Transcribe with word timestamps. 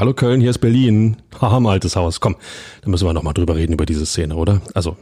Hallo 0.00 0.14
Köln, 0.14 0.40
hier 0.40 0.48
ist 0.48 0.60
Berlin. 0.60 1.18
Haha, 1.42 1.58
altes 1.68 1.94
Haus. 1.94 2.20
Komm, 2.20 2.36
da 2.80 2.88
müssen 2.88 3.06
wir 3.06 3.12
nochmal 3.12 3.34
drüber 3.34 3.54
reden 3.54 3.74
über 3.74 3.84
diese 3.84 4.06
Szene, 4.06 4.34
oder? 4.34 4.62
Also, 4.72 4.96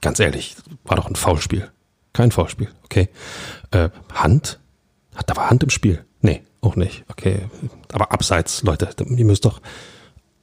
ganz 0.00 0.18
ehrlich, 0.18 0.56
war 0.82 0.96
doch 0.96 1.06
ein 1.06 1.14
Foulspiel. 1.14 1.70
Kein 2.12 2.32
Foulspiel, 2.32 2.68
okay. 2.82 3.08
Äh, 3.70 3.90
Hand? 4.12 4.58
Da 5.28 5.36
war 5.36 5.48
Hand 5.48 5.62
im 5.62 5.70
Spiel? 5.70 6.04
Nee, 6.22 6.42
auch 6.60 6.74
nicht. 6.74 7.04
Okay. 7.06 7.42
Aber 7.92 8.10
abseits, 8.10 8.64
Leute, 8.64 8.88
ihr 9.16 9.24
müsst 9.24 9.44
doch 9.44 9.60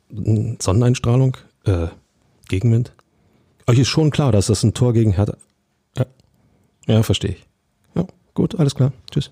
Sonneneinstrahlung, 0.10 1.36
äh, 1.66 1.88
Gegenwind. 2.48 2.94
Euch 3.68 3.80
ist 3.80 3.90
schon 3.90 4.12
klar, 4.12 4.32
dass 4.32 4.48
das 4.48 4.64
ein 4.64 4.74
Tor 4.74 4.94
gegen 4.94 5.12
Hertha. 5.12 5.36
Ja, 5.98 6.06
ja 6.88 7.04
verstehe 7.04 7.32
ich. 7.32 7.46
Ja, 7.96 8.06
gut, 8.34 8.58
alles 8.58 8.76
klar. 8.76 8.94
Tschüss. 9.12 9.32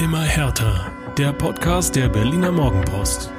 Immer 0.00 0.22
härter. 0.22 0.90
Der 1.18 1.34
Podcast 1.34 1.94
der 1.94 2.08
Berliner 2.08 2.50
Morgenpost. 2.50 3.30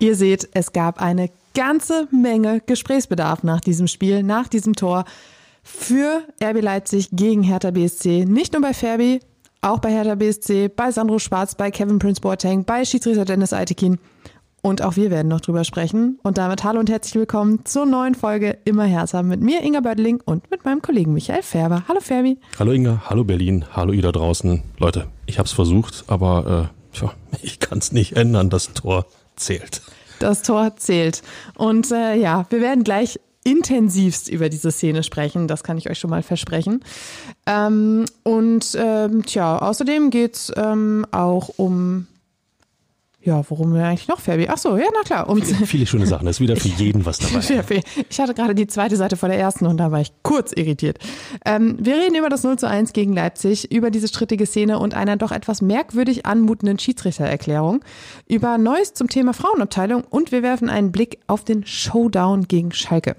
Ihr 0.00 0.16
seht, 0.16 0.48
es 0.54 0.72
gab 0.72 1.00
eine 1.00 1.30
ganze 1.54 2.08
Menge 2.10 2.60
Gesprächsbedarf 2.66 3.44
nach 3.44 3.60
diesem 3.60 3.86
Spiel, 3.86 4.24
nach 4.24 4.48
diesem 4.48 4.74
Tor 4.74 5.04
für 5.62 6.24
RB 6.42 6.60
Leipzig 6.62 7.10
gegen 7.12 7.44
Hertha 7.44 7.70
BSC. 7.70 8.24
Nicht 8.24 8.54
nur 8.54 8.62
bei 8.62 8.74
Ferbi, 8.74 9.20
auch 9.60 9.78
bei 9.78 9.92
Hertha 9.92 10.16
BSC, 10.16 10.66
bei 10.66 10.90
Sandro 10.90 11.20
Schwarz, 11.20 11.54
bei 11.54 11.70
Kevin 11.70 12.00
Prince 12.00 12.20
Boateng, 12.20 12.64
bei 12.64 12.84
Schiedsrichter 12.84 13.24
Dennis 13.24 13.52
Altekin. 13.52 14.00
Und 14.66 14.82
auch 14.82 14.96
wir 14.96 15.12
werden 15.12 15.28
noch 15.28 15.40
drüber 15.40 15.62
sprechen. 15.62 16.18
Und 16.24 16.38
damit 16.38 16.64
hallo 16.64 16.80
und 16.80 16.90
herzlich 16.90 17.14
willkommen 17.14 17.64
zur 17.64 17.86
neuen 17.86 18.16
Folge 18.16 18.58
Immer 18.64 18.82
Herzer 18.82 19.22
mit 19.22 19.40
mir, 19.40 19.62
Inga 19.62 19.78
Böttling, 19.78 20.20
und 20.24 20.50
mit 20.50 20.64
meinem 20.64 20.82
Kollegen 20.82 21.14
Michael 21.14 21.44
Färber. 21.44 21.84
Hallo 21.86 22.00
Ferbi. 22.00 22.36
Hallo 22.58 22.72
Inga, 22.72 23.02
hallo 23.08 23.22
Berlin, 23.22 23.64
hallo 23.72 23.92
ihr 23.92 24.02
da 24.02 24.10
draußen. 24.10 24.64
Leute, 24.78 25.06
ich 25.26 25.38
habe 25.38 25.46
es 25.46 25.52
versucht, 25.52 26.02
aber 26.08 26.72
äh, 26.92 26.98
tja, 26.98 27.12
ich 27.42 27.60
kann 27.60 27.78
es 27.78 27.92
nicht 27.92 28.16
ändern. 28.16 28.50
Das 28.50 28.74
Tor 28.74 29.06
zählt. 29.36 29.82
Das 30.18 30.42
Tor 30.42 30.74
zählt. 30.76 31.22
Und 31.54 31.92
äh, 31.92 32.16
ja, 32.16 32.46
wir 32.50 32.60
werden 32.60 32.82
gleich 32.82 33.20
intensivst 33.44 34.28
über 34.28 34.48
diese 34.48 34.72
Szene 34.72 35.04
sprechen. 35.04 35.46
Das 35.46 35.62
kann 35.62 35.78
ich 35.78 35.88
euch 35.88 36.00
schon 36.00 36.10
mal 36.10 36.24
versprechen. 36.24 36.82
Ähm, 37.46 38.04
und 38.24 38.76
ähm, 38.76 39.24
tja, 39.26 39.58
außerdem 39.58 40.10
geht's 40.10 40.52
ähm, 40.56 41.06
auch 41.12 41.50
um 41.56 42.08
ja, 43.26 43.42
worum 43.50 43.74
wir 43.74 43.84
eigentlich 43.84 44.06
noch, 44.06 44.20
Fabi? 44.20 44.46
Ach 44.48 44.56
so, 44.56 44.76
ja, 44.76 44.86
na 44.94 45.02
klar. 45.02 45.28
Um 45.28 45.42
viele, 45.42 45.66
viele 45.66 45.86
schöne 45.86 46.06
Sachen. 46.06 46.24
Da 46.24 46.30
ist 46.30 46.40
wieder 46.40 46.56
für 46.56 46.68
jeden 46.68 47.04
was 47.04 47.18
dabei. 47.18 47.82
ich 48.08 48.20
hatte 48.20 48.34
gerade 48.34 48.54
die 48.54 48.68
zweite 48.68 48.96
Seite 48.96 49.16
vor 49.16 49.28
der 49.28 49.38
ersten 49.38 49.66
und 49.66 49.78
da 49.78 49.90
war 49.90 50.00
ich 50.00 50.12
kurz 50.22 50.52
irritiert. 50.52 50.98
Ähm, 51.44 51.76
wir 51.80 51.96
reden 51.96 52.14
über 52.14 52.28
das 52.28 52.44
0 52.44 52.56
zu 52.56 52.68
1 52.68 52.92
gegen 52.92 53.12
Leipzig, 53.12 53.72
über 53.72 53.90
diese 53.90 54.06
strittige 54.06 54.46
Szene 54.46 54.78
und 54.78 54.94
einer 54.94 55.16
doch 55.16 55.32
etwas 55.32 55.60
merkwürdig 55.60 56.24
anmutenden 56.24 56.78
Schiedsrichtererklärung, 56.78 57.84
über 58.28 58.58
Neues 58.58 58.94
zum 58.94 59.08
Thema 59.08 59.34
Frauenabteilung 59.34 60.04
und 60.08 60.30
wir 60.30 60.44
werfen 60.44 60.70
einen 60.70 60.92
Blick 60.92 61.18
auf 61.26 61.42
den 61.42 61.66
Showdown 61.66 62.46
gegen 62.46 62.70
Schalke. 62.70 63.16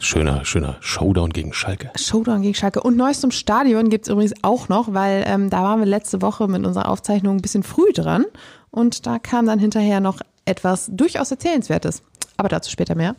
Schöner, 0.00 0.44
schöner 0.44 0.76
Showdown 0.80 1.30
gegen 1.30 1.52
Schalke. 1.52 1.90
Showdown 1.94 2.42
gegen 2.42 2.54
Schalke. 2.54 2.82
Und 2.82 2.96
Neues 2.96 3.20
zum 3.20 3.30
Stadion 3.30 3.88
gibt 3.88 4.06
es 4.06 4.12
übrigens 4.12 4.34
auch 4.42 4.68
noch, 4.68 4.94
weil 4.94 5.22
ähm, 5.26 5.48
da 5.48 5.62
waren 5.62 5.78
wir 5.78 5.86
letzte 5.86 6.22
Woche 6.22 6.48
mit 6.48 6.66
unserer 6.66 6.88
Aufzeichnung 6.88 7.36
ein 7.36 7.42
bisschen 7.42 7.62
früh 7.62 7.92
dran. 7.92 8.24
Und 8.70 9.06
da 9.06 9.18
kam 9.18 9.46
dann 9.46 9.58
hinterher 9.58 10.00
noch 10.00 10.20
etwas 10.44 10.88
durchaus 10.92 11.30
Erzählenswertes. 11.30 12.02
Aber 12.36 12.48
dazu 12.48 12.70
später 12.70 12.94
mehr. 12.94 13.16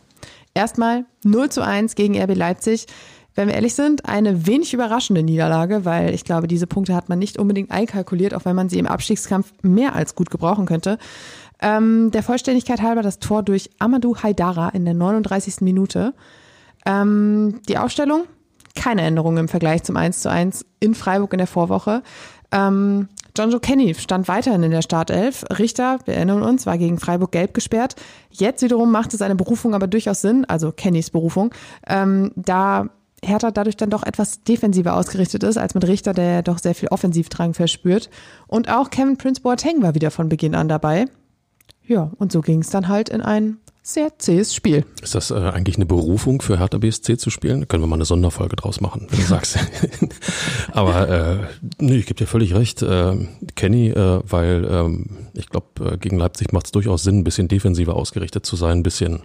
Erstmal 0.54 1.04
0 1.24 1.48
zu 1.50 1.62
1 1.62 1.94
gegen 1.94 2.20
RB 2.20 2.34
Leipzig. 2.34 2.86
Wenn 3.34 3.48
wir 3.48 3.54
ehrlich 3.54 3.74
sind, 3.74 4.06
eine 4.06 4.46
wenig 4.46 4.74
überraschende 4.74 5.22
Niederlage, 5.22 5.86
weil 5.86 6.14
ich 6.14 6.24
glaube, 6.24 6.48
diese 6.48 6.66
Punkte 6.66 6.94
hat 6.94 7.08
man 7.08 7.18
nicht 7.18 7.38
unbedingt 7.38 7.70
einkalkuliert, 7.70 8.34
auch 8.34 8.44
wenn 8.44 8.56
man 8.56 8.68
sie 8.68 8.78
im 8.78 8.86
Abstiegskampf 8.86 9.52
mehr 9.62 9.94
als 9.94 10.14
gut 10.14 10.30
gebrauchen 10.30 10.66
könnte. 10.66 10.98
Ähm, 11.60 12.10
der 12.10 12.22
Vollständigkeit 12.22 12.82
halber 12.82 13.02
das 13.02 13.20
Tor 13.20 13.42
durch 13.42 13.70
Amadou 13.78 14.16
Haidara 14.16 14.68
in 14.70 14.84
der 14.84 14.94
39. 14.94 15.60
Minute. 15.60 16.12
Ähm, 16.84 17.60
die 17.68 17.78
Aufstellung, 17.78 18.24
keine 18.74 19.02
Änderung 19.02 19.38
im 19.38 19.48
Vergleich 19.48 19.82
zum 19.84 19.96
1 19.96 20.20
zu 20.20 20.30
1 20.30 20.66
in 20.80 20.94
Freiburg 20.94 21.32
in 21.32 21.38
der 21.38 21.46
Vorwoche. 21.46 22.02
Ähm, 22.50 23.08
John 23.36 23.50
Joe 23.50 23.60
Kenny 23.60 23.94
stand 23.94 24.28
weiterhin 24.28 24.62
in 24.62 24.70
der 24.70 24.82
Startelf. 24.82 25.44
Richter, 25.58 25.98
wir 26.04 26.14
erinnern 26.14 26.42
uns, 26.42 26.66
war 26.66 26.76
gegen 26.76 26.98
Freiburg 26.98 27.32
gelb 27.32 27.54
gesperrt. 27.54 27.96
Jetzt 28.30 28.62
wiederum 28.62 28.90
machte 28.90 29.16
seine 29.16 29.36
Berufung 29.36 29.74
aber 29.74 29.86
durchaus 29.86 30.20
Sinn, 30.20 30.44
also 30.44 30.70
Kennys 30.70 31.10
Berufung, 31.10 31.50
ähm, 31.86 32.32
da 32.36 32.88
Hertha 33.24 33.52
dadurch 33.52 33.76
dann 33.76 33.90
doch 33.90 34.02
etwas 34.02 34.42
defensiver 34.42 34.96
ausgerichtet 34.96 35.44
ist, 35.44 35.56
als 35.56 35.74
mit 35.74 35.86
Richter, 35.86 36.12
der 36.12 36.42
doch 36.42 36.58
sehr 36.58 36.74
viel 36.74 36.88
Offensivdrang 36.88 37.54
verspürt. 37.54 38.10
Und 38.48 38.68
auch 38.68 38.90
Kevin 38.90 39.16
Prince 39.16 39.40
Boateng 39.40 39.80
war 39.80 39.94
wieder 39.94 40.10
von 40.10 40.28
Beginn 40.28 40.54
an 40.54 40.68
dabei. 40.68 41.06
Ja, 41.86 42.10
und 42.18 42.32
so 42.32 42.40
ging 42.40 42.60
es 42.60 42.70
dann 42.70 42.88
halt 42.88 43.08
in 43.08 43.20
ein 43.20 43.58
sehr 43.82 44.16
zähes 44.18 44.54
Spiel. 44.54 44.84
Ist 45.02 45.16
das 45.16 45.32
äh, 45.32 45.34
eigentlich 45.34 45.76
eine 45.76 45.86
Berufung 45.86 46.40
für 46.40 46.58
Hertha 46.58 46.78
BSC 46.78 47.16
zu 47.16 47.30
spielen? 47.30 47.66
Können 47.66 47.82
wir 47.82 47.88
mal 47.88 47.96
eine 47.96 48.04
Sonderfolge 48.04 48.54
draus 48.54 48.80
machen, 48.80 49.08
wenn 49.10 49.18
du 49.18 49.26
sagst. 49.26 49.58
Aber 50.72 51.08
äh, 51.08 51.38
nee, 51.80 51.96
ich 51.96 52.06
gebe 52.06 52.18
dir 52.18 52.28
völlig 52.28 52.54
recht, 52.54 52.82
äh, 52.82 53.16
Kenny, 53.56 53.88
äh, 53.88 54.20
weil 54.22 54.64
ähm, 54.70 55.28
ich 55.34 55.48
glaube, 55.48 55.66
äh, 55.94 55.98
gegen 55.98 56.16
Leipzig 56.16 56.52
macht 56.52 56.66
es 56.66 56.72
durchaus 56.72 57.02
Sinn, 57.02 57.18
ein 57.18 57.24
bisschen 57.24 57.48
defensiver 57.48 57.96
ausgerichtet 57.96 58.46
zu 58.46 58.54
sein, 58.54 58.78
ein 58.78 58.82
bisschen 58.84 59.24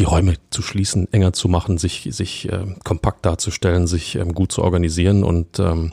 die 0.00 0.04
Räume 0.04 0.34
zu 0.50 0.60
schließen, 0.60 1.12
enger 1.12 1.32
zu 1.32 1.48
machen, 1.48 1.78
sich, 1.78 2.08
sich 2.10 2.50
äh, 2.50 2.66
kompakt 2.82 3.24
darzustellen, 3.24 3.86
sich 3.86 4.16
ähm, 4.16 4.34
gut 4.34 4.50
zu 4.50 4.62
organisieren 4.62 5.22
und 5.22 5.60
ähm, 5.60 5.92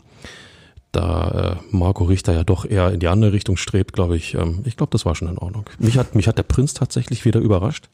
da 0.92 1.58
äh, 1.72 1.76
Marco 1.76 2.04
Richter 2.04 2.34
ja 2.34 2.44
doch 2.44 2.66
eher 2.66 2.92
in 2.92 3.00
die 3.00 3.08
andere 3.08 3.34
Richtung 3.34 3.58
strebt, 3.58 3.94
glaube 3.94 4.18
ich, 4.18 4.34
ähm, 4.36 4.62
ich 4.66 4.78
glaube, 4.78 4.92
das 4.92 5.06
war 5.06 5.16
schon 5.16 5.28
in 5.28 5.38
Ordnung. 5.38 5.66
Mich 5.80 5.98
hat, 5.98 6.16
mich 6.16 6.28
hat 6.28 6.38
der 6.38 6.44
Prinz 6.44 6.74
tatsächlich 6.74 7.26
wieder 7.26 7.40
überrascht. 7.40 7.90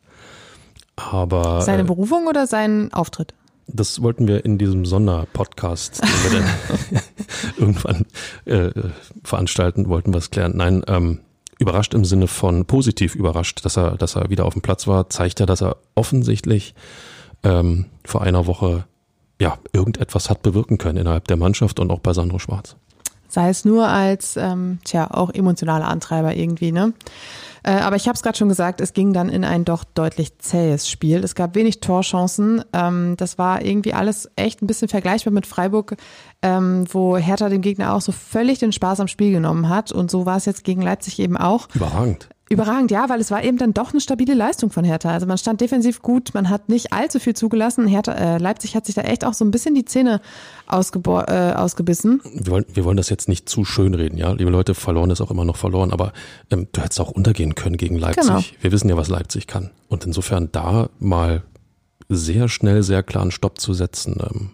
Aber. 0.95 1.61
Seine 1.61 1.83
äh, 1.83 1.85
Berufung 1.85 2.27
oder 2.27 2.47
sein 2.47 2.91
Auftritt? 2.91 3.33
Das 3.67 4.01
wollten 4.01 4.27
wir 4.27 4.45
in 4.45 4.57
diesem 4.57 4.85
Sonderpodcast, 4.85 6.01
den 6.01 6.31
wir 6.31 6.39
dann 6.39 7.01
irgendwann 7.57 8.05
äh, 8.45 8.71
veranstalten, 9.23 9.89
wollten 9.89 10.13
wir 10.13 10.19
es 10.19 10.31
klären. 10.31 10.53
Nein, 10.55 10.83
ähm, 10.87 11.19
überrascht 11.59 11.93
im 11.93 12.05
Sinne 12.05 12.27
von 12.27 12.65
positiv 12.65 13.13
überrascht, 13.13 13.65
dass 13.65 13.77
er, 13.77 13.97
dass 13.97 14.15
er 14.15 14.29
wieder 14.29 14.45
auf 14.45 14.53
dem 14.53 14.61
Platz 14.61 14.87
war, 14.87 15.09
zeigt 15.09 15.39
ja, 15.39 15.45
dass 15.45 15.61
er 15.61 15.77
offensichtlich 15.95 16.75
ähm, 17.43 17.85
vor 18.05 18.21
einer 18.21 18.47
Woche 18.47 18.85
ja 19.39 19.57
irgendetwas 19.73 20.29
hat 20.29 20.41
bewirken 20.43 20.77
können 20.77 20.97
innerhalb 20.97 21.27
der 21.27 21.37
Mannschaft 21.37 21.79
und 21.79 21.91
auch 21.91 21.99
bei 21.99 22.13
Sandro 22.13 22.39
Schwarz. 22.39 22.77
Sei 23.27 23.49
es 23.49 23.65
nur 23.65 23.87
als, 23.87 24.37
ähm, 24.37 24.79
tja, 24.85 25.09
auch 25.11 25.33
emotionaler 25.33 25.87
Antreiber 25.87 26.35
irgendwie, 26.35 26.71
ne? 26.71 26.93
Äh, 27.63 27.71
aber 27.71 27.97
ich 27.97 28.07
habe 28.07 28.15
es 28.15 28.23
gerade 28.23 28.37
schon 28.37 28.47
gesagt, 28.47 28.79
es 28.79 28.93
ging 28.93 29.11
dann 29.11 29.27
in 29.27 29.43
ein 29.43 29.65
doch 29.65 29.83
deutlich 29.83 30.37
zähes 30.37 30.89
Spiel. 30.89 31.21
Es 31.23 31.35
gab 31.35 31.53
wenig 31.53 31.81
Torchancen. 31.81 32.63
Ähm, 32.71 33.15
das 33.17 33.37
war 33.37 33.61
irgendwie 33.61 33.93
alles 33.93 34.29
echt 34.37 34.61
ein 34.61 34.67
bisschen 34.67 34.87
vergleichbar 34.87 35.33
mit 35.33 35.45
Freiburg, 35.45 35.97
ähm, 36.41 36.85
wo 36.89 37.17
Hertha 37.17 37.49
dem 37.49 37.61
Gegner 37.61 37.93
auch 37.93 38.01
so 38.01 38.13
völlig 38.13 38.59
den 38.59 38.71
Spaß 38.71 39.01
am 39.01 39.09
Spiel 39.09 39.33
genommen 39.33 39.67
hat. 39.67 39.91
Und 39.91 40.09
so 40.09 40.25
war 40.25 40.37
es 40.37 40.45
jetzt 40.45 40.63
gegen 40.63 40.81
Leipzig 40.81 41.19
eben 41.19 41.35
auch. 41.35 41.67
Überragend. 41.73 42.29
Überragend, 42.49 42.91
ja, 42.91 43.09
weil 43.09 43.19
es 43.19 43.29
war 43.29 43.43
eben 43.43 43.57
dann 43.57 43.73
doch 43.73 43.91
eine 43.91 43.99
stabile 43.99 44.33
Leistung 44.33 44.69
von 44.69 44.85
Hertha. 44.85 45.11
Also 45.11 45.25
man 45.25 45.37
stand 45.37 45.59
defensiv 45.59 46.01
gut, 46.01 46.33
man 46.33 46.49
hat 46.49 46.69
nicht 46.69 46.93
allzu 46.93 47.19
viel 47.19 47.35
zugelassen. 47.35 47.87
Hertha, 47.87 48.13
äh, 48.13 48.37
Leipzig 48.37 48.75
hat 48.75 48.85
sich 48.85 48.95
da 48.95 49.01
echt 49.01 49.25
auch 49.25 49.33
so 49.33 49.43
ein 49.43 49.51
bisschen 49.51 49.75
die 49.75 49.83
Zähne 49.83 50.21
äh, 50.69 50.71
ausgebissen. 50.71 52.21
Wir 52.23 52.51
wollen, 52.51 52.65
wir 52.73 52.85
wollen 52.85 52.95
das 52.95 53.09
jetzt 53.09 53.27
nicht 53.27 53.49
zu 53.49 53.65
schön 53.65 53.93
reden, 53.93 54.17
ja. 54.17 54.31
Liebe 54.31 54.49
Leute, 54.49 54.75
verloren 54.75 55.09
ist 55.09 55.19
auch 55.19 55.31
immer 55.31 55.43
noch 55.43 55.57
verloren, 55.57 55.91
aber 55.91 56.13
ähm, 56.49 56.67
du 56.71 56.81
hättest 56.81 57.01
auch 57.01 57.11
untergehen 57.11 57.53
können 57.55 57.75
gegen 57.75 57.97
Leipzig. 57.97 58.27
Genau. 58.27 58.41
Wir 58.61 58.71
wissen 58.71 58.87
ja, 58.87 58.95
was 58.95 59.09
Leipzig 59.09 59.47
kann. 59.47 59.71
Und 59.89 60.05
insofern 60.05 60.49
da 60.51 60.89
mal 60.99 61.43
sehr 62.07 62.47
schnell, 62.47 62.81
sehr 62.81 63.03
klaren 63.03 63.31
Stopp 63.31 63.59
zu 63.59 63.73
setzen, 63.73 64.17
ähm, 64.21 64.49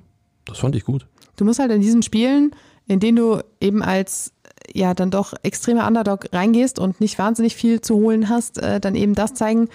das 0.46 0.58
fand 0.58 0.76
ich 0.76 0.84
gut. 0.84 1.06
Du 1.36 1.46
musst 1.46 1.59
halt 1.59 1.72
in 1.72 1.82
diesen 1.82 2.02
Spielen, 2.02 2.56
in 2.88 3.00
denen 3.00 3.17
du 3.17 3.40
eben 3.62 3.82
als 3.82 4.33
ja 4.72 4.94
dann 4.94 5.12
doch 5.12 5.34
extreme 5.44 5.86
Underdog 5.86 6.28
reingehst 6.32 6.80
und 6.80 7.02
nicht 7.02 7.18
wahnsinnig 7.20 7.56
viel 7.56 7.82
zu 7.82 7.96
holen 7.96 8.30
hast, 8.30 8.58
äh, 8.58 8.80
dann 8.80 8.96
eben 8.96 9.16
das 9.16 9.34
zeigen, 9.34 9.70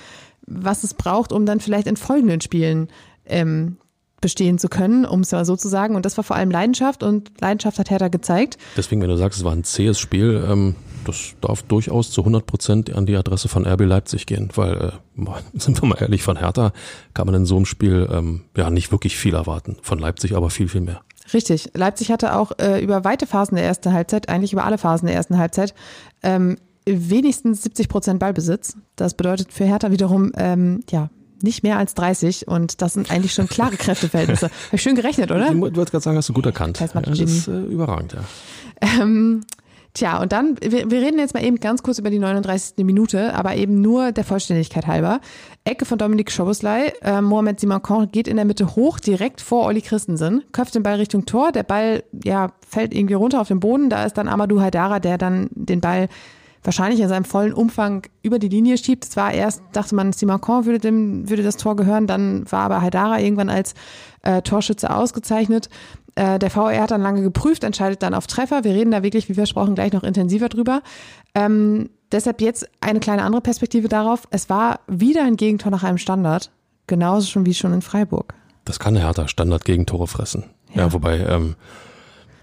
was 0.46 0.84
es 0.84 0.94
braucht, 0.94 1.32
um 1.32 1.46
dann 1.46 1.60
vielleicht 1.60 1.86
in 1.86 1.96
folgenden 1.96 2.40
Spielen 2.40 2.88
ähm, 3.26 3.76
bestehen 4.20 4.58
zu 4.58 4.68
können, 4.68 5.04
um 5.04 5.20
es 5.20 5.32
mal 5.32 5.44
so 5.44 5.56
zu 5.56 5.68
sagen. 5.68 5.94
Und 5.94 6.04
das 6.04 6.16
war 6.16 6.24
vor 6.24 6.36
allem 6.36 6.50
Leidenschaft 6.50 7.02
und 7.02 7.30
Leidenschaft 7.40 7.78
hat 7.78 7.90
Hertha 7.90 8.08
gezeigt. 8.08 8.58
Deswegen, 8.76 9.00
wenn 9.00 9.10
du 9.10 9.16
sagst, 9.16 9.38
es 9.38 9.44
war 9.44 9.52
ein 9.52 9.64
zähes 9.64 9.98
Spiel, 9.98 10.44
ähm, 10.48 10.74
das 11.04 11.34
darf 11.40 11.62
durchaus 11.62 12.10
zu 12.10 12.22
100 12.22 12.44
Prozent 12.44 12.94
an 12.94 13.06
die 13.06 13.16
Adresse 13.16 13.48
von 13.48 13.66
RB 13.66 13.82
Leipzig 13.82 14.26
gehen, 14.26 14.50
weil, 14.54 14.92
äh, 15.16 15.24
sind 15.54 15.80
wir 15.80 15.88
mal 15.88 15.98
ehrlich, 16.00 16.22
von 16.22 16.36
Hertha 16.36 16.72
kann 17.14 17.26
man 17.26 17.34
in 17.34 17.46
so 17.46 17.56
einem 17.56 17.66
Spiel 17.66 18.08
ähm, 18.10 18.42
ja 18.56 18.70
nicht 18.70 18.90
wirklich 18.90 19.16
viel 19.16 19.34
erwarten. 19.34 19.76
Von 19.82 19.98
Leipzig 19.98 20.34
aber 20.34 20.50
viel, 20.50 20.68
viel 20.68 20.80
mehr. 20.80 21.02
Richtig. 21.32 21.70
Leipzig 21.74 22.10
hatte 22.10 22.34
auch 22.34 22.52
äh, 22.58 22.82
über 22.82 23.04
weite 23.04 23.26
Phasen 23.26 23.56
der 23.56 23.64
ersten 23.64 23.92
Halbzeit, 23.92 24.28
eigentlich 24.28 24.52
über 24.52 24.64
alle 24.64 24.78
Phasen 24.78 25.06
der 25.06 25.16
ersten 25.16 25.38
Halbzeit, 25.38 25.74
ähm, 26.22 26.56
wenigstens 26.86 27.62
70 27.62 27.88
Prozent 27.88 28.18
Ballbesitz. 28.18 28.76
Das 28.96 29.14
bedeutet 29.14 29.52
für 29.52 29.64
Hertha 29.64 29.90
wiederum, 29.90 30.32
ähm, 30.36 30.84
ja, 30.90 31.10
nicht 31.42 31.62
mehr 31.62 31.78
als 31.78 31.94
30 31.94 32.48
und 32.48 32.82
das 32.82 32.94
sind 32.94 33.10
eigentlich 33.10 33.32
schon 33.32 33.48
klare 33.48 33.76
Kräfteverhältnisse. 33.78 34.46
Habe 34.46 34.76
ich 34.76 34.82
schön 34.82 34.96
gerechnet, 34.96 35.30
oder? 35.30 35.50
Du 35.50 35.60
wolltest 35.60 35.90
gerade 35.90 36.02
sagen, 36.02 36.16
hast 36.16 36.28
du 36.28 36.32
gut 36.32 36.46
erkannt. 36.46 36.80
Das, 36.80 36.94
ja, 36.94 37.00
das 37.00 37.18
ist 37.20 37.48
äh, 37.48 37.60
überragend, 37.60 38.14
ja. 38.14 38.20
Ähm, 38.80 39.44
tja, 39.98 40.20
und 40.20 40.32
dann, 40.32 40.56
wir, 40.60 40.90
wir 40.90 41.00
reden 41.00 41.18
jetzt 41.18 41.34
mal 41.34 41.44
eben 41.44 41.60
ganz 41.60 41.82
kurz 41.82 41.98
über 41.98 42.10
die 42.10 42.18
39. 42.18 42.84
Minute, 42.84 43.34
aber 43.34 43.56
eben 43.56 43.80
nur 43.80 44.12
der 44.12 44.24
Vollständigkeit 44.24 44.86
halber. 44.86 45.20
Ecke 45.64 45.84
von 45.84 45.98
Dominik 45.98 46.30
Schoboslei, 46.30 46.92
äh, 47.02 47.20
Mohamed 47.20 47.60
Simakon 47.60 48.10
geht 48.10 48.28
in 48.28 48.36
der 48.36 48.44
Mitte 48.44 48.76
hoch, 48.76 49.00
direkt 49.00 49.40
vor 49.40 49.66
Olli 49.66 49.82
Christensen, 49.82 50.44
köpft 50.52 50.74
den 50.74 50.82
Ball 50.82 50.96
Richtung 50.96 51.26
Tor, 51.26 51.52
der 51.52 51.64
Ball, 51.64 52.04
ja, 52.24 52.52
fällt 52.66 52.94
irgendwie 52.94 53.14
runter 53.14 53.40
auf 53.40 53.48
den 53.48 53.60
Boden, 53.60 53.90
da 53.90 54.04
ist 54.04 54.14
dann 54.14 54.28
Amadou 54.28 54.60
Haidara, 54.60 55.00
der 55.00 55.18
dann 55.18 55.48
den 55.52 55.80
Ball 55.80 56.08
wahrscheinlich 56.62 57.00
in 57.00 57.08
seinem 57.08 57.24
vollen 57.24 57.52
Umfang 57.52 58.02
über 58.22 58.38
die 58.38 58.48
Linie 58.48 58.78
schiebt. 58.78 59.04
Zwar 59.04 59.32
erst 59.32 59.62
dachte 59.72 59.94
man, 59.94 60.12
Simakon 60.12 60.66
würde, 60.66 60.78
dem, 60.78 61.28
würde 61.28 61.42
das 61.42 61.56
Tor 61.56 61.76
gehören, 61.76 62.06
dann 62.06 62.50
war 62.50 62.60
aber 62.60 62.82
Haidara 62.82 63.20
irgendwann 63.20 63.48
als 63.48 63.74
äh, 64.22 64.42
Torschütze 64.42 64.94
ausgezeichnet. 64.94 65.68
Äh, 66.18 66.40
der 66.40 66.50
VR 66.50 66.82
hat 66.82 66.90
dann 66.90 67.00
lange 67.02 67.22
geprüft, 67.22 67.62
entscheidet 67.62 68.02
dann 68.02 68.12
auf 68.12 68.26
Treffer. 68.26 68.64
Wir 68.64 68.72
reden 68.72 68.90
da 68.90 69.04
wirklich, 69.04 69.28
wie 69.28 69.34
versprochen, 69.34 69.76
gleich 69.76 69.92
noch 69.92 70.02
intensiver 70.02 70.48
drüber. 70.48 70.82
Ähm, 71.36 71.90
deshalb 72.10 72.40
jetzt 72.40 72.68
eine 72.80 72.98
kleine 72.98 73.22
andere 73.22 73.40
Perspektive 73.40 73.86
darauf. 73.86 74.26
Es 74.30 74.50
war 74.50 74.80
wieder 74.88 75.22
ein 75.22 75.36
Gegentor 75.36 75.70
nach 75.70 75.84
einem 75.84 75.98
Standard, 75.98 76.50
genauso 76.88 77.28
schon 77.28 77.46
wie 77.46 77.54
schon 77.54 77.72
in 77.72 77.82
Freiburg. 77.82 78.34
Das 78.64 78.80
kann 78.80 78.96
Hertha 78.96 79.28
Standard 79.28 79.64
Gegentore 79.64 80.08
fressen. 80.08 80.44
Ja, 80.74 80.82
ja 80.82 80.92
wobei 80.92 81.18
ähm, 81.18 81.54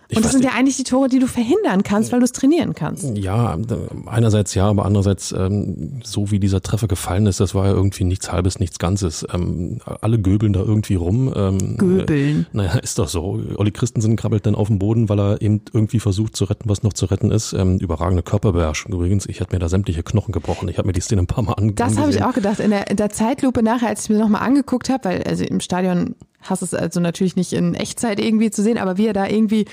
ich 0.08 0.18
und 0.18 0.26
das 0.26 0.34
sind 0.34 0.44
ja 0.44 0.52
eigentlich 0.52 0.78
die 0.78 0.84
Tore, 0.84 1.10
die 1.10 1.20
du 1.20 1.28
verhindern 1.28 1.84
kannst, 1.84 2.12
weil 2.12 2.20
du 2.20 2.26
es 2.26 2.32
trainieren 2.32 2.76
kannst. 2.76 3.06
Ja, 3.18 3.58
einerseits 4.06 4.54
ja, 4.54 4.68
aber 4.68 4.86
andererseits, 4.86 5.32
ähm, 5.32 6.02
so 6.04 6.32
wie 6.32 6.40
dieser 6.40 6.62
Treffer 6.62 6.88
gefallen 6.88 7.26
ist, 7.26 7.40
das 7.40 7.56
war 7.56 7.66
ja 7.66 7.72
irgendwie 7.72 8.04
nichts 8.04 8.32
Halbes, 8.32 8.60
nichts 8.60 8.78
Ganzes. 8.78 9.26
Ähm, 9.34 9.80
alle 10.02 10.20
göbeln 10.20 10.54
da 10.54 10.60
irgendwie 10.60 10.96
rum. 10.96 11.34
Ähm, 11.36 11.78
göbeln? 11.78 12.42
Äh, 12.42 12.58
naja, 12.58 12.74
ist 12.76 13.00
doch 13.00 13.08
so. 13.08 13.42
Olli 13.56 13.72
Christensen 13.72 14.16
krabbelt 14.16 14.46
dann 14.46 14.56
auf 14.56 14.68
den 14.68 14.80
Boden, 14.80 15.10
weil 15.10 15.20
er 15.20 15.42
eben 15.42 15.62
irgendwie 15.74 16.00
versucht 16.00 16.36
zu 16.36 16.46
retten, 16.46 16.70
was 16.70 16.84
noch 16.84 16.94
zu 16.94 17.06
retten 17.08 17.32
ist. 17.32 17.54
Ähm, 17.54 17.80
überragende 17.80 18.22
Körperbeherrschung. 18.22 18.94
Übrigens, 18.94 19.26
ich 19.26 19.42
hatte 19.42 19.56
mir 19.56 19.60
da 19.60 19.70
sämtliche 19.70 20.04
Knochen 20.04 20.32
gebrochen. 20.32 20.70
Ich 20.70 20.78
habe 20.78 20.88
mir 20.88 20.94
die 20.94 21.02
Szene 21.02 21.24
ein 21.24 21.28
paar 21.28 21.44
Mal 21.44 21.54
angeguckt. 21.54 21.80
Das 21.80 21.98
habe 21.98 22.12
ich 22.12 22.24
auch 22.24 22.34
gedacht. 22.34 22.60
In 22.60 22.70
der, 22.70 22.90
in 22.92 22.98
der 22.98 23.10
Zeitlupe 23.10 23.64
nachher, 23.64 23.90
als 23.90 24.04
ich 24.04 24.10
mir 24.10 24.20
nochmal 24.20 24.42
angeguckt 24.42 24.90
habe, 24.90 25.06
weil 25.06 25.24
also 25.24 25.44
im 25.44 25.60
Stadion 25.60 26.16
hast 26.50 26.62
es 26.62 26.74
also 26.74 27.00
natürlich 27.00 27.36
nicht 27.36 27.54
in 27.54 27.74
Echtzeit 27.74 28.20
irgendwie 28.20 28.52
zu 28.52 28.62
sehen, 28.64 28.78
aber 28.78 28.98
wie 28.98 29.08
er 29.08 29.14
da 29.14 29.28
irgendwie 29.28 29.66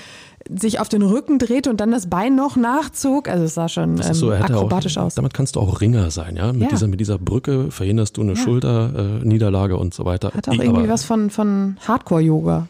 sich 0.49 0.79
auf 0.79 0.89
den 0.89 1.01
Rücken 1.01 1.39
dreht 1.39 1.67
und 1.67 1.79
dann 1.79 1.91
das 1.91 2.09
Bein 2.09 2.35
noch 2.35 2.55
nachzog. 2.55 3.29
Also 3.29 3.45
es 3.45 3.53
sah 3.53 3.69
schon 3.69 4.01
ähm, 4.01 4.13
so, 4.13 4.31
akrobatisch 4.31 4.97
auch, 4.97 5.03
aus. 5.03 5.15
Damit 5.15 5.33
kannst 5.33 5.55
du 5.55 5.59
auch 5.59 5.79
Ringer 5.79 6.11
sein, 6.11 6.35
ja. 6.35 6.51
Mit, 6.51 6.63
ja. 6.63 6.67
Dieser, 6.69 6.87
mit 6.87 6.99
dieser 6.99 7.17
Brücke 7.17 7.71
verhinderst 7.71 8.17
du 8.17 8.21
eine 8.21 8.33
ja. 8.33 8.37
Schulterniederlage 8.37 9.75
äh, 9.75 9.77
und 9.77 9.93
so 9.93 10.05
weiter. 10.05 10.31
Hat 10.33 10.49
auch 10.49 10.53
irgendwie 10.53 10.81
aber, 10.81 10.89
was 10.89 11.05
von, 11.05 11.29
von 11.29 11.77
Hardcore-Yoga. 11.87 12.67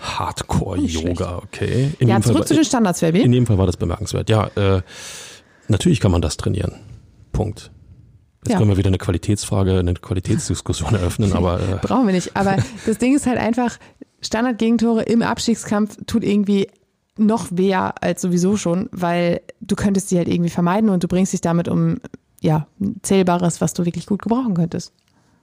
Hardcore-Yoga, 0.00 1.38
okay. 1.44 1.92
In 1.98 2.08
ja, 2.08 2.20
zurück 2.20 2.38
Fall, 2.38 2.46
zu 2.48 2.54
den 2.54 2.64
Standards, 2.64 3.00
Fabi. 3.00 3.20
In 3.20 3.32
dem 3.32 3.46
Fall 3.46 3.58
war 3.58 3.66
das 3.66 3.76
bemerkenswert. 3.76 4.28
Ja, 4.28 4.48
äh, 4.56 4.82
natürlich 5.68 6.00
kann 6.00 6.10
man 6.10 6.22
das 6.22 6.36
trainieren. 6.36 6.72
Punkt. 7.32 7.70
Jetzt 8.44 8.52
ja. 8.52 8.58
können 8.58 8.70
wir 8.70 8.76
wieder 8.76 8.88
eine 8.88 8.98
Qualitätsfrage, 8.98 9.78
eine 9.78 9.94
Qualitätsdiskussion 9.94 10.94
eröffnen, 10.94 11.32
aber. 11.36 11.60
Äh. 11.60 11.78
Brauchen 11.80 12.06
wir 12.06 12.14
nicht. 12.14 12.36
Aber 12.36 12.56
das 12.86 12.98
Ding 12.98 13.14
ist 13.14 13.26
halt 13.26 13.38
einfach, 13.38 13.78
Standardgegentore 14.20 15.02
im 15.02 15.22
Abstiegskampf 15.22 15.96
tut 16.06 16.24
irgendwie 16.24 16.68
noch 17.18 17.48
weh 17.50 17.74
als 17.74 18.22
sowieso 18.22 18.56
schon, 18.56 18.88
weil 18.90 19.42
du 19.60 19.76
könntest 19.76 20.08
sie 20.08 20.16
halt 20.16 20.28
irgendwie 20.28 20.50
vermeiden 20.50 20.90
und 20.90 21.04
du 21.04 21.08
bringst 21.08 21.32
dich 21.32 21.40
damit 21.40 21.68
um 21.68 21.98
ja, 22.40 22.66
Zählbares, 23.02 23.60
was 23.60 23.74
du 23.74 23.84
wirklich 23.84 24.06
gut 24.06 24.22
gebrauchen 24.22 24.54
könntest. 24.54 24.92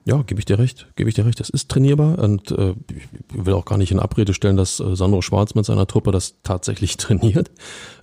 Ja, 0.05 0.21
gebe 0.23 0.39
ich 0.39 0.45
dir 0.45 0.57
recht, 0.57 0.87
gebe 0.95 1.09
ich 1.09 1.15
dir 1.15 1.25
recht. 1.25 1.39
Das 1.39 1.49
ist 1.49 1.69
trainierbar 1.69 2.17
und 2.19 2.51
äh, 2.51 2.73
ich 2.91 3.07
will 3.31 3.53
auch 3.53 3.65
gar 3.65 3.77
nicht 3.77 3.91
in 3.91 3.99
Abrede 3.99 4.33
stellen, 4.33 4.57
dass 4.57 4.79
äh, 4.79 4.95
Sandro 4.95 5.21
Schwarz 5.21 5.55
mit 5.55 5.65
seiner 5.65 5.87
Truppe 5.87 6.11
das 6.11 6.35
tatsächlich 6.43 6.97
trainiert. 6.97 7.51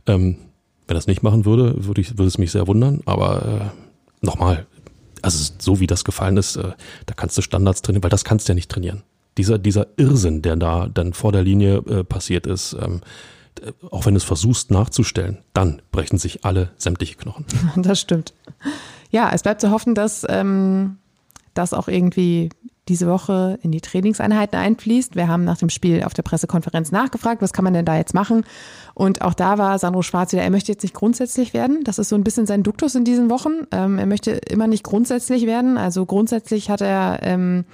Ähm, 0.07 0.37
wenn 0.87 0.95
er 0.95 0.99
das 0.99 1.09
nicht 1.09 1.23
machen 1.23 1.45
würde, 1.45 1.85
würde, 1.85 2.01
ich, 2.01 2.17
würde 2.17 2.29
es 2.29 2.39
mich 2.39 2.53
sehr 2.53 2.69
wundern. 2.69 3.01
Aber 3.07 3.73
äh, 3.73 4.25
nochmal, 4.25 4.67
also 5.27 5.53
so 5.59 5.81
wie 5.81 5.89
das 5.89 6.05
gefallen 6.05 6.37
ist, 6.37 6.57
äh, 6.57 6.73
da 7.07 7.15
kannst 7.15 7.37
du 7.37 7.43
Standards 7.43 7.83
trainieren, 7.83 8.05
weil 8.05 8.11
das 8.11 8.25
kannst 8.25 8.49
du 8.49 8.53
ja 8.53 8.55
nicht 8.55 8.71
trainieren. 8.71 9.03
Dieser, 9.37 9.59
dieser 9.59 9.89
Irrsinn, 9.97 10.41
der 10.41 10.57
da 10.57 10.87
dann 10.87 11.13
vor 11.13 11.33
der 11.33 11.43
Linie 11.43 11.79
äh, 11.79 12.05
passiert 12.05 12.47
ist, 12.47 12.75
ähm, 12.81 13.01
äh, 13.61 13.73
auch 13.91 14.07
wenn 14.07 14.15
du 14.15 14.19
es 14.19 14.25
versuchst 14.25 14.71
nachzustellen, 14.71 15.39
dann 15.53 15.83
brechen 15.91 16.17
sich 16.17 16.45
alle 16.45 16.71
sämtliche 16.77 17.17
Knochen. 17.17 17.45
Das 17.77 18.01
stimmt. 18.01 18.35
Ja, 19.11 19.31
es 19.33 19.43
bleibt 19.43 19.61
zu 19.61 19.73
hoffen, 19.73 19.97
dass 19.97 20.25
ähm, 20.29 20.99
das 21.55 21.75
auch 21.75 21.89
irgendwie 21.89 22.51
diese 22.89 23.09
Woche 23.09 23.59
in 23.63 23.73
die 23.73 23.81
Trainingseinheiten 23.81 24.59
einfließt. 24.59 25.17
Wir 25.17 25.29
haben 25.29 25.45
nach 25.45 25.59
dem 25.59 25.71
Spiel 25.71 26.05
auf 26.05 26.15
der 26.15 26.23
Pressekonferenz 26.23 26.93
nachgefragt, 26.93 27.43
was 27.43 27.53
kann 27.53 27.65
man 27.65 27.75
denn 27.75 27.85
da 27.85 27.97
jetzt 27.97 28.15
machen? 28.15 28.45
Und 28.95 29.23
auch 29.23 29.35
da 29.35 29.59
war 29.59 29.79
Sandro 29.79 30.03
Schwarz 30.03 30.33
wieder, 30.33 30.43
er 30.43 30.51
möchte 30.51 30.73
jetzt 30.73 30.83
nicht 30.83 30.95
grundsätzlich 30.95 31.53
werden. 31.53 31.85
Das 31.85 31.99
ist 31.99 32.09
so 32.09 32.17
ein 32.17 32.25
bisschen 32.25 32.47
sein 32.47 32.63
Duktus 32.63 32.95
in 32.95 33.05
diesen 33.05 33.29
Wochen. 33.29 33.67
Ähm, 33.73 33.99
er 33.99 34.07
möchte 34.07 34.31
immer 34.33 34.67
nicht 34.67 34.85
grundsätzlich 34.85 35.47
werden. 35.47 35.79
Also 35.79 36.07
grundsätzlich 36.07 36.71
hat 36.71 36.81
er 36.81 37.19
ähm, 37.23 37.65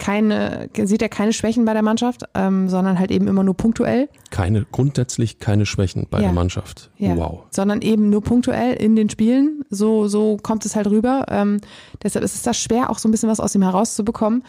keine, 0.00 0.70
sieht 0.74 1.02
er 1.02 1.08
keine 1.08 1.32
Schwächen 1.32 1.64
bei 1.64 1.74
der 1.74 1.82
Mannschaft, 1.82 2.24
ähm, 2.34 2.68
sondern 2.68 2.98
halt 2.98 3.12
eben 3.12 3.28
immer 3.28 3.44
nur 3.44 3.54
punktuell. 3.54 4.08
Keine, 4.30 4.66
grundsätzlich 4.72 5.38
keine 5.38 5.66
Schwächen 5.66 6.06
bei 6.10 6.18
ja. 6.18 6.24
der 6.24 6.32
Mannschaft. 6.32 6.90
Ja. 6.96 7.16
Wow. 7.16 7.44
Sondern 7.50 7.82
eben 7.82 8.10
nur 8.10 8.22
punktuell 8.22 8.74
in 8.74 8.96
den 8.96 9.10
Spielen. 9.10 9.64
So, 9.70 10.08
so 10.08 10.38
kommt 10.42 10.64
es 10.64 10.74
halt 10.74 10.88
rüber. 10.88 11.26
Ähm, 11.28 11.60
deshalb 12.02 12.24
ist 12.24 12.34
es 12.34 12.42
da 12.42 12.54
schwer, 12.54 12.90
auch 12.90 12.98
so 12.98 13.08
ein 13.08 13.12
bisschen 13.12 13.28
was 13.28 13.38
aus 13.38 13.54
ihm 13.54 13.62
herauszubekommen. 13.62 14.42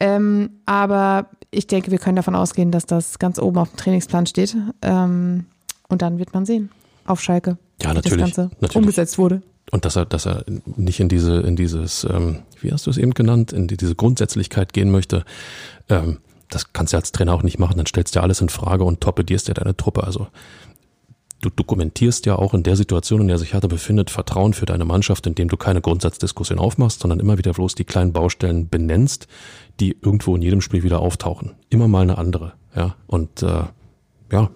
Ähm, 0.00 0.50
aber 0.66 1.26
ich 1.50 1.66
denke, 1.66 1.90
wir 1.90 1.98
können 1.98 2.16
davon 2.16 2.34
ausgehen, 2.34 2.70
dass 2.70 2.86
das 2.86 3.18
ganz 3.18 3.38
oben 3.38 3.58
auf 3.58 3.70
dem 3.70 3.76
Trainingsplan 3.76 4.26
steht. 4.26 4.56
Ähm, 4.82 5.44
und 5.88 6.02
dann 6.02 6.18
wird 6.18 6.34
man 6.34 6.46
sehen 6.46 6.70
auf 7.04 7.20
Schalke, 7.20 7.58
ja, 7.82 7.90
wie 7.90 7.94
natürlich, 7.94 8.10
das 8.10 8.18
Ganze 8.18 8.50
natürlich. 8.60 8.76
umgesetzt 8.76 9.18
wurde. 9.18 9.42
Und 9.70 9.84
dass 9.84 9.96
er, 9.96 10.06
dass 10.06 10.26
er 10.26 10.44
nicht 10.64 11.00
in 11.00 11.08
diese, 11.08 11.40
in 11.40 11.56
dieses, 11.56 12.04
ähm, 12.04 12.38
wie 12.64 12.72
hast 12.72 12.86
du 12.86 12.90
es 12.90 12.98
eben 12.98 13.14
genannt, 13.14 13.52
in 13.52 13.68
die, 13.68 13.76
diese 13.76 13.94
Grundsätzlichkeit 13.94 14.72
gehen 14.72 14.90
möchte, 14.90 15.24
ähm, 15.88 16.18
das 16.48 16.72
kannst 16.72 16.92
du 16.92 16.96
als 16.96 17.12
Trainer 17.12 17.34
auch 17.34 17.42
nicht 17.42 17.58
machen. 17.58 17.76
Dann 17.76 17.86
stellst 17.86 18.14
du 18.14 18.18
ja 18.18 18.22
alles 18.22 18.40
in 18.40 18.48
Frage 18.48 18.84
und 18.84 19.00
torpedierst 19.00 19.48
ja 19.48 19.54
deine 19.54 19.76
Truppe. 19.76 20.04
Also 20.04 20.28
du 21.40 21.50
dokumentierst 21.50 22.26
ja 22.26 22.36
auch 22.36 22.54
in 22.54 22.62
der 22.62 22.76
Situation, 22.76 23.20
in 23.20 23.28
der 23.28 23.38
sich 23.38 23.52
Hertha 23.52 23.66
befindet, 23.66 24.10
Vertrauen 24.10 24.54
für 24.54 24.66
deine 24.66 24.84
Mannschaft, 24.84 25.26
indem 25.26 25.48
du 25.48 25.56
keine 25.56 25.80
Grundsatzdiskussion 25.80 26.58
aufmachst, 26.58 27.00
sondern 27.00 27.20
immer 27.20 27.38
wieder 27.38 27.52
bloß 27.52 27.74
die 27.74 27.84
kleinen 27.84 28.12
Baustellen 28.12 28.68
benennst, 28.68 29.26
die 29.80 29.96
irgendwo 30.00 30.36
in 30.36 30.42
jedem 30.42 30.60
Spiel 30.60 30.82
wieder 30.82 31.00
auftauchen. 31.00 31.52
Immer 31.70 31.88
mal 31.88 32.02
eine 32.02 32.18
andere. 32.18 32.54
Ja. 32.74 32.96
Und 33.06 33.42
äh, 33.42 33.64
ja, 34.32 34.50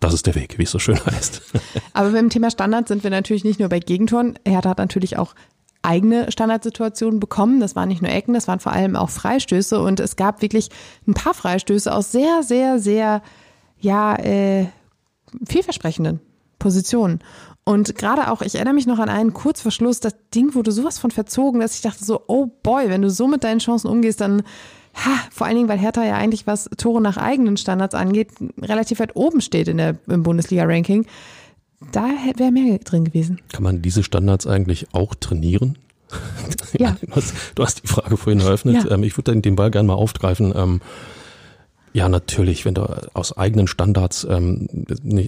das 0.00 0.14
ist 0.14 0.26
der 0.26 0.34
Weg, 0.34 0.58
wie 0.58 0.64
es 0.64 0.70
so 0.70 0.78
schön 0.78 1.04
heißt. 1.06 1.42
Aber 1.92 2.10
beim 2.10 2.30
Thema 2.30 2.50
Standard 2.50 2.88
sind 2.88 3.02
wir 3.02 3.10
natürlich 3.10 3.44
nicht 3.44 3.60
nur 3.60 3.68
bei 3.68 3.80
Gegentoren. 3.80 4.38
Hertha 4.46 4.70
hat 4.70 4.78
natürlich 4.78 5.16
auch 5.18 5.34
eigene 5.86 6.30
Standardsituationen 6.30 7.20
bekommen. 7.20 7.60
Das 7.60 7.76
waren 7.76 7.88
nicht 7.88 8.02
nur 8.02 8.10
Ecken, 8.10 8.34
das 8.34 8.48
waren 8.48 8.60
vor 8.60 8.72
allem 8.72 8.96
auch 8.96 9.10
Freistöße. 9.10 9.80
Und 9.80 10.00
es 10.00 10.16
gab 10.16 10.42
wirklich 10.42 10.68
ein 11.06 11.14
paar 11.14 11.34
Freistöße 11.34 11.92
aus 11.92 12.12
sehr, 12.12 12.42
sehr, 12.42 12.78
sehr, 12.78 13.22
ja, 13.78 14.16
äh, 14.16 14.66
vielversprechenden 15.46 16.20
Positionen. 16.58 17.20
Und 17.64 17.96
gerade 17.96 18.30
auch, 18.30 18.42
ich 18.42 18.54
erinnere 18.54 18.74
mich 18.74 18.86
noch 18.86 19.00
an 19.00 19.08
einen 19.08 19.32
Kurzverschluss, 19.32 20.00
das 20.00 20.14
Ding 20.34 20.54
wurde 20.54 20.70
sowas 20.70 20.98
von 20.98 21.10
verzogen, 21.10 21.60
dass 21.60 21.74
ich 21.74 21.82
dachte 21.82 22.04
so, 22.04 22.22
oh 22.28 22.46
boy, 22.62 22.88
wenn 22.88 23.02
du 23.02 23.10
so 23.10 23.26
mit 23.26 23.42
deinen 23.42 23.58
Chancen 23.58 23.88
umgehst, 23.88 24.20
dann 24.20 24.42
ha, 24.94 25.10
vor 25.30 25.46
allen 25.46 25.56
Dingen, 25.56 25.68
weil 25.68 25.78
Hertha 25.78 26.04
ja 26.04 26.16
eigentlich, 26.16 26.46
was 26.46 26.70
Tore 26.76 27.00
nach 27.00 27.16
eigenen 27.16 27.56
Standards 27.56 27.94
angeht, 27.94 28.30
relativ 28.60 29.00
weit 29.00 29.16
oben 29.16 29.40
steht 29.40 29.68
in 29.68 29.78
der, 29.78 29.96
im 30.06 30.22
Bundesliga-Ranking. 30.22 31.06
Da 31.92 32.08
wäre 32.36 32.52
mehr 32.52 32.78
drin 32.78 33.04
gewesen. 33.04 33.40
Kann 33.52 33.62
man 33.62 33.82
diese 33.82 34.02
Standards 34.02 34.46
eigentlich 34.46 34.86
auch 34.92 35.14
trainieren? 35.14 35.78
Ja. 36.78 36.96
du, 37.54 37.64
hast, 37.64 37.82
die 37.82 37.86
Frage 37.86 38.16
vorhin 38.16 38.40
eröffnet. 38.40 38.84
Ja. 38.84 38.90
Ähm, 38.92 39.02
ich 39.02 39.16
würde 39.16 39.36
den 39.40 39.56
Ball 39.56 39.70
gerne 39.70 39.88
mal 39.88 39.94
aufgreifen. 39.94 40.52
Ähm, 40.56 40.80
ja, 41.92 42.08
natürlich, 42.10 42.64
wenn 42.64 42.74
du 42.74 42.82
aus 43.14 43.36
eigenen 43.36 43.66
Standards 43.66 44.26
ähm, 44.28 44.68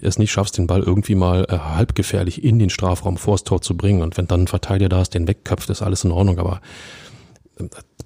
es 0.02 0.18
nicht 0.18 0.30
schaffst, 0.30 0.58
den 0.58 0.66
Ball 0.66 0.82
irgendwie 0.82 1.14
mal 1.14 1.46
äh, 1.48 1.58
halbgefährlich 1.58 2.44
in 2.44 2.58
den 2.58 2.68
Strafraum 2.68 3.16
vors 3.16 3.44
Tor 3.44 3.62
zu 3.62 3.76
bringen 3.76 4.02
und 4.02 4.18
wenn 4.18 4.26
dann 4.26 4.42
ein 4.42 4.48
Verteidiger 4.48 4.90
da 4.90 5.00
ist, 5.00 5.14
den 5.14 5.26
wegköpft, 5.26 5.70
ist 5.70 5.80
alles 5.80 6.04
in 6.04 6.10
Ordnung, 6.10 6.38
aber 6.38 6.60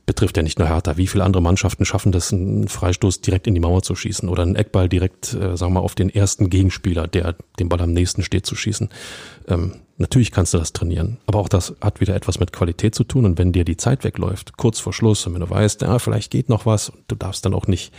betrifft 0.07 0.37
ja 0.37 0.43
nicht 0.43 0.59
nur 0.59 0.69
Hertha. 0.69 0.97
Wie 0.97 1.07
viele 1.07 1.25
andere 1.25 1.43
Mannschaften 1.43 1.85
schaffen 1.85 2.13
das, 2.13 2.33
einen 2.33 2.69
Freistoß 2.69 3.21
direkt 3.21 3.47
in 3.47 3.55
die 3.55 3.61
Mauer 3.61 3.83
zu 3.83 3.95
schießen 3.95 4.29
oder 4.29 4.43
einen 4.43 4.57
Eckball 4.57 4.89
direkt, 4.89 5.35
äh, 5.35 5.57
sagen 5.57 5.73
wir 5.73 5.81
mal, 5.81 5.85
auf 5.85 5.95
den 5.95 6.11
ersten 6.11 6.51
Gegenspieler, 6.51 7.07
der 7.07 7.37
dem 7.59 7.69
Ball 7.69 7.81
am 7.81 7.93
nächsten 7.93 8.23
steht, 8.23 8.47
zu 8.47 8.57
schießen? 8.57 8.89
Ähm, 9.49 9.75
natürlich 9.99 10.33
kannst 10.33 10.55
du 10.55 10.59
das 10.59 10.73
trainieren, 10.73 11.19
aber 11.27 11.39
auch 11.39 11.49
das 11.49 11.75
hat 11.81 12.01
wieder 12.01 12.17
etwas 12.17 12.41
mit 12.41 12.53
Qualität 12.53 12.95
zu 12.95 13.05
tun. 13.05 13.25
Und 13.25 13.39
wenn 13.39 13.53
dir 13.53 13.65
die 13.65 13.77
Zeit 13.77 14.03
wegläuft, 14.05 14.57
kurz 14.57 14.81
vor 14.81 14.93
Schluss, 14.93 15.27
und 15.27 15.35
wenn 15.35 15.41
du 15.41 15.51
weißt, 15.51 15.83
ja, 15.83 15.99
vielleicht 15.99 16.31
geht 16.31 16.49
noch 16.49 16.67
was, 16.67 16.89
und 16.89 17.05
du 17.09 17.15
darfst 17.15 17.45
dann 17.45 17.55
auch 17.55 17.69
nicht, 17.69 17.93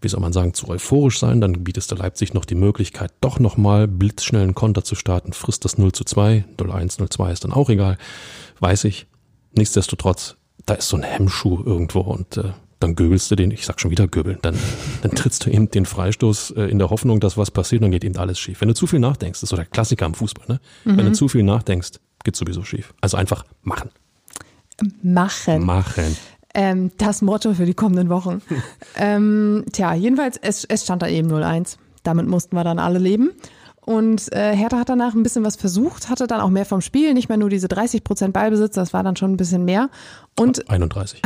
wie 0.00 0.08
soll 0.08 0.20
man 0.20 0.32
sagen, 0.32 0.52
zu 0.52 0.68
euphorisch 0.68 1.20
sein, 1.20 1.40
dann 1.40 1.62
bietest 1.62 1.92
du 1.92 1.94
Leipzig 1.94 2.34
noch 2.34 2.44
die 2.44 2.56
Möglichkeit, 2.56 3.12
doch 3.20 3.38
nochmal 3.38 3.86
blitzschnellen 3.86 4.54
Konter 4.54 4.82
zu 4.82 4.96
starten, 4.96 5.32
frisst 5.32 5.64
das 5.64 5.78
0 5.78 5.92
zu 5.92 6.02
2, 6.02 6.44
0-1, 6.58 6.98
0-2 6.98 7.32
ist 7.32 7.44
dann 7.44 7.52
auch 7.52 7.70
egal, 7.70 7.96
weiß 8.58 8.84
ich. 8.84 9.06
Nichtsdestotrotz, 9.54 10.36
da 10.66 10.74
ist 10.74 10.88
so 10.88 10.96
ein 10.96 11.02
Hemmschuh 11.02 11.62
irgendwo 11.64 12.00
und 12.00 12.36
äh, 12.36 12.52
dann 12.82 12.96
göbelst 12.96 13.30
du 13.30 13.36
den, 13.36 13.50
ich 13.50 13.64
sag 13.64 13.80
schon 13.80 13.90
wieder 13.90 14.08
göbeln, 14.08 14.38
dann, 14.42 14.56
dann 15.02 15.12
trittst 15.12 15.46
du 15.46 15.50
eben 15.50 15.70
den 15.70 15.86
Freistoß 15.86 16.52
äh, 16.52 16.62
in 16.64 16.78
der 16.78 16.90
Hoffnung, 16.90 17.20
dass 17.20 17.36
was 17.36 17.50
passiert 17.50 17.80
und 17.80 17.84
dann 17.84 17.92
geht 17.92 18.04
eben 18.04 18.16
alles 18.16 18.38
schief. 18.38 18.60
Wenn 18.60 18.68
du 18.68 18.74
zu 18.74 18.86
viel 18.86 18.98
nachdenkst, 18.98 19.40
das 19.40 19.44
ist 19.44 19.50
so 19.50 19.56
der 19.56 19.66
Klassiker 19.66 20.06
im 20.06 20.14
Fußball, 20.14 20.46
ne? 20.48 20.60
Mhm. 20.84 20.96
Wenn 20.96 21.06
du 21.06 21.12
zu 21.12 21.28
viel 21.28 21.42
nachdenkst, 21.42 21.92
geht 22.24 22.36
sowieso 22.36 22.64
schief. 22.64 22.92
Also 23.00 23.16
einfach 23.16 23.44
machen. 23.62 23.90
Machen. 25.02 25.64
Machen. 25.64 26.16
Ähm, 26.54 26.90
das 26.98 27.22
Motto 27.22 27.54
für 27.54 27.66
die 27.66 27.74
kommenden 27.74 28.08
Wochen. 28.08 28.42
ähm, 28.96 29.64
tja, 29.72 29.94
jedenfalls, 29.94 30.36
es, 30.36 30.64
es 30.64 30.84
stand 30.84 31.02
da 31.02 31.08
eben 31.08 31.30
0-1. 31.30 31.76
Damit 32.02 32.26
mussten 32.26 32.56
wir 32.56 32.64
dann 32.64 32.78
alle 32.78 32.98
leben. 32.98 33.30
Und 33.84 34.32
äh, 34.32 34.54
Hertha 34.54 34.78
hat 34.78 34.88
danach 34.88 35.14
ein 35.14 35.24
bisschen 35.24 35.44
was 35.44 35.56
versucht, 35.56 36.08
hatte 36.08 36.28
dann 36.28 36.40
auch 36.40 36.50
mehr 36.50 36.64
vom 36.64 36.80
Spiel, 36.80 37.14
nicht 37.14 37.28
mehr 37.28 37.36
nur 37.36 37.50
diese 37.50 37.66
30 37.66 38.04
Prozent 38.04 38.32
Ballbesitz, 38.32 38.76
das 38.76 38.92
war 38.92 39.02
dann 39.02 39.16
schon 39.16 39.32
ein 39.32 39.36
bisschen 39.36 39.64
mehr. 39.64 39.90
Und 40.38 40.70
31. 40.70 41.20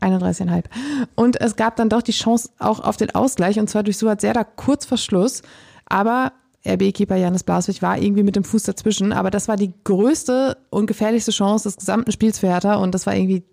31,5. 0.00 0.64
Und 1.14 1.38
es 1.38 1.54
gab 1.56 1.76
dann 1.76 1.90
doch 1.90 2.00
die 2.00 2.12
Chance 2.12 2.48
auch 2.58 2.80
auf 2.80 2.96
den 2.96 3.14
Ausgleich 3.14 3.58
und 3.58 3.68
zwar 3.68 3.82
durch 3.82 3.98
Suat 3.98 4.22
Serdar 4.22 4.44
kurz 4.44 4.86
vor 4.86 4.96
Schluss. 4.96 5.42
Aber 5.84 6.32
RB-Keeper 6.66 7.16
Janis 7.16 7.42
Blaswig 7.42 7.82
war 7.82 7.98
irgendwie 7.98 8.22
mit 8.22 8.36
dem 8.36 8.44
Fuß 8.44 8.62
dazwischen. 8.62 9.12
Aber 9.12 9.30
das 9.30 9.48
war 9.48 9.56
die 9.56 9.74
größte 9.84 10.56
und 10.70 10.86
gefährlichste 10.86 11.32
Chance 11.32 11.68
des 11.68 11.76
gesamten 11.76 12.10
Spiels 12.10 12.38
für 12.38 12.48
Hertha 12.48 12.76
und 12.76 12.94
das 12.94 13.06
war 13.06 13.14
irgendwie 13.14 13.44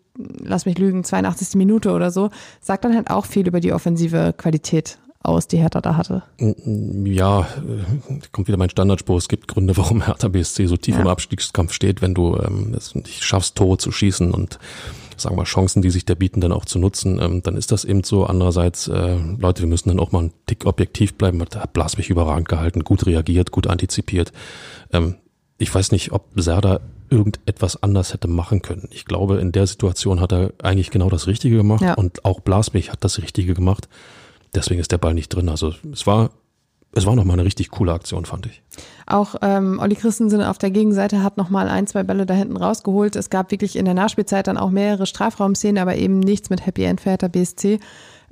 lass 0.43 0.65
mich 0.65 0.77
lügen, 0.77 1.03
82. 1.03 1.55
Minute 1.55 1.91
oder 1.91 2.11
so, 2.11 2.29
sagt 2.61 2.83
dann 2.83 2.95
halt 2.95 3.09
auch 3.09 3.25
viel 3.25 3.47
über 3.47 3.59
die 3.59 3.73
offensive 3.73 4.33
Qualität 4.37 4.97
aus, 5.21 5.47
die 5.47 5.57
Hertha 5.57 5.81
da 5.81 5.95
hatte. 5.95 6.23
Ja, 6.37 7.41
äh, 7.41 8.19
kommt 8.31 8.47
wieder 8.47 8.57
mein 8.57 8.69
Standardspruch. 8.69 9.17
Es 9.17 9.27
gibt 9.27 9.47
Gründe, 9.47 9.75
warum 9.77 10.05
Hertha 10.05 10.27
BSC 10.29 10.65
so 10.65 10.77
tief 10.77 10.95
ja. 10.95 11.01
im 11.01 11.07
Abstiegskampf 11.07 11.73
steht, 11.73 12.01
wenn 12.01 12.13
du 12.13 12.37
ähm, 12.37 12.73
es 12.75 12.95
nicht 12.95 13.23
schaffst, 13.23 13.55
Tore 13.55 13.77
zu 13.77 13.91
schießen 13.91 14.31
und 14.31 14.59
sagen 15.17 15.35
wir 15.35 15.43
Chancen, 15.43 15.81
die 15.81 15.89
sich 15.89 16.05
da 16.05 16.15
bieten, 16.15 16.39
dann 16.39 16.53
auch 16.53 16.65
zu 16.65 16.79
nutzen, 16.79 17.19
ähm, 17.21 17.43
dann 17.43 17.57
ist 17.57 17.71
das 17.71 17.83
eben 17.83 18.03
so. 18.03 18.25
Andererseits, 18.25 18.87
äh, 18.87 19.17
Leute, 19.37 19.61
wir 19.61 19.67
müssen 19.67 19.89
dann 19.89 19.99
auch 19.99 20.11
mal 20.11 20.23
ein 20.23 20.33
Tick 20.45 20.65
objektiv 20.65 21.15
bleiben. 21.15 21.43
Da 21.49 21.61
hat 21.61 21.73
Blaswig 21.73 22.09
überragend 22.09 22.47
gehalten, 22.47 22.83
gut 22.83 23.05
reagiert, 23.05 23.51
gut 23.51 23.67
antizipiert. 23.67 24.31
Ähm, 24.91 25.15
ich 25.57 25.73
weiß 25.73 25.91
nicht, 25.91 26.13
ob 26.13 26.27
Serda 26.35 26.79
irgendetwas 27.09 27.83
anders 27.83 28.13
hätte 28.13 28.29
machen 28.29 28.61
können. 28.61 28.87
Ich 28.91 29.03
glaube, 29.03 29.39
in 29.39 29.51
der 29.51 29.67
Situation 29.67 30.21
hat 30.21 30.31
er 30.31 30.53
eigentlich 30.63 30.91
genau 30.91 31.09
das 31.09 31.27
Richtige 31.27 31.57
gemacht 31.57 31.81
ja. 31.81 31.95
und 31.95 32.23
auch 32.23 32.39
Blaswig 32.39 32.91
hat 32.91 33.03
das 33.03 33.17
Richtige 33.21 33.53
gemacht. 33.53 33.89
Deswegen 34.53 34.79
ist 34.79 34.91
der 34.91 34.97
Ball 34.97 35.13
nicht 35.13 35.29
drin. 35.29 35.49
Also 35.49 35.73
es 35.91 36.07
war 36.07 36.31
es 36.91 37.05
war 37.05 37.15
nochmal 37.15 37.35
eine 37.35 37.45
richtig 37.45 37.69
coole 37.69 37.93
Aktion, 37.93 38.25
fand 38.25 38.47
ich. 38.47 38.63
Auch 39.05 39.35
ähm, 39.41 39.79
Olli 39.79 39.95
Christensen 39.95 40.41
auf 40.41 40.57
der 40.57 40.71
Gegenseite 40.71 41.21
hat 41.21 41.37
nochmal 41.37 41.67
ein, 41.69 41.85
zwei 41.85 42.03
Bälle 42.03 42.25
da 42.25 42.33
hinten 42.33 42.57
rausgeholt. 42.57 43.15
Es 43.15 43.29
gab 43.29 43.51
wirklich 43.51 43.75
in 43.75 43.85
der 43.85 43.93
Nachspielzeit 43.93 44.47
dann 44.47 44.57
auch 44.57 44.71
mehrere 44.71 45.05
Strafraumszenen, 45.05 45.77
aber 45.77 45.95
eben 45.95 46.19
nichts 46.19 46.49
mit 46.49 46.65
Happy 46.65 46.83
End 46.83 47.01
für 47.01 47.11
Hertha 47.11 47.27
BSC. 47.27 47.79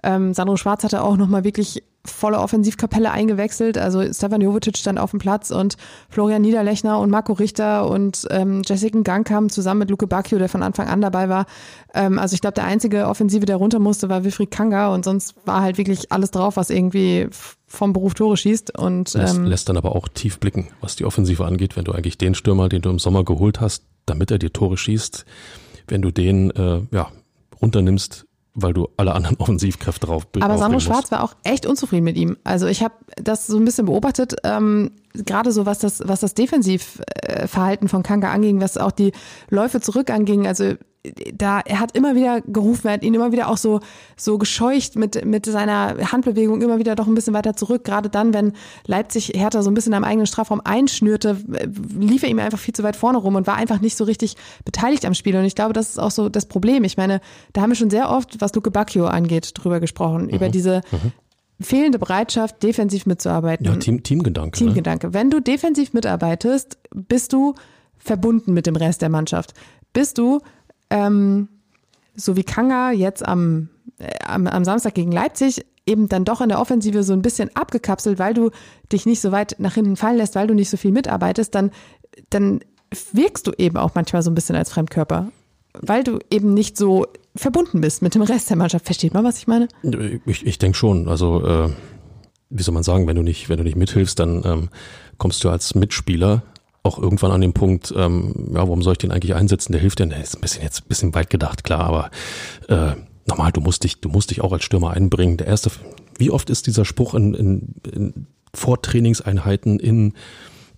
Ähm, 0.04 0.34
Sandro 0.34 0.58
Schwarz 0.58 0.84
hatte 0.84 1.04
auch 1.04 1.18
nochmal 1.18 1.44
wirklich 1.44 1.84
volle 2.10 2.40
Offensivkapelle 2.40 3.12
eingewechselt. 3.12 3.78
Also 3.78 4.02
Stefan 4.14 4.42
Jovetic 4.42 4.78
stand 4.78 5.00
auf 5.00 5.12
dem 5.12 5.20
Platz 5.20 5.52
und 5.52 5.78
Florian 6.10 6.42
Niederlechner 6.42 7.00
und 7.00 7.10
Marco 7.10 7.34
Richter 7.34 7.90
und 7.90 8.28
ähm, 8.32 8.62
Jessica 8.66 9.00
Gang 9.02 9.28
kamen 9.28 9.50
zusammen 9.50 9.80
mit 9.80 9.90
Luke 9.90 10.08
Bacchio, 10.08 10.38
der 10.38 10.50
von 10.50 10.64
Anfang 10.64 10.88
an 10.88 11.02
dabei 11.02 11.30
war. 11.30 11.46
Ähm, 11.94 12.20
also 12.20 12.34
ich 12.34 12.42
glaube, 12.42 12.56
der 12.56 12.66
einzige 12.66 13.08
Offensive, 13.08 13.46
der 13.46 13.58
runter 13.58 13.80
musste, 13.80 14.10
war 14.10 14.24
Wilfried 14.24 14.52
Kanga 14.52 14.94
und 14.94 15.04
sonst 15.04 15.36
war 15.46 15.62
halt 15.62 15.78
wirklich 15.78 16.12
alles 16.12 16.32
drauf, 16.32 16.58
was 16.58 16.70
irgendwie 16.70 17.28
vom 17.66 17.94
Beruf 17.94 18.14
Tore 18.14 18.38
schießt. 18.38 18.78
Und, 18.78 19.16
ähm, 19.16 19.22
lässt, 19.22 19.38
lässt 19.38 19.70
dann 19.70 19.78
aber 19.78 19.96
auch 19.96 20.08
tief 20.08 20.40
blicken, 20.40 20.70
was 20.82 20.96
die 20.96 21.06
Offensive 21.06 21.46
angeht, 21.46 21.76
wenn 21.76 21.86
du 21.86 21.92
eigentlich 21.92 22.18
den 22.18 22.36
Stürmer, 22.36 22.70
den 22.70 22.82
du 22.82 22.90
im 22.90 23.00
Sommer 23.00 23.24
geholt 23.24 23.60
hast, 23.60 23.84
damit 24.06 24.32
er 24.32 24.40
dir 24.40 24.54
Tore 24.54 24.78
schießt, 24.78 25.26
wenn 25.88 26.02
du 26.02 26.12
den 26.12 26.52
äh, 26.52 26.82
ja, 26.92 27.12
runternimmst, 27.62 28.27
weil 28.58 28.74
du 28.74 28.90
alle 28.98 29.14
anderen 29.14 29.38
Offensivkräfte 29.40 30.08
drauf 30.08 30.28
bist. 30.28 30.44
Aber 30.44 30.58
Sandro 30.58 30.80
Schwarz 30.80 31.12
war 31.12 31.24
auch 31.24 31.36
echt 31.44 31.66
unzufrieden 31.66 32.04
mit 32.04 32.18
ihm. 32.18 32.38
Also 32.44 32.68
ich 32.68 32.84
habe 32.84 32.96
das 33.16 33.48
so 33.48 33.58
ein 33.58 33.64
bisschen 33.64 33.86
beobachtet, 33.86 34.36
ähm, 34.44 34.92
gerade 35.14 35.52
so 35.52 35.66
was 35.66 35.80
das, 35.80 36.02
was 36.06 36.20
das 36.20 36.34
Defensivverhalten 36.34 37.88
von 37.88 38.04
Kanga 38.04 38.32
anging, 38.32 38.60
was 38.60 38.78
auch 38.78 38.92
die 38.92 39.14
Läufe 39.50 39.80
zurück 39.80 40.10
anging. 40.10 40.48
Also 40.48 40.74
da, 41.34 41.60
er 41.60 41.80
hat 41.80 41.96
immer 41.96 42.16
wieder 42.16 42.42
gerufen, 42.42 42.88
er 42.88 42.94
hat 42.94 43.04
ihn 43.04 43.14
immer 43.14 43.32
wieder 43.32 43.50
auch 43.50 43.58
so, 43.58 43.80
so 44.16 44.38
gescheucht 44.38 44.96
mit, 44.96 45.26
mit 45.26 45.46
seiner 45.46 46.12
Handbewegung 46.12 46.62
immer 46.62 46.80
wieder 46.80 46.96
doch 46.96 47.08
ein 47.08 47.16
bisschen 47.16 47.34
weiter 47.34 47.56
zurück. 47.56 47.84
Gerade 47.84 48.10
dann, 48.10 48.34
wenn 48.34 48.54
Leipzig 48.86 49.34
Hertha 49.36 49.62
so 49.64 49.72
ein 49.72 49.74
bisschen 49.74 49.94
am 49.94 50.04
eigenen 50.04 50.28
Strafraum 50.28 50.62
einschnürte, 50.64 51.38
lief 51.98 52.24
er 52.24 52.30
ihm 52.30 52.40
einfach 52.40 52.60
viel 52.60 52.74
zu 52.74 52.84
weit 52.84 52.96
vorne 52.96 53.18
rum 53.18 53.36
und 53.36 53.48
war 53.48 53.56
einfach 53.56 53.82
nicht 53.82 53.98
so 53.98 54.04
richtig 54.04 54.36
beteiligt 54.66 55.06
am 55.06 55.14
Spiel. 55.14 55.36
Und 55.36 55.46
ich 55.46 55.56
glaube, 55.56 55.74
das 55.74 55.90
ist 55.90 56.00
auch 56.00 56.12
so 56.12 56.30
das 56.30 56.46
Problem. 56.46 56.84
Ich 56.84 56.98
meine, 56.98 57.22
da 57.54 57.62
haben 57.62 57.72
wir 57.72 57.76
schon 57.76 57.90
sehr 57.90 58.10
oft, 58.10 58.40
was 58.40 58.54
Luke 58.56 58.72
Bacchio 58.72 59.06
angeht, 59.06 59.52
drüber 59.54 59.80
gesprochen, 59.80 60.24
mhm. 60.24 60.30
über 60.30 60.50
diese, 60.50 60.82
mhm 60.92 61.12
fehlende 61.60 62.00
Bereitschaft, 62.00 62.62
defensiv 62.64 63.06
mitzuarbeiten. 63.06 63.66
Ja, 63.66 63.76
Team, 63.76 64.04
Teamgedanke. 64.04 64.60
Ne? 64.60 64.66
Teamgedanke. 64.66 65.08
Ne? 65.08 65.14
Wenn 65.14 65.30
du 65.30 65.40
defensiv 65.40 65.94
mitarbeitest, 65.94 66.78
bist 66.94 67.34
du 67.34 67.56
verbunden 67.98 68.54
mit 68.54 68.68
dem 68.68 68.76
Rest 68.76 69.02
der 69.02 69.10
Mannschaft. 69.10 69.54
Bist 69.94 70.18
du 70.18 70.40
ähm, 70.90 71.50
so 72.16 72.36
wie 72.36 72.44
Kanga 72.44 72.92
jetzt 72.92 73.26
am, 73.26 73.70
äh, 74.00 74.10
am, 74.26 74.48
am 74.48 74.64
Samstag 74.64 74.96
gegen 74.96 75.12
Leipzig 75.12 75.66
eben 75.86 76.10
dann 76.10 76.26
doch 76.26 76.42
in 76.42 76.50
der 76.50 76.60
Offensive 76.60 77.04
so 77.04 77.14
ein 77.14 77.22
bisschen 77.22 77.56
abgekapselt, 77.56 78.20
weil 78.20 78.34
du 78.34 78.52
dich 78.92 79.06
nicht 79.06 79.22
so 79.22 79.32
weit 79.32 79.56
nach 79.60 79.74
hinten 79.74 79.96
fallen 79.96 80.18
lässt, 80.18 80.36
weil 80.36 80.48
du 80.48 80.54
nicht 80.54 80.70
so 80.70 80.78
viel 80.78 80.92
mitarbeitest, 80.92 81.56
dann, 81.56 81.72
dann 82.30 82.60
wirkst 83.14 83.48
du 83.48 83.52
eben 83.58 83.78
auch 83.78 83.96
manchmal 83.96 84.22
so 84.22 84.30
ein 84.30 84.36
bisschen 84.36 84.56
als 84.56 84.72
Fremdkörper, 84.72 85.32
weil 85.80 86.04
du 86.04 86.20
eben 86.30 86.54
nicht 86.54 86.78
so 86.78 87.08
verbunden 87.36 87.82
bist 87.82 88.02
mit 88.02 88.16
dem 88.16 88.22
Rest 88.22 88.50
der 88.50 88.58
Mannschaft. 88.58 88.86
Versteht 88.86 89.14
man, 89.14 89.24
was 89.24 89.38
ich 89.38 89.48
meine? 89.48 89.68
Ich, 90.26 90.46
ich 90.46 90.58
denke 90.58 90.78
schon. 90.78 91.08
Also 91.08 91.46
äh, 91.46 91.70
wie 92.50 92.64
soll 92.64 92.74
man 92.74 92.84
sagen, 92.84 93.08
wenn 93.08 93.16
du 93.16 93.24
nicht, 93.24 93.50
wenn 93.50 93.58
du 93.58 93.64
nicht 93.64 93.78
mithilfst, 93.78 94.20
dann 94.20 94.44
ähm, 94.46 94.70
kommst 95.18 95.44
du 95.44 95.50
als 95.50 95.76
Mitspieler 95.76 96.44
auch 96.88 96.98
irgendwann 96.98 97.32
an 97.32 97.42
den 97.42 97.54
Punkt, 97.54 97.94
ähm, 97.96 98.34
ja, 98.54 98.60
warum 98.60 98.82
soll 98.82 98.94
ich 98.94 98.98
den 98.98 99.12
eigentlich 99.12 99.36
einsetzen? 99.36 99.74
Der 99.74 99.82
hilft 99.82 100.00
dir. 100.00 100.08
Der 100.08 100.22
ist 100.22 100.36
ein 100.36 100.42
bisschen 100.42 100.64
jetzt 100.64 100.82
ein 100.82 100.88
bisschen 100.88 101.14
weit 101.14 101.30
gedacht, 101.30 101.64
klar, 101.64 101.82
aber 101.82 102.12
äh, 102.68 102.96
normal, 103.26 103.52
du 103.52 103.62
musst 103.62 103.84
dich, 103.84 104.02
du 104.02 104.10
musst 104.10 104.32
dich 104.32 104.42
auch 104.42 104.54
als 104.54 104.64
Stürmer 104.64 104.92
einbringen. 104.92 105.38
Der 105.38 105.48
erste, 105.48 105.70
wie 106.18 106.32
oft 106.32 106.50
ist 106.50 106.68
dieser 106.68 106.86
Spruch 106.86 107.14
in, 107.14 107.34
in, 107.34 107.76
in 107.94 108.28
Vortrainingseinheiten, 108.54 109.80
in 109.80 110.14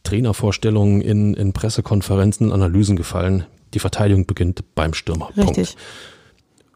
Trainervorstellungen, 0.04 1.02
in, 1.02 1.34
in 1.34 1.54
Pressekonferenzen, 1.54 2.52
Analysen 2.52 2.96
gefallen? 2.96 3.46
Die 3.74 3.80
Verteidigung 3.80 4.26
beginnt 4.26 4.64
beim 4.74 4.94
Stürmer. 4.94 5.30
Richtig. 5.38 5.46
Punkt. 5.46 5.76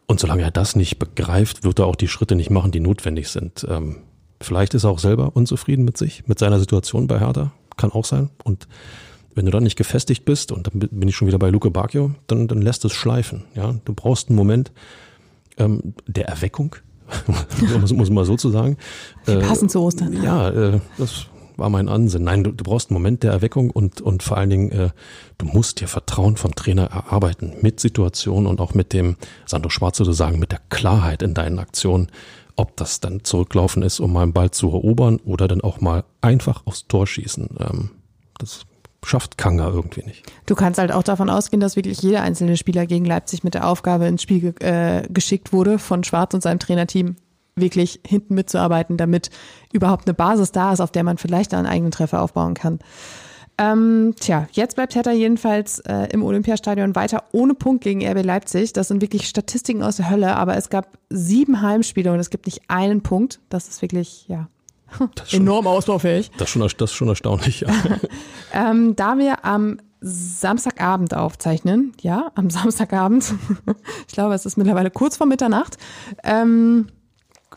Und 0.06 0.20
solange 0.20 0.42
er 0.42 0.50
das 0.50 0.76
nicht 0.76 0.98
begreift, 0.98 1.64
wird 1.64 1.78
er 1.78 1.86
auch 1.86 1.96
die 1.96 2.08
Schritte 2.08 2.36
nicht 2.36 2.50
machen, 2.50 2.70
die 2.70 2.80
notwendig 2.80 3.28
sind. 3.28 3.66
Ähm, 3.68 3.96
vielleicht 4.40 4.74
ist 4.74 4.84
er 4.84 4.90
auch 4.90 4.98
selber 4.98 5.34
unzufrieden 5.34 5.84
mit 5.84 5.96
sich, 5.96 6.26
mit 6.26 6.38
seiner 6.38 6.58
Situation 6.58 7.06
bei 7.06 7.18
Hertha. 7.18 7.52
Kann 7.76 7.90
auch 7.90 8.04
sein. 8.04 8.30
Und 8.44 8.68
wenn 9.34 9.46
du 9.46 9.50
dann 9.50 9.64
nicht 9.64 9.76
gefestigt 9.76 10.24
bist, 10.24 10.52
und 10.52 10.66
dann 10.66 10.88
bin 10.90 11.08
ich 11.08 11.16
schon 11.16 11.28
wieder 11.28 11.38
bei 11.38 11.50
Luke 11.50 11.70
Bacchio, 11.70 12.12
dann, 12.26 12.48
dann 12.48 12.62
lässt 12.62 12.84
es 12.84 12.92
schleifen. 12.92 13.44
Ja, 13.54 13.74
du 13.84 13.94
brauchst 13.94 14.28
einen 14.28 14.36
Moment 14.36 14.72
ähm, 15.56 15.94
der 16.06 16.28
Erweckung, 16.28 16.76
muss, 17.80 17.92
muss 17.92 18.10
man 18.10 18.24
so 18.24 18.36
zu 18.36 18.50
sagen. 18.50 18.76
Äh, 19.26 19.36
passend 19.36 19.70
zu 19.70 19.80
Ostern. 19.80 20.22
Ja, 20.22 20.50
äh, 20.50 20.80
das 20.98 21.26
war 21.56 21.70
mein 21.70 21.88
Ansinn. 21.88 22.24
Nein, 22.24 22.44
du, 22.44 22.52
du 22.52 22.64
brauchst 22.64 22.90
einen 22.90 22.94
Moment 22.94 23.22
der 23.22 23.32
Erweckung 23.32 23.70
und, 23.70 24.00
und 24.00 24.22
vor 24.22 24.36
allen 24.36 24.50
Dingen, 24.50 24.72
äh, 24.72 24.90
du 25.38 25.46
musst 25.46 25.80
dir 25.80 25.88
Vertrauen 25.88 26.36
vom 26.36 26.54
Trainer 26.54 26.84
erarbeiten 26.84 27.54
mit 27.60 27.80
Situationen 27.80 28.46
und 28.46 28.60
auch 28.60 28.74
mit 28.74 28.92
dem, 28.92 29.16
Sandro 29.46 29.70
Schwarz 29.70 29.98
sozusagen, 29.98 30.38
mit 30.38 30.52
der 30.52 30.60
Klarheit 30.70 31.22
in 31.22 31.34
deinen 31.34 31.58
Aktionen, 31.58 32.08
ob 32.56 32.76
das 32.76 33.00
dann 33.00 33.24
zurücklaufen 33.24 33.82
ist, 33.82 34.00
um 34.00 34.12
mal 34.12 34.22
einen 34.22 34.32
Ball 34.32 34.50
zu 34.50 34.68
erobern 34.68 35.18
oder 35.24 35.48
dann 35.48 35.60
auch 35.60 35.80
mal 35.80 36.04
einfach 36.20 36.66
aufs 36.66 36.86
Tor 36.86 37.06
schießen. 37.06 37.48
Ähm, 37.60 37.90
das 38.38 38.66
schafft 39.06 39.38
Kanga 39.38 39.68
irgendwie 39.68 40.04
nicht. 40.04 40.24
Du 40.46 40.54
kannst 40.54 40.78
halt 40.78 40.92
auch 40.92 41.02
davon 41.02 41.30
ausgehen, 41.30 41.60
dass 41.60 41.76
wirklich 41.76 42.02
jeder 42.02 42.22
einzelne 42.22 42.56
Spieler 42.56 42.86
gegen 42.86 43.04
Leipzig 43.04 43.44
mit 43.44 43.54
der 43.54 43.68
Aufgabe 43.68 44.06
ins 44.06 44.22
Spiel 44.22 44.52
ge 44.52 44.54
äh, 44.60 45.02
geschickt 45.08 45.52
wurde 45.52 45.78
von 45.78 46.04
Schwarz 46.04 46.34
und 46.34 46.42
seinem 46.42 46.58
Trainerteam, 46.58 47.16
wirklich 47.56 48.00
hinten 48.06 48.34
mitzuarbeiten, 48.34 48.96
damit 48.96 49.30
überhaupt 49.72 50.06
eine 50.06 50.14
Basis 50.14 50.52
da 50.52 50.72
ist, 50.72 50.80
auf 50.80 50.90
der 50.90 51.04
man 51.04 51.18
vielleicht 51.18 51.54
einen 51.54 51.66
eigenen 51.66 51.92
Treffer 51.92 52.20
aufbauen 52.20 52.54
kann. 52.54 52.80
Ähm, 53.56 54.14
tja, 54.18 54.48
jetzt 54.50 54.74
bleibt 54.74 54.96
Hertha 54.96 55.12
jedenfalls 55.12 55.78
äh, 55.80 56.08
im 56.10 56.24
Olympiastadion 56.24 56.96
weiter 56.96 57.24
ohne 57.30 57.54
Punkt 57.54 57.84
gegen 57.84 58.04
RB 58.04 58.24
Leipzig. 58.24 58.72
Das 58.72 58.88
sind 58.88 59.00
wirklich 59.00 59.28
Statistiken 59.28 59.84
aus 59.84 59.96
der 59.96 60.10
Hölle, 60.10 60.34
aber 60.34 60.56
es 60.56 60.70
gab 60.70 60.98
sieben 61.08 61.62
Heimspiele 61.62 62.12
und 62.12 62.18
es 62.18 62.30
gibt 62.30 62.46
nicht 62.46 62.62
einen 62.66 63.02
Punkt. 63.02 63.40
Das 63.50 63.68
ist 63.68 63.80
wirklich, 63.80 64.26
ja, 64.26 64.48
Enorm 65.30 65.66
ausbaufähig. 65.66 66.30
Das 66.38 66.48
ist 66.48 66.52
schon, 66.52 66.62
das 66.62 66.90
ist 66.90 66.94
schon 66.94 67.08
erstaunlich, 67.08 67.60
ja. 67.60 67.68
ähm, 68.52 68.96
da 68.96 69.18
wir 69.18 69.44
am 69.44 69.78
Samstagabend 70.00 71.14
aufzeichnen, 71.14 71.92
ja, 72.00 72.30
am 72.34 72.50
Samstagabend, 72.50 73.34
ich 74.06 74.14
glaube, 74.14 74.34
es 74.34 74.46
ist 74.46 74.58
mittlerweile 74.58 74.90
kurz 74.90 75.16
vor 75.16 75.26
Mitternacht. 75.26 75.78
Ähm, 76.22 76.88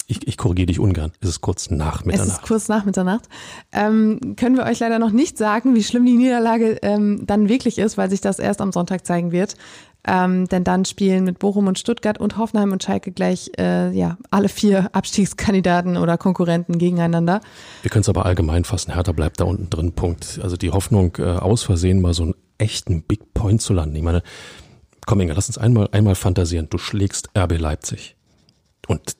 ich, 0.09 0.25
ich 0.25 0.37
korrigiere 0.37 0.67
dich 0.67 0.79
ungern. 0.79 1.11
Es 1.19 1.29
ist 1.29 1.41
kurz 1.41 1.69
nach 1.69 2.05
Mitternacht. 2.05 2.27
Es 2.29 2.33
ist 2.35 2.41
kurz 2.43 2.69
nach 2.69 2.85
Mitternacht. 2.85 3.27
Ähm, 3.73 4.35
können 4.37 4.55
wir 4.55 4.63
euch 4.63 4.79
leider 4.79 4.99
noch 4.99 5.11
nicht 5.11 5.37
sagen, 5.37 5.75
wie 5.75 5.83
schlimm 5.83 6.05
die 6.05 6.15
Niederlage 6.15 6.79
ähm, 6.81 7.23
dann 7.25 7.49
wirklich 7.49 7.77
ist, 7.77 7.97
weil 7.97 8.09
sich 8.09 8.21
das 8.21 8.39
erst 8.39 8.61
am 8.61 8.71
Sonntag 8.71 9.05
zeigen 9.05 9.33
wird. 9.33 9.55
Ähm, 10.07 10.47
denn 10.47 10.63
dann 10.63 10.85
spielen 10.85 11.25
mit 11.25 11.37
Bochum 11.39 11.67
und 11.67 11.77
Stuttgart 11.77 12.17
und 12.17 12.37
Hoffenheim 12.37 12.71
und 12.71 12.81
Schalke 12.81 13.11
gleich 13.11 13.51
äh, 13.57 13.91
ja 13.91 14.17
alle 14.31 14.47
vier 14.49 14.89
Abstiegskandidaten 14.93 15.97
oder 15.97 16.17
Konkurrenten 16.17 16.77
gegeneinander. 16.77 17.41
Wir 17.81 17.91
können 17.91 18.01
es 18.01 18.09
aber 18.09 18.25
allgemein 18.25 18.63
fassen, 18.63 18.93
Hertha 18.93 19.11
bleibt 19.11 19.39
da 19.39 19.43
unten 19.43 19.69
drin, 19.69 19.91
Punkt. 19.91 20.39
Also 20.41 20.55
die 20.55 20.71
Hoffnung, 20.71 21.15
äh, 21.19 21.23
aus 21.23 21.63
Versehen 21.63 22.01
mal 22.01 22.13
so 22.13 22.23
einen 22.23 22.35
echten 22.57 23.03
Big 23.03 23.33
Point 23.33 23.61
zu 23.61 23.73
landen. 23.73 23.95
Ich 23.95 24.03
meine, 24.03 24.23
komm 25.05 25.19
Inga, 25.19 25.33
lass 25.33 25.47
uns 25.47 25.57
einmal, 25.57 25.89
einmal 25.91 26.15
fantasieren. 26.15 26.67
Du 26.69 26.77
schlägst 26.77 27.29
RB 27.37 27.57
Leipzig 27.57 28.15
und 28.87 29.17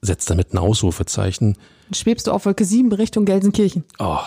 setzt 0.00 0.30
damit 0.30 0.52
ein 0.52 0.58
Ausrufezeichen 0.58 1.56
schwebst 1.94 2.26
du 2.26 2.32
auf 2.32 2.46
Wolke 2.46 2.64
7 2.64 2.92
Richtung 2.92 3.24
Gelsenkirchen. 3.24 3.84
Oh, 3.98 4.18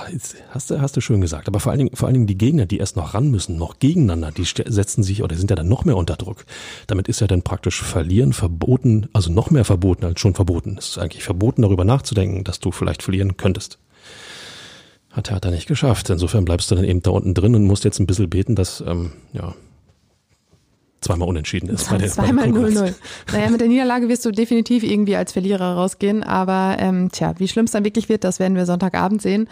hast 0.50 0.70
du, 0.70 0.82
hast 0.82 0.98
du 0.98 1.02
schön 1.02 1.22
gesagt. 1.22 1.48
Aber 1.48 1.60
vor 1.60 1.72
allen 1.72 1.80
Dingen, 1.80 1.96
vor 1.96 2.08
allen 2.08 2.16
Dingen 2.16 2.28
die 2.28 2.38
Gegner, 2.38 2.66
die 2.66 2.78
erst 2.78 2.96
noch 2.96 3.14
ran 3.14 3.30
müssen, 3.30 3.58
noch 3.58 3.80
gegeneinander, 3.80 4.32
die 4.32 4.44
setzen 4.44 5.04
sich 5.04 5.24
oder 5.24 5.36
sind 5.36 5.50
ja 5.50 5.56
dann 5.56 5.68
noch 5.68 5.86
mehr 5.86 5.98
unter 5.98 6.16
Druck. 6.16 6.46
Damit 6.88 7.08
ist 7.08 7.22
ja 7.22 7.28
dann 7.28 7.44
praktisch 7.44 7.82
verlieren 7.82 8.34
verboten, 8.34 9.10
also 9.14 9.32
noch 9.32 9.52
mehr 9.52 9.66
verboten 9.66 10.06
als 10.06 10.20
schon 10.20 10.34
verboten. 10.34 10.78
Es 10.78 10.90
ist 10.90 10.98
eigentlich 10.98 11.24
verboten, 11.24 11.62
darüber 11.62 11.86
nachzudenken, 11.86 12.44
dass 12.44 12.60
du 12.60 12.72
vielleicht 12.72 13.04
verlieren 13.04 13.38
könntest. 13.38 13.78
Hat 15.12 15.30
er, 15.30 15.36
hat 15.36 15.46
er 15.46 15.52
nicht 15.52 15.68
geschafft. 15.68 16.10
Insofern 16.10 16.46
bleibst 16.46 16.72
du 16.72 16.76
dann 16.76 16.86
eben 16.86 17.04
da 17.04 17.12
unten 17.12 17.34
drin 17.34 17.56
und 17.56 17.66
musst 17.66 17.84
jetzt 17.84 18.00
ein 18.00 18.08
bisschen 18.08 18.30
beten, 18.30 18.56
dass, 18.56 18.82
ähm, 18.82 19.12
ja, 19.34 19.54
zweimal 21.02 21.28
unentschieden 21.28 21.70
ist. 21.70 21.90
Bei 21.90 21.98
der, 21.98 22.10
zweimal 22.10 22.46
0-0. 22.48 22.94
Naja, 23.32 23.50
mit 23.50 23.60
der 23.60 23.68
Niederlage 23.68 24.08
wirst 24.08 24.24
du 24.26 24.32
definitiv 24.32 24.84
irgendwie 24.84 25.16
als 25.16 25.34
Verlierer 25.34 25.76
rausgehen. 25.76 26.24
Aber 26.24 26.78
ähm, 26.80 27.12
tja, 27.12 27.34
wie 27.38 27.48
schlimm 27.48 27.66
es 27.66 27.72
dann 27.72 27.84
wirklich 27.84 28.08
wird, 28.08 28.24
das 28.24 28.40
werden 28.40 28.56
wir 28.56 28.66
Sonntagabend 28.66 29.22
sehen. 29.22 29.50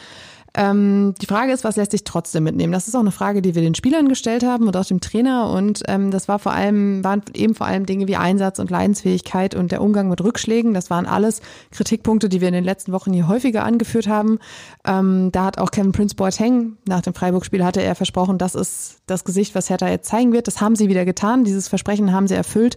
Ähm, 0.60 1.16
die 1.22 1.25
Frage 1.25 1.54
ist, 1.54 1.63
was 1.63 1.78
lässt 1.78 1.92
sich 1.92 2.04
trotzdem 2.04 2.44
mitnehmen? 2.44 2.74
Das 2.74 2.89
ist 2.89 2.96
auch 2.96 3.00
eine 3.00 3.13
Frage, 3.13 3.42
die 3.42 3.56
wir 3.56 3.62
den 3.62 3.75
Spielern 3.75 4.10
gestellt 4.10 4.44
haben 4.44 4.68
und 4.68 4.75
auch 4.75 4.84
dem 4.84 5.00
Trainer. 5.00 5.50
Und 5.51 5.84
ähm, 5.88 6.12
das 6.12 6.28
war 6.28 6.38
vor 6.38 6.51
allem, 6.51 7.01
waren 7.01 7.22
eben 7.34 7.56
vor 7.56 7.66
allem 7.66 7.86
Dinge 7.86 8.10
wie 8.10 8.18
Einsatz 8.18 8.60
und 8.60 8.70
Leidensfähigkeit 8.70 9.56
und 9.56 9.72
der 9.72 9.82
Umgang 9.82 10.10
mit 10.10 10.22
Rückschlägen. 10.22 10.74
Das 10.74 10.89
waren 10.89 11.06
alles 11.06 11.42
Kritikpunkte, 11.72 12.28
die 12.28 12.42
wir 12.42 12.50
in 12.50 12.54
den 12.54 12.66
letzten 12.66 12.92
Wochen 12.92 13.13
hier 13.13 13.30
häufiger 13.30 13.63
angeführt 13.63 14.10
haben. 14.10 14.38
Ähm, 14.86 15.32
da 15.32 15.46
hat 15.46 15.60
auch 15.60 15.72
Kevin 15.72 15.94
Prince 15.94 16.16
Boateng 16.16 16.75
nach 16.86 17.01
dem 17.01 17.13
Freiburg-Spiel 17.13 17.63
hatte 17.63 17.82
er 17.82 17.96
versprochen, 17.96 18.38
das 18.38 18.54
ist 18.54 18.98
das 19.06 19.24
Gesicht, 19.24 19.56
was 19.56 19.70
Hertha 19.70 19.88
jetzt 19.88 20.10
zeigen 20.10 20.34
wird. 20.34 20.48
Das 20.48 20.60
haben 20.60 20.75
sie 20.75 20.89
wieder 20.89 21.06
getan. 21.06 21.46
Dieses 21.46 21.70
Versprechen 21.70 22.12
haben 22.12 22.28
sie 22.28 22.36
erfüllt. 22.36 22.75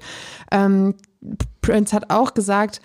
Ähm, 0.53 0.95
Prince 1.63 1.97
hat 1.97 2.11
auch 2.11 2.33
gesagt, 2.35 2.81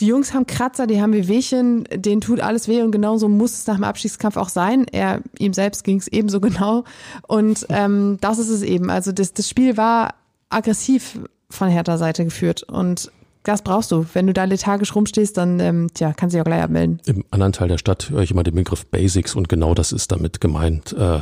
die 0.00 0.06
Jungs 0.06 0.32
haben 0.32 0.46
Kratzer, 0.46 0.86
die 0.86 1.00
haben 1.02 1.12
Wehwehchen, 1.12 1.84
denen 1.92 2.20
tut 2.20 2.40
alles 2.40 2.68
weh 2.68 2.82
und 2.82 2.92
genauso 2.92 3.28
muss 3.28 3.52
es 3.52 3.66
nach 3.66 3.76
dem 3.76 3.84
Abstiegskampf 3.84 4.36
auch 4.36 4.48
sein. 4.48 4.86
Er, 4.92 5.22
ihm 5.38 5.52
selbst 5.52 5.82
ging 5.82 5.98
es 5.98 6.08
ebenso 6.08 6.40
genau. 6.48 6.84
Und 7.26 7.66
ähm, 7.68 8.18
das 8.20 8.38
ist 8.38 8.48
es 8.48 8.62
eben. 8.62 8.90
Also 8.90 9.12
das, 9.12 9.32
das 9.32 9.48
Spiel 9.48 9.76
war 9.76 10.14
aggressiv 10.50 11.18
von 11.50 11.68
Hertha 11.68 11.98
Seite 11.98 12.24
geführt 12.24 12.62
und 12.62 13.10
das 13.42 13.62
brauchst 13.62 13.90
du. 13.92 14.04
Wenn 14.12 14.26
du 14.26 14.34
da 14.34 14.44
lethargisch 14.44 14.94
rumstehst, 14.94 15.36
dann 15.36 15.58
ähm, 15.60 15.88
tja, 15.94 16.12
kannst 16.12 16.34
du 16.34 16.36
dich 16.36 16.42
auch 16.42 16.46
gleich 16.46 16.62
abmelden. 16.62 17.00
Im 17.06 17.24
anderen 17.30 17.52
Teil 17.52 17.68
der 17.68 17.78
Stadt 17.78 18.10
höre 18.10 18.22
ich 18.22 18.30
immer 18.30 18.42
den 18.42 18.54
Begriff 18.54 18.86
Basics 18.86 19.34
und 19.34 19.48
genau 19.48 19.74
das 19.74 19.92
ist 19.92 20.12
damit 20.12 20.40
gemeint. 20.40 20.92
Äh, 20.92 21.20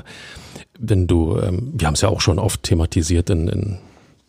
wenn 0.79 1.07
du, 1.07 1.39
ähm, 1.39 1.73
wir 1.77 1.87
haben 1.87 1.95
es 1.95 2.01
ja 2.01 2.09
auch 2.09 2.21
schon 2.21 2.39
oft 2.39 2.65
thematisiert 2.65 3.31
in, 3.31 3.49
in 3.49 3.79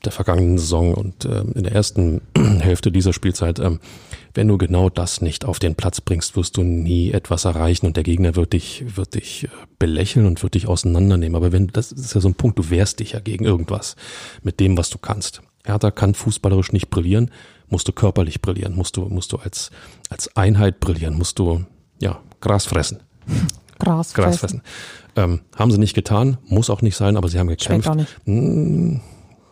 der 0.07 0.13
vergangenen 0.13 0.57
Saison 0.57 0.93
und 0.93 1.25
äh, 1.25 1.41
in 1.41 1.63
der 1.63 1.73
ersten 1.73 2.21
Hälfte 2.59 2.91
dieser 2.91 3.11
Spielzeit, 3.11 3.59
ähm, 3.59 3.79
wenn 4.33 4.47
du 4.47 4.57
genau 4.57 4.89
das 4.89 5.21
nicht 5.21 5.43
auf 5.43 5.59
den 5.59 5.75
Platz 5.75 5.99
bringst, 5.99 6.37
wirst 6.37 6.55
du 6.57 6.63
nie 6.63 7.11
etwas 7.11 7.43
erreichen 7.43 7.85
und 7.85 7.97
der 7.97 8.03
Gegner 8.03 8.35
wird 8.35 8.53
dich, 8.53 8.85
wird 8.95 9.15
dich 9.15 9.45
äh, 9.45 9.47
belächeln 9.79 10.25
und 10.25 10.41
wird 10.43 10.53
dich 10.53 10.67
auseinandernehmen. 10.67 11.35
Aber 11.35 11.51
wenn, 11.51 11.67
das 11.67 11.91
ist 11.91 12.15
ja 12.15 12.21
so 12.21 12.29
ein 12.29 12.35
Punkt, 12.35 12.57
du 12.57 12.69
wehrst 12.69 13.01
dich 13.01 13.11
ja 13.11 13.19
gegen 13.19 13.43
irgendwas 13.43 13.95
mit 14.43 14.59
dem, 14.59 14.77
was 14.77 14.89
du 14.89 14.97
kannst. 14.97 15.41
Hertha 15.65 15.91
kann 15.91 16.13
fußballerisch 16.13 16.71
nicht 16.71 16.89
brillieren, 16.89 17.31
musst 17.67 17.87
du 17.87 17.91
körperlich 17.91 18.41
brillieren, 18.41 18.75
musst 18.75 18.95
du, 18.95 19.01
musst 19.09 19.33
du 19.33 19.37
als, 19.37 19.71
als 20.09 20.33
Einheit 20.37 20.79
brillieren, 20.79 21.17
musst 21.17 21.39
du, 21.39 21.65
ja, 21.99 22.21
Gras 22.39 22.65
fressen. 22.65 23.03
Gras, 23.79 24.13
Gras 24.13 24.37
fressen. 24.37 24.61
Ähm, 25.15 25.41
haben 25.55 25.71
sie 25.71 25.77
nicht 25.77 25.93
getan, 25.93 26.37
muss 26.45 26.69
auch 26.69 26.81
nicht 26.81 26.95
sein, 26.95 27.17
aber 27.17 27.27
sie 27.27 27.39
haben 27.39 27.47
gekämpft. 27.47 27.85
Schmeckt 27.85 27.87
auch 27.87 27.95
nicht. 27.95 28.17
Hm, 28.25 29.01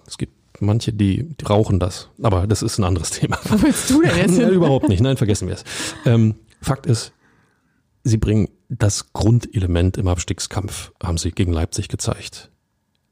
es 0.07 0.17
gibt 0.17 0.34
manche, 0.59 0.93
die, 0.93 1.23
die 1.23 1.45
rauchen 1.45 1.79
das. 1.79 2.09
Aber 2.21 2.47
das 2.47 2.61
ist 2.61 2.77
ein 2.77 2.83
anderes 2.83 3.11
Thema. 3.11 3.39
Wo 3.43 3.61
willst 3.61 3.89
du 3.89 4.01
denn 4.01 4.17
jetzt? 4.17 4.37
Nein, 4.37 4.51
überhaupt 4.51 4.89
nicht. 4.89 5.01
Nein, 5.01 5.17
vergessen 5.17 5.47
wir 5.47 5.55
es. 5.55 5.63
Ähm, 6.05 6.35
Fakt 6.61 6.85
ist, 6.85 7.13
sie 8.03 8.17
bringen 8.17 8.49
das 8.69 9.13
Grundelement 9.13 9.97
im 9.97 10.07
Abstiegskampf, 10.07 10.91
haben 11.03 11.17
sie 11.17 11.31
gegen 11.31 11.53
Leipzig 11.53 11.87
gezeigt. 11.87 12.49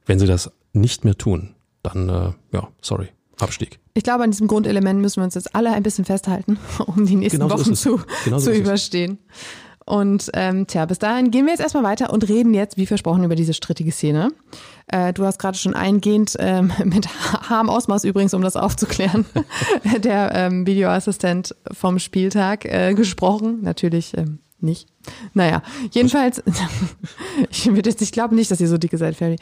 Wenn 0.06 0.20
sie 0.20 0.28
das 0.28 0.52
nicht 0.74 1.06
mehr 1.06 1.18
tun, 1.18 1.56
dann, 1.84 2.10
äh, 2.10 2.32
ja, 2.52 2.68
sorry, 2.82 3.10
Abstieg. 3.40 3.80
Ich 3.94 4.04
glaube, 4.04 4.24
an 4.24 4.32
diesem 4.32 4.48
Grundelement 4.48 5.00
müssen 5.00 5.18
wir 5.18 5.26
uns 5.26 5.36
jetzt 5.36 5.56
alle 5.56 5.72
ein 5.72 5.84
bisschen 5.84 6.06
festhalten, 6.06 6.58
um 6.86 7.06
die 7.06 7.16
nächsten 7.16 7.40
genau 7.40 7.54
Wochen 7.54 7.76
zu, 7.76 8.02
genau 8.24 8.40
so 8.40 8.52
zu 8.52 8.58
überstehen. 8.58 9.20
Und 9.86 10.32
ähm, 10.34 10.66
tja, 10.68 10.86
bis 10.86 11.00
dahin 11.00 11.30
gehen 11.30 11.46
wir 11.46 11.52
jetzt 11.52 11.60
erstmal 11.60 11.84
weiter 11.84 12.14
und 12.14 12.28
reden 12.30 12.54
jetzt, 12.54 12.78
wie 12.78 12.86
versprochen, 12.86 13.24
über 13.24 13.36
diese 13.36 13.54
strittige 13.54 13.92
Szene. 13.92 14.30
Äh, 14.88 15.14
du 15.14 15.26
hast 15.26 15.40
gerade 15.40 15.58
schon 15.58 15.74
eingehend 15.74 16.36
ähm, 16.40 16.72
mit 16.84 17.08
harm 17.50 17.70
Ausmaß 17.70 18.04
übrigens, 18.04 18.34
um 18.34 18.42
das 18.42 18.56
aufzuklären, 18.56 19.26
der 20.00 20.32
ähm, 20.34 20.66
Videoassistent 20.66 21.56
vom 21.72 22.00
Spieltag 22.00 22.66
äh, 22.66 22.94
gesprochen. 22.94 23.62
Natürlich 23.62 24.18
ähm, 24.18 24.40
nicht. 24.60 24.88
Naja, 25.34 25.62
jedenfalls, 25.92 26.42
ich, 27.50 27.68
ich 27.68 28.12
glaube 28.12 28.36
nicht, 28.36 28.50
dass 28.50 28.62
ihr 28.62 28.68
so 28.68 28.78
dicke 28.78 28.98
seid, 28.98 29.16
Ferry. 29.16 29.38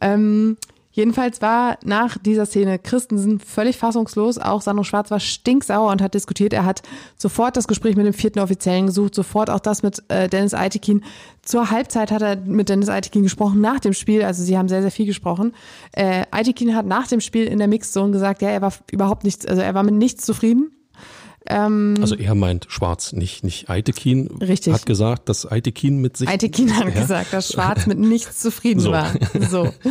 Ähm, 0.00 0.56
Jedenfalls 0.96 1.42
war 1.42 1.76
nach 1.84 2.16
dieser 2.16 2.46
Szene 2.46 2.78
Christensen 2.78 3.38
völlig 3.38 3.76
fassungslos. 3.76 4.38
Auch 4.38 4.62
Sandro 4.62 4.82
Schwarz 4.82 5.10
war 5.10 5.20
stinksauer 5.20 5.92
und 5.92 6.00
hat 6.00 6.14
diskutiert. 6.14 6.54
Er 6.54 6.64
hat 6.64 6.80
sofort 7.18 7.54
das 7.54 7.68
Gespräch 7.68 7.96
mit 7.96 8.06
dem 8.06 8.14
vierten 8.14 8.38
Offiziellen 8.38 8.86
gesucht, 8.86 9.14
sofort 9.14 9.50
auch 9.50 9.60
das 9.60 9.82
mit 9.82 10.02
äh, 10.08 10.30
Dennis 10.30 10.54
Eitekin. 10.54 11.04
Zur 11.42 11.70
Halbzeit 11.70 12.10
hat 12.10 12.22
er 12.22 12.36
mit 12.36 12.70
Dennis 12.70 12.88
Eitekin 12.88 13.22
gesprochen, 13.22 13.60
nach 13.60 13.78
dem 13.78 13.92
Spiel. 13.92 14.22
Also 14.22 14.42
sie 14.42 14.56
haben 14.56 14.70
sehr, 14.70 14.80
sehr 14.80 14.90
viel 14.90 15.04
gesprochen. 15.04 15.52
Äh, 15.92 16.24
hat 16.32 16.86
nach 16.86 17.06
dem 17.08 17.20
Spiel 17.20 17.44
in 17.44 17.58
der 17.58 17.68
Mixzone 17.68 18.12
gesagt, 18.12 18.40
ja, 18.40 18.48
er 18.48 18.62
war 18.62 18.72
überhaupt 18.90 19.24
nichts, 19.24 19.44
also 19.44 19.60
er 19.60 19.74
war 19.74 19.82
mit 19.82 19.94
nichts 19.94 20.24
zufrieden. 20.24 20.75
Ähm, 21.48 21.94
also 22.00 22.14
er 22.16 22.34
meint 22.34 22.66
Schwarz, 22.68 23.12
nicht, 23.12 23.44
nicht 23.44 23.68
Eitekin. 23.70 24.28
Richtig. 24.38 24.74
Hat 24.74 24.86
gesagt, 24.86 25.28
dass 25.28 25.50
Eitekin 25.50 25.98
mit 26.00 26.16
sich. 26.16 26.28
Eitekin 26.28 26.76
hat 26.76 26.84
ja. 26.94 27.00
gesagt, 27.00 27.32
dass 27.32 27.52
Schwarz 27.52 27.86
mit 27.86 27.98
nichts 27.98 28.40
zufrieden 28.40 28.80
so. 28.80 28.92
war. 28.92 29.12
So. 29.48 29.72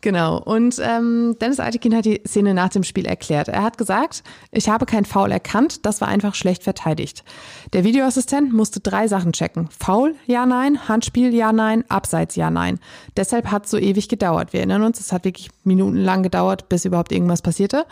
Genau. 0.00 0.38
Und 0.38 0.80
ähm, 0.80 1.36
Dennis 1.40 1.58
Altekin 1.58 1.94
hat 1.94 2.04
die 2.04 2.20
Szene 2.26 2.54
nach 2.54 2.68
dem 2.68 2.84
Spiel 2.84 3.04
erklärt. 3.04 3.48
Er 3.48 3.62
hat 3.62 3.78
gesagt, 3.78 4.22
ich 4.52 4.68
habe 4.68 4.86
kein 4.86 5.04
Foul 5.04 5.32
erkannt, 5.32 5.84
das 5.86 6.00
war 6.00 6.08
einfach 6.08 6.34
schlecht 6.34 6.62
verteidigt. 6.62 7.24
Der 7.72 7.84
Videoassistent 7.84 8.52
musste 8.52 8.80
drei 8.80 9.08
Sachen 9.08 9.32
checken. 9.32 9.68
Foul, 9.76 10.14
ja, 10.26 10.46
nein, 10.46 10.88
Handspiel, 10.88 11.34
ja, 11.34 11.52
nein, 11.52 11.84
Abseits, 11.88 12.36
ja, 12.36 12.50
nein. 12.50 12.78
Deshalb 13.16 13.50
hat 13.50 13.64
es 13.64 13.72
so 13.72 13.78
ewig 13.78 14.08
gedauert. 14.08 14.52
Wir 14.52 14.60
erinnern 14.60 14.84
uns, 14.84 15.00
es 15.00 15.12
hat 15.12 15.24
wirklich 15.24 15.50
minutenlang 15.64 16.22
gedauert, 16.22 16.68
bis 16.68 16.84
überhaupt 16.84 17.10
irgendwas 17.10 17.42
passierte. 17.42 17.84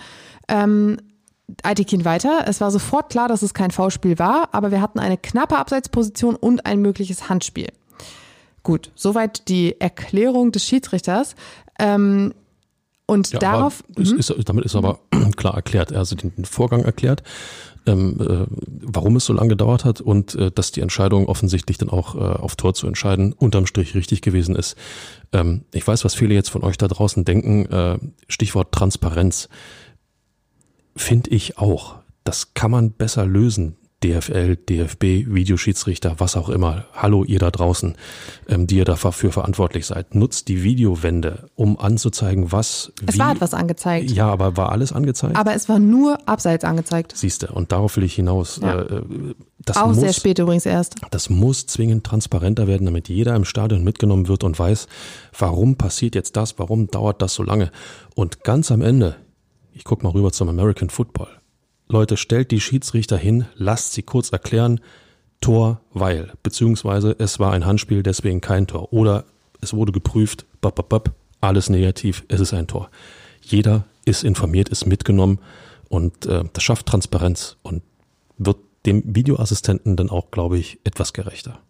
Ähm, 0.49 0.99
Aitekin 1.63 2.05
weiter. 2.05 2.45
Es 2.47 2.61
war 2.61 2.71
sofort 2.71 3.11
klar, 3.11 3.29
dass 3.29 3.43
es 3.43 3.55
kein 3.55 3.71
Foulspiel 3.71 4.19
war, 4.19 4.49
aber 4.53 4.71
wir 4.71 4.81
hatten 4.81 4.99
eine 4.99 5.17
knappe 5.17 5.57
Abseitsposition 5.57 6.35
und 6.35 6.67
ein 6.67 6.81
mögliches 6.81 7.29
Handspiel. 7.29 7.69
Gut, 8.63 8.91
soweit 8.97 9.49
die 9.49 9.81
Erklärung 9.81 10.51
des 10.51 10.65
Schiedsrichters. 10.65 11.37
Ähm, 11.79 12.35
und 13.07 13.31
ja, 13.31 13.39
darauf. 13.39 13.85
Ist, 13.95 14.13
mhm. 14.13 14.19
ist, 14.19 14.35
damit 14.49 14.65
ist 14.65 14.75
aber 14.75 14.99
klar 15.37 15.55
erklärt. 15.55 15.93
Er 15.93 16.05
den, 16.05 16.35
den 16.35 16.45
Vorgang 16.45 16.83
erklärt, 16.83 17.23
ähm, 17.87 18.19
äh, 18.21 18.47
warum 18.83 19.15
es 19.15 19.25
so 19.25 19.33
lange 19.33 19.51
gedauert 19.51 19.85
hat 19.85 20.01
und 20.01 20.35
äh, 20.35 20.51
dass 20.51 20.73
die 20.73 20.81
Entscheidung 20.81 21.29
offensichtlich 21.29 21.79
dann 21.79 21.89
auch 21.89 22.17
äh, 22.17 22.19
auf 22.19 22.57
Tor 22.57 22.75
zu 22.75 22.89
entscheiden 22.89 23.33
unterm 23.33 23.67
Strich 23.67 23.95
richtig 23.95 24.23
gewesen 24.23 24.57
ist. 24.57 24.77
Ähm, 25.33 25.63
ich 25.73 25.87
weiß, 25.87 26.05
was 26.05 26.17
viele 26.17 26.35
jetzt 26.35 26.51
von 26.51 26.65
euch 26.65 26.77
da 26.77 26.89
draußen 26.89 27.25
denken. 27.25 27.67
Äh, 27.67 27.99
Stichwort 28.27 28.73
Transparenz. 28.73 29.49
Finde 30.97 31.31
ich 31.31 31.59
auch. 31.59 31.97
Das 32.25 32.55
kann 32.55 32.71
man 32.71 32.93
besser 32.93 33.27
lösen. 33.27 33.77
DFL, 34.05 34.57
DFB, 34.57 35.03
Videoschiedsrichter, 35.27 36.17
was 36.19 36.37
auch 36.37 36.51
immer. 36.51 36.85
Hallo 36.93 37.25
ihr 37.25 37.39
da 37.39 37.51
draußen, 37.51 37.97
ähm, 38.47 38.67
die 38.67 38.77
ihr 38.77 38.85
dafür 38.85 39.33
verantwortlich 39.33 39.87
seid. 39.87 40.15
Nutzt 40.15 40.49
die 40.49 40.63
Videowände, 40.63 41.49
um 41.55 41.79
anzuzeigen, 41.79 42.53
was. 42.53 42.93
Es 43.07 43.15
wie, 43.15 43.19
war 43.19 43.33
etwas 43.33 43.55
angezeigt. 43.55 44.11
Ja, 44.11 44.29
aber 44.29 44.59
war 44.59 44.71
alles 44.71 44.93
angezeigt? 44.93 45.37
Aber 45.37 45.55
es 45.55 45.69
war 45.71 45.79
nur 45.79 46.19
abseits 46.29 46.65
angezeigt. 46.65 47.17
Siehste, 47.17 47.49
und 47.49 47.73
darauf 47.73 47.97
will 47.97 48.05
ich 48.05 48.15
hinaus. 48.15 48.61
Ja. 48.63 48.83
Äh, 48.83 49.03
das 49.65 49.79
Auch 49.79 49.89
muss, 49.89 49.97
sehr 49.97 50.13
spät 50.13 50.39
übrigens 50.39 50.67
erst. 50.67 50.97
Das 51.11 51.31
muss 51.31 51.67
zwingend 51.67 52.05
transparenter 52.05 52.69
werden, 52.69 52.85
damit 52.85 53.09
jeder 53.09 53.35
im 53.35 53.45
Stadion 53.45 53.83
mitgenommen 53.83 54.29
wird 54.29 54.45
und 54.45 54.59
weiß, 54.59 54.87
warum 55.37 55.77
passiert 55.77 56.15
jetzt 56.15 56.37
das, 56.37 56.59
warum 56.59 56.89
dauert 56.89 57.23
das 57.23 57.35
so 57.35 57.43
lange. 57.43 57.73
Und 58.15 58.45
ganz 58.45 58.71
am 58.71 58.83
Ende, 58.83 59.17
ich 59.77 59.85
guck 59.85 60.03
mal 60.03 60.11
rüber 60.11 60.33
zum 60.33 60.49
American 60.49 60.91
Football 60.91 61.29
Leute, 61.89 62.17
stellt 62.17 62.51
die 62.51 62.61
Schiedsrichter 62.61 63.17
hin, 63.17 63.47
lasst 63.55 63.93
sie 63.93 64.03
kurz 64.03 64.31
erklären, 64.31 64.81
Tor, 65.41 65.81
weil, 65.93 66.33
beziehungsweise 66.43 67.15
es 67.19 67.39
war 67.39 67.53
ein 67.53 67.65
Handspiel, 67.65 68.03
deswegen 68.03 68.41
kein 68.41 68.67
Tor. 68.67 68.93
Oder 68.93 69.25
es 69.61 69.73
wurde 69.73 69.93
geprüft, 69.93 70.47
bap, 70.61 70.75
bap, 70.75 70.89
bap, 70.89 71.13
alles 71.41 71.71
negativ, 71.71 72.25
es 72.29 72.41
ist 72.41 72.55
ein 72.55 72.67
Tor. 72.67 72.91
Jeder 73.41 73.85
ist 74.05 74.25
informiert, 74.25 74.69
ist 74.69 74.87
mitgenommen 74.87 75.39
und 75.89 76.27
äh, 76.27 76.43
das 76.53 76.65
schafft 76.65 76.87
Transparenz 76.87 77.57
und 77.63 77.83
wird 78.39 78.57
dem 78.87 79.03
Videoassistenten 79.05 79.97
dann 79.97 80.11
auch, 80.11 80.31
glaube 80.31 80.59
ich, 80.59 80.81
etwas 80.85 81.13
gerechter. 81.13 81.61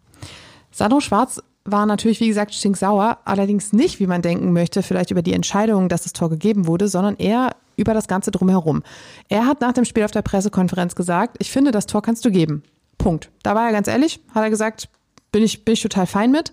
Sandro 0.70 1.00
Schwarz 1.00 1.42
war 1.64 1.84
natürlich, 1.84 2.20
wie 2.20 2.28
gesagt, 2.28 2.54
stinksauer, 2.54 3.18
allerdings 3.24 3.72
nicht, 3.72 4.00
wie 4.00 4.06
man 4.06 4.22
denken 4.22 4.52
möchte, 4.52 4.82
vielleicht 4.82 5.10
über 5.10 5.22
die 5.22 5.32
Entscheidung, 5.32 5.88
dass 5.88 6.04
das 6.04 6.12
Tor 6.12 6.30
gegeben 6.30 6.66
wurde, 6.66 6.88
sondern 6.88 7.16
eher 7.16 7.50
über 7.76 7.94
das 7.94 8.08
Ganze 8.08 8.30
drumherum. 8.30 8.82
Er 9.28 9.46
hat 9.46 9.60
nach 9.60 9.72
dem 9.72 9.84
Spiel 9.84 10.04
auf 10.04 10.10
der 10.10 10.22
Pressekonferenz 10.22 10.94
gesagt, 10.94 11.36
ich 11.38 11.50
finde, 11.50 11.70
das 11.70 11.86
Tor 11.86 12.02
kannst 12.02 12.24
du 12.24 12.30
geben. 12.30 12.62
Punkt. 12.98 13.30
Da 13.42 13.54
war 13.54 13.66
er 13.66 13.72
ganz 13.72 13.88
ehrlich, 13.88 14.20
hat 14.34 14.42
er 14.42 14.50
gesagt, 14.50 14.88
bin 15.32 15.42
ich, 15.42 15.64
bin 15.64 15.74
ich 15.74 15.82
total 15.82 16.06
fein 16.06 16.30
mit. 16.30 16.52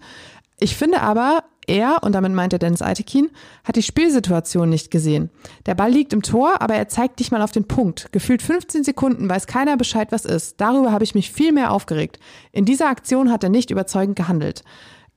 Ich 0.60 0.76
finde 0.76 1.02
aber, 1.02 1.44
er, 1.68 2.04
und 2.04 2.14
damit 2.14 2.34
meint 2.34 2.54
er 2.54 2.60
Dennis 2.60 2.82
Eitekin, 2.82 3.30
hat 3.64 3.76
die 3.76 3.84
Spielsituation 3.84 4.70
nicht 4.70 4.92
gesehen. 4.92 5.30
Der 5.66 5.76
Ball 5.76 5.92
liegt 5.92 6.14
im 6.14 6.22
Tor, 6.22 6.62
aber 6.62 6.76
er 6.76 6.90
zeigt 6.90 7.20
nicht 7.20 7.32
mal 7.32 7.42
auf 7.42 7.52
den 7.52 7.68
Punkt. 7.68 8.12
Gefühlt 8.12 8.42
15 8.42 8.84
Sekunden 8.84 9.30
weiß 9.30 9.48
keiner 9.48 9.78
Bescheid, 9.78 10.12
was 10.12 10.26
ist. 10.26 10.60
Darüber 10.60 10.92
habe 10.92 11.04
ich 11.04 11.16
mich 11.16 11.32
viel 11.32 11.52
mehr 11.52 11.72
aufgeregt. 11.72 12.20
In 12.52 12.66
dieser 12.66 12.90
Aktion 12.90 13.32
hat 13.32 13.44
er 13.44 13.50
nicht 13.50 13.72
überzeugend 13.72 14.16
gehandelt. 14.16 14.64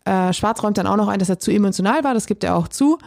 Äh, 0.04 0.32
Schwarz 0.32 0.62
räumt 0.62 0.78
dann 0.78 0.86
auch 0.86 0.96
noch 0.96 1.08
ein, 1.08 1.18
dass 1.18 1.28
er 1.28 1.40
zu 1.40 1.50
emotional 1.50 2.04
war, 2.04 2.14
das 2.14 2.26
gibt 2.26 2.44
er 2.44 2.56
auch 2.56 2.68
zu. 2.68 2.98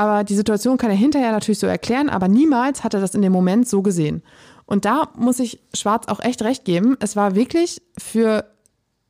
Aber 0.00 0.24
die 0.24 0.34
Situation 0.34 0.78
kann 0.78 0.88
er 0.88 0.96
hinterher 0.96 1.30
natürlich 1.30 1.58
so 1.58 1.66
erklären, 1.66 2.08
aber 2.08 2.26
niemals 2.26 2.82
hat 2.84 2.94
er 2.94 3.02
das 3.02 3.14
in 3.14 3.20
dem 3.20 3.32
Moment 3.32 3.68
so 3.68 3.82
gesehen. 3.82 4.22
Und 4.64 4.86
da 4.86 5.10
muss 5.14 5.38
ich 5.38 5.60
Schwarz 5.74 6.08
auch 6.08 6.20
echt 6.20 6.40
recht 6.40 6.64
geben. 6.64 6.96
Es 7.00 7.16
war 7.16 7.34
wirklich 7.34 7.82
für 7.98 8.46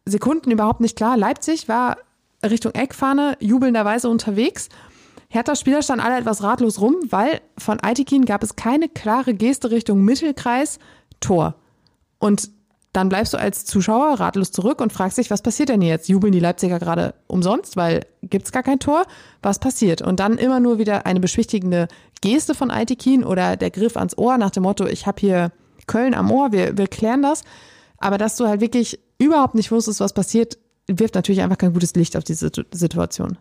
Sekunden 0.04 0.50
überhaupt 0.50 0.80
nicht 0.80 0.96
klar. 0.96 1.16
Leipzig 1.16 1.68
war 1.68 1.98
Richtung 2.42 2.72
Eckfahne 2.74 3.36
jubelnderweise 3.38 4.08
unterwegs. 4.08 4.68
Hertha-Spieler 5.28 5.82
standen 5.82 6.04
alle 6.04 6.18
etwas 6.18 6.42
ratlos 6.42 6.80
rum, 6.80 6.96
weil 7.08 7.40
von 7.56 7.78
Aitikin 7.78 8.24
gab 8.24 8.42
es 8.42 8.56
keine 8.56 8.88
klare 8.88 9.32
Geste 9.32 9.70
Richtung 9.70 10.04
Mittelkreis, 10.04 10.80
Tor. 11.20 11.54
Und 12.18 12.50
dann 12.92 13.08
bleibst 13.08 13.32
du 13.32 13.38
als 13.38 13.64
Zuschauer 13.64 14.18
ratlos 14.18 14.50
zurück 14.50 14.80
und 14.80 14.92
fragst 14.92 15.18
dich, 15.18 15.30
was 15.30 15.42
passiert 15.42 15.68
denn 15.68 15.80
jetzt? 15.80 16.08
Jubeln 16.08 16.32
die 16.32 16.40
Leipziger 16.40 16.80
gerade 16.80 17.14
umsonst, 17.28 17.76
weil 17.76 18.04
gibt's 18.22 18.50
gar 18.50 18.64
kein 18.64 18.80
Tor? 18.80 19.04
Was 19.42 19.60
passiert? 19.60 20.02
Und 20.02 20.18
dann 20.18 20.38
immer 20.38 20.58
nur 20.58 20.78
wieder 20.78 21.06
eine 21.06 21.20
beschwichtigende 21.20 21.86
Geste 22.20 22.54
von 22.54 22.70
Aitikin 22.70 23.22
oder 23.22 23.56
der 23.56 23.70
Griff 23.70 23.96
ans 23.96 24.18
Ohr 24.18 24.38
nach 24.38 24.50
dem 24.50 24.64
Motto, 24.64 24.86
ich 24.86 25.06
habe 25.06 25.20
hier 25.20 25.52
Köln 25.86 26.14
am 26.14 26.30
Ohr, 26.30 26.52
wir, 26.52 26.76
wir 26.76 26.88
klären 26.88 27.22
das. 27.22 27.42
Aber 27.98 28.18
dass 28.18 28.36
du 28.36 28.48
halt 28.48 28.60
wirklich 28.60 28.98
überhaupt 29.18 29.54
nicht 29.54 29.70
wusstest, 29.70 30.00
was 30.00 30.12
passiert, 30.12 30.58
wirft 30.88 31.14
natürlich 31.14 31.42
einfach 31.42 31.58
kein 31.58 31.72
gutes 31.72 31.94
Licht 31.94 32.16
auf 32.16 32.24
diese 32.24 32.50
Situation. 32.72 33.38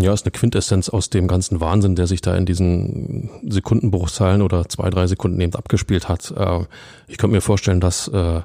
Ja, 0.00 0.12
ist 0.12 0.24
eine 0.24 0.32
Quintessenz 0.32 0.88
aus 0.88 1.10
dem 1.10 1.28
ganzen 1.28 1.60
Wahnsinn, 1.60 1.94
der 1.94 2.06
sich 2.06 2.20
da 2.20 2.34
in 2.34 2.46
diesen 2.46 3.30
Sekundenbruchzahlen 3.48 4.42
oder 4.42 4.68
zwei, 4.68 4.90
drei 4.90 5.06
Sekunden 5.06 5.40
eben 5.40 5.54
abgespielt 5.54 6.08
hat. 6.08 6.32
Äh, 6.36 6.60
ich 7.06 7.18
könnte 7.18 7.34
mir 7.34 7.40
vorstellen, 7.40 7.80
dass 7.80 8.08
äh, 8.08 8.40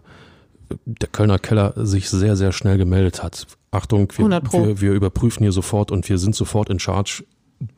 der 0.86 1.10
Kölner 1.12 1.40
Keller 1.40 1.74
sich 1.76 2.10
sehr, 2.10 2.36
sehr 2.36 2.52
schnell 2.52 2.78
gemeldet 2.78 3.24
hat. 3.24 3.48
Achtung, 3.72 4.12
wir, 4.16 4.30
wir, 4.30 4.82
wir 4.82 4.92
überprüfen 4.94 5.44
hier 5.44 5.52
sofort 5.52 5.92
und 5.92 6.08
wir 6.08 6.18
sind 6.18 6.36
sofort 6.36 6.70
in 6.70 6.80
Charge. 6.80 7.24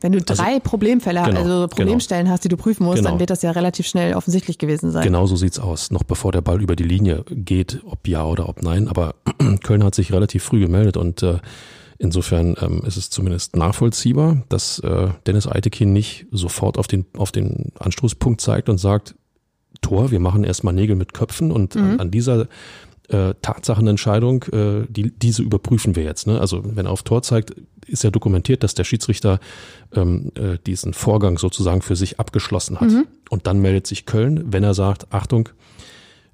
Wenn 0.00 0.12
du 0.12 0.20
drei 0.20 0.54
also, 0.54 0.60
Problemfälle, 0.60 1.22
genau, 1.22 1.40
also 1.40 1.68
Problemstellen 1.68 2.24
genau. 2.24 2.34
hast, 2.34 2.44
die 2.44 2.48
du 2.48 2.56
prüfen 2.56 2.84
musst, 2.84 2.98
genau. 2.98 3.10
dann 3.10 3.20
wird 3.20 3.30
das 3.30 3.42
ja 3.42 3.52
relativ 3.52 3.86
schnell 3.86 4.14
offensichtlich 4.14 4.58
gewesen 4.58 4.90
sein. 4.90 5.04
Genau 5.04 5.26
so 5.26 5.36
sieht's 5.36 5.58
aus. 5.58 5.90
Noch 5.90 6.02
bevor 6.02 6.32
der 6.32 6.40
Ball 6.40 6.60
über 6.60 6.76
die 6.76 6.84
Linie 6.84 7.24
geht, 7.30 7.80
ob 7.86 8.06
ja 8.08 8.24
oder 8.24 8.48
ob 8.48 8.62
nein. 8.62 8.88
Aber 8.88 9.14
Köln 9.62 9.84
hat 9.84 9.94
sich 9.94 10.12
relativ 10.12 10.42
früh 10.42 10.60
gemeldet 10.60 10.96
und 10.96 11.22
äh, 11.22 11.38
insofern 11.98 12.56
ähm, 12.60 12.82
ist 12.86 12.96
es 12.96 13.10
zumindest 13.10 13.56
nachvollziehbar, 13.56 14.42
dass 14.48 14.78
äh, 14.80 15.08
Dennis 15.26 15.46
Eitekin 15.46 15.92
nicht 15.92 16.26
sofort 16.30 16.78
auf 16.78 16.86
den, 16.86 17.06
auf 17.16 17.32
den 17.32 17.72
Anstoßpunkt 17.78 18.40
zeigt 18.40 18.68
und 18.68 18.78
sagt, 18.78 19.14
Tor, 19.82 20.10
wir 20.10 20.20
machen 20.20 20.44
erstmal 20.44 20.74
Nägel 20.74 20.96
mit 20.96 21.12
Köpfen 21.12 21.52
und 21.52 21.74
mhm. 21.74 21.82
an, 21.82 22.00
an 22.00 22.10
dieser 22.10 22.48
äh, 23.08 23.34
Tatsachenentscheidung, 23.40 24.42
äh, 24.44 24.86
die, 24.88 25.16
diese 25.16 25.42
überprüfen 25.42 25.96
wir 25.96 26.02
jetzt. 26.02 26.26
Ne? 26.26 26.40
Also 26.40 26.62
wenn 26.64 26.86
er 26.86 26.92
auf 26.92 27.02
Tor 27.02 27.22
zeigt, 27.22 27.54
ist 27.86 28.02
ja 28.02 28.10
dokumentiert, 28.10 28.62
dass 28.62 28.74
der 28.74 28.84
Schiedsrichter 28.84 29.38
ähm, 29.94 30.32
äh, 30.34 30.58
diesen 30.66 30.92
Vorgang 30.92 31.38
sozusagen 31.38 31.82
für 31.82 31.94
sich 31.94 32.18
abgeschlossen 32.18 32.80
hat. 32.80 32.90
Mhm. 32.90 33.06
Und 33.30 33.46
dann 33.46 33.60
meldet 33.60 33.86
sich 33.86 34.06
Köln, 34.06 34.52
wenn 34.52 34.64
er 34.64 34.74
sagt, 34.74 35.12
Achtung, 35.12 35.48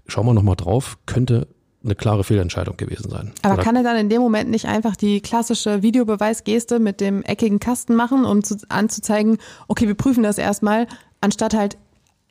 schauen 0.07 0.27
wir 0.27 0.35
nochmal 0.35 0.57
drauf, 0.57 0.99
könnte 1.05 1.47
eine 1.85 1.95
klare 1.95 2.25
Fehlentscheidung 2.25 2.77
gewesen 2.77 3.11
sein. 3.11 3.33
Aber 3.43 3.55
Oder 3.55 3.63
kann 3.63 3.77
er 3.77 3.83
dann 3.83 3.97
in 3.97 4.09
dem 4.09 4.23
Moment 4.23 4.51
nicht 4.51 4.67
einfach 4.67 4.97
die 4.97 5.21
klassische 5.21 5.83
Videobeweisgeste 5.83 6.79
mit 6.79 7.01
dem 7.01 7.23
eckigen 7.23 7.61
Kasten 7.61 7.95
machen, 7.95 8.25
um 8.25 8.45
zu, 8.45 8.57
anzuzeigen, 8.69 9.39
okay, 9.69 9.87
wir 9.87 9.95
prüfen 9.95 10.23
das 10.23 10.39
erstmal, 10.39 10.87
anstatt 11.21 11.55
halt 11.55 11.77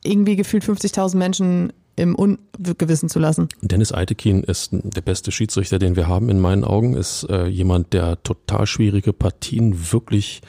irgendwie 0.03 0.35
gefühlt 0.35 0.63
50.000 0.63 1.17
Menschen 1.17 1.73
im 1.95 2.15
Ungewissen 2.15 3.09
zu 3.09 3.19
lassen. 3.19 3.49
Dennis 3.61 3.93
Eitekin 3.93 4.43
ist 4.43 4.69
der 4.71 5.01
beste 5.01 5.31
Schiedsrichter, 5.31 5.77
den 5.77 5.95
wir 5.95 6.07
haben 6.07 6.29
in 6.29 6.39
meinen 6.39 6.63
Augen, 6.63 6.95
ist 6.95 7.23
äh, 7.29 7.45
jemand, 7.47 7.93
der 7.93 8.23
total 8.23 8.65
schwierige 8.65 9.13
Partien 9.13 9.91
wirklich 9.91 10.41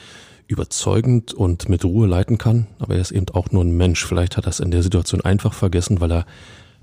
überzeugend 0.46 1.34
und 1.34 1.68
mit 1.68 1.84
Ruhe 1.84 2.06
leiten 2.06 2.38
kann. 2.38 2.68
Aber 2.78 2.94
er 2.94 3.00
ist 3.00 3.10
eben 3.10 3.28
auch 3.30 3.50
nur 3.50 3.64
ein 3.64 3.76
Mensch. 3.76 4.04
Vielleicht 4.04 4.36
hat 4.36 4.46
er 4.46 4.50
es 4.50 4.60
in 4.60 4.70
der 4.70 4.82
Situation 4.82 5.22
einfach 5.22 5.54
vergessen, 5.54 6.00
weil 6.00 6.12
er 6.12 6.26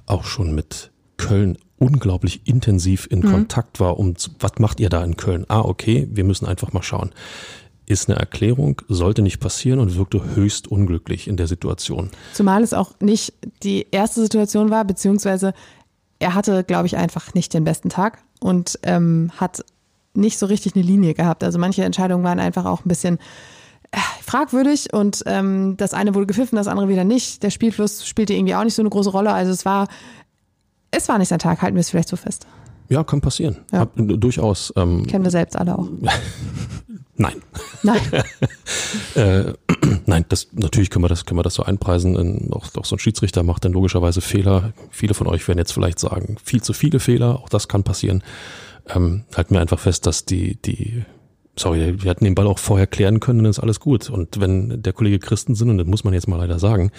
auch 0.05 0.23
schon 0.23 0.53
mit 0.53 0.91
Köln 1.19 1.57
unglaublich 1.77 2.47
intensiv 2.47 3.07
in 3.09 3.19
mhm. 3.19 3.31
Kontakt 3.31 3.79
war, 3.79 3.99
um 3.99 4.15
zu, 4.15 4.31
was 4.39 4.53
macht 4.59 4.79
ihr 4.79 4.89
da 4.89 5.03
in 5.03 5.17
Köln? 5.17 5.45
Ah, 5.47 5.61
okay, 5.61 6.07
wir 6.11 6.23
müssen 6.23 6.47
einfach 6.47 6.73
mal 6.73 6.83
schauen 6.83 7.11
ist 7.89 8.07
eine 8.07 8.19
Erklärung, 8.19 8.83
sollte 8.87 9.23
nicht 9.23 9.39
passieren 9.39 9.79
und 9.79 9.97
wirkte 9.97 10.35
höchst 10.35 10.67
unglücklich 10.67 11.27
in 11.27 11.37
der 11.37 11.47
Situation. 11.47 12.11
Zumal 12.33 12.61
es 12.61 12.73
auch 12.73 12.91
nicht 12.99 13.33
die 13.63 13.87
erste 13.89 14.21
Situation 14.21 14.69
war, 14.69 14.85
beziehungsweise 14.85 15.55
er 16.19 16.35
hatte, 16.35 16.63
glaube 16.63 16.85
ich, 16.85 16.97
einfach 16.97 17.33
nicht 17.33 17.51
den 17.53 17.63
besten 17.63 17.89
Tag 17.89 18.19
und 18.39 18.77
ähm, 18.83 19.31
hat 19.37 19.65
nicht 20.13 20.37
so 20.37 20.45
richtig 20.45 20.75
eine 20.75 20.83
Linie 20.83 21.15
gehabt. 21.15 21.43
Also 21.43 21.57
manche 21.57 21.83
Entscheidungen 21.83 22.23
waren 22.23 22.39
einfach 22.39 22.65
auch 22.65 22.85
ein 22.85 22.89
bisschen 22.89 23.17
äh, 23.91 23.97
fragwürdig 24.21 24.93
und 24.93 25.23
ähm, 25.25 25.75
das 25.77 25.95
eine 25.95 26.13
wurde 26.13 26.27
gepfiffen, 26.27 26.57
das 26.57 26.67
andere 26.67 26.89
wieder 26.89 27.05
nicht. 27.05 27.41
Der 27.41 27.49
Spielfluss 27.49 28.05
spielte 28.05 28.33
irgendwie 28.33 28.53
auch 28.53 28.63
nicht 28.63 28.75
so 28.75 28.83
eine 28.83 28.89
große 28.89 29.09
Rolle. 29.09 29.33
Also 29.33 29.51
es 29.51 29.65
war, 29.65 29.87
es 30.91 31.09
war 31.09 31.17
nicht 31.17 31.29
sein 31.29 31.39
Tag, 31.39 31.61
halten 31.61 31.75
wir 31.75 31.81
es 31.81 31.89
vielleicht 31.89 32.09
so 32.09 32.15
fest. 32.15 32.47
Ja, 32.89 33.03
kann 33.03 33.21
passieren. 33.21 33.57
Ja. 33.71 33.79
Hab, 33.79 33.91
durchaus. 33.95 34.73
Ähm, 34.75 35.05
Kennen 35.05 35.23
wir 35.23 35.31
selbst 35.31 35.55
alle 35.55 35.77
auch. 35.77 35.87
Nein. 37.17 37.35
Nein. 37.83 37.99
äh, 39.15 39.53
nein, 40.05 40.25
das, 40.29 40.47
natürlich 40.53 40.89
können 40.89 41.03
wir 41.03 41.09
das, 41.09 41.25
können 41.25 41.37
wir 41.37 41.43
das 41.43 41.53
so 41.53 41.63
einpreisen. 41.63 42.49
Auch, 42.53 42.67
auch 42.77 42.85
so 42.85 42.95
ein 42.95 42.99
Schiedsrichter 42.99 43.43
macht 43.43 43.65
dann 43.65 43.73
logischerweise 43.73 44.21
Fehler. 44.21 44.71
Viele 44.89 45.13
von 45.13 45.27
euch 45.27 45.45
werden 45.49 45.59
jetzt 45.59 45.73
vielleicht 45.73 45.99
sagen, 45.99 46.37
viel 46.41 46.63
zu 46.63 46.71
viele 46.71 47.01
Fehler. 47.01 47.39
Auch 47.39 47.49
das 47.49 47.67
kann 47.67 47.83
passieren. 47.83 48.23
Ähm, 48.87 49.25
halten 49.35 49.53
wir 49.53 49.59
einfach 49.59 49.79
fest, 49.79 50.07
dass 50.07 50.23
die, 50.23 50.55
die, 50.61 51.03
sorry, 51.59 52.01
wir 52.01 52.09
hätten 52.09 52.25
den 52.25 52.35
Ball 52.35 52.47
auch 52.47 52.59
vorher 52.59 52.87
klären 52.87 53.19
können, 53.19 53.43
dann 53.43 53.51
ist 53.51 53.59
alles 53.59 53.79
gut. 53.79 54.09
Und 54.09 54.39
wenn 54.39 54.81
der 54.81 54.93
Kollege 54.93 55.19
Christensen, 55.19 55.69
und 55.69 55.77
das 55.77 55.87
muss 55.87 56.03
man 56.03 56.13
jetzt 56.13 56.27
mal 56.27 56.37
leider 56.37 56.59
sagen, 56.59 56.91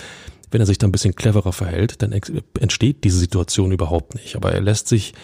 wenn 0.50 0.60
er 0.60 0.66
sich 0.66 0.78
da 0.78 0.86
ein 0.86 0.92
bisschen 0.92 1.14
cleverer 1.14 1.52
verhält, 1.52 2.02
dann 2.02 2.12
entsteht 2.12 3.04
diese 3.04 3.18
Situation 3.18 3.72
überhaupt 3.72 4.14
nicht. 4.14 4.36
Aber 4.36 4.52
er 4.52 4.60
lässt 4.60 4.88
sich 4.88 5.14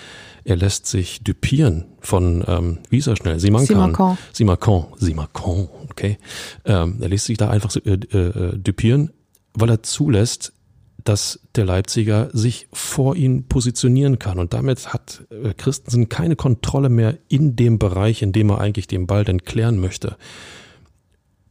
er 0.47 0.55
lässt 0.55 0.87
sich 0.87 1.25
dupieren 1.25 1.87
von, 1.99 2.45
ähm, 2.47 2.79
wie 2.89 2.99
ist 2.99 3.09
er 3.09 3.17
schnell? 3.17 3.41
Simakan. 3.41 4.17
Simakan. 4.33 4.87
Simakan, 4.97 5.69
okay. 5.91 6.19
Ähm, 6.65 6.99
er 7.01 7.09
lässt 7.09 7.27
sich 7.27 7.37
da 7.37 7.51
einfach 7.51 7.75
äh, 7.85 7.95
äh, 7.95 8.57
dupieren, 8.57 9.11
weil 9.55 9.71
er 9.71 9.83
zulässt, 9.83 10.53
dass 11.07 11.39
der 11.55 11.65
Leipziger 11.65 12.31
sich 12.33 12.69
vor 12.73 13.15
ihn 13.15 13.45
positionieren 13.45 14.19
kann. 14.19 14.41
Und 14.41 14.53
damit 14.53 14.93
hat 14.93 15.25
äh, 15.31 15.55
Christensen 15.55 16.09
keine 16.09 16.35
Kontrolle 16.35 16.89
mehr 16.89 17.17
in 17.29 17.55
dem 17.55 17.79
Bereich, 17.79 18.23
in 18.23 18.33
dem 18.33 18.51
er 18.51 18.61
eigentlich 18.61 18.89
den 18.89 19.07
Ball 19.07 19.25
denn 19.25 19.45
klären 19.45 19.79
möchte. 19.79 20.17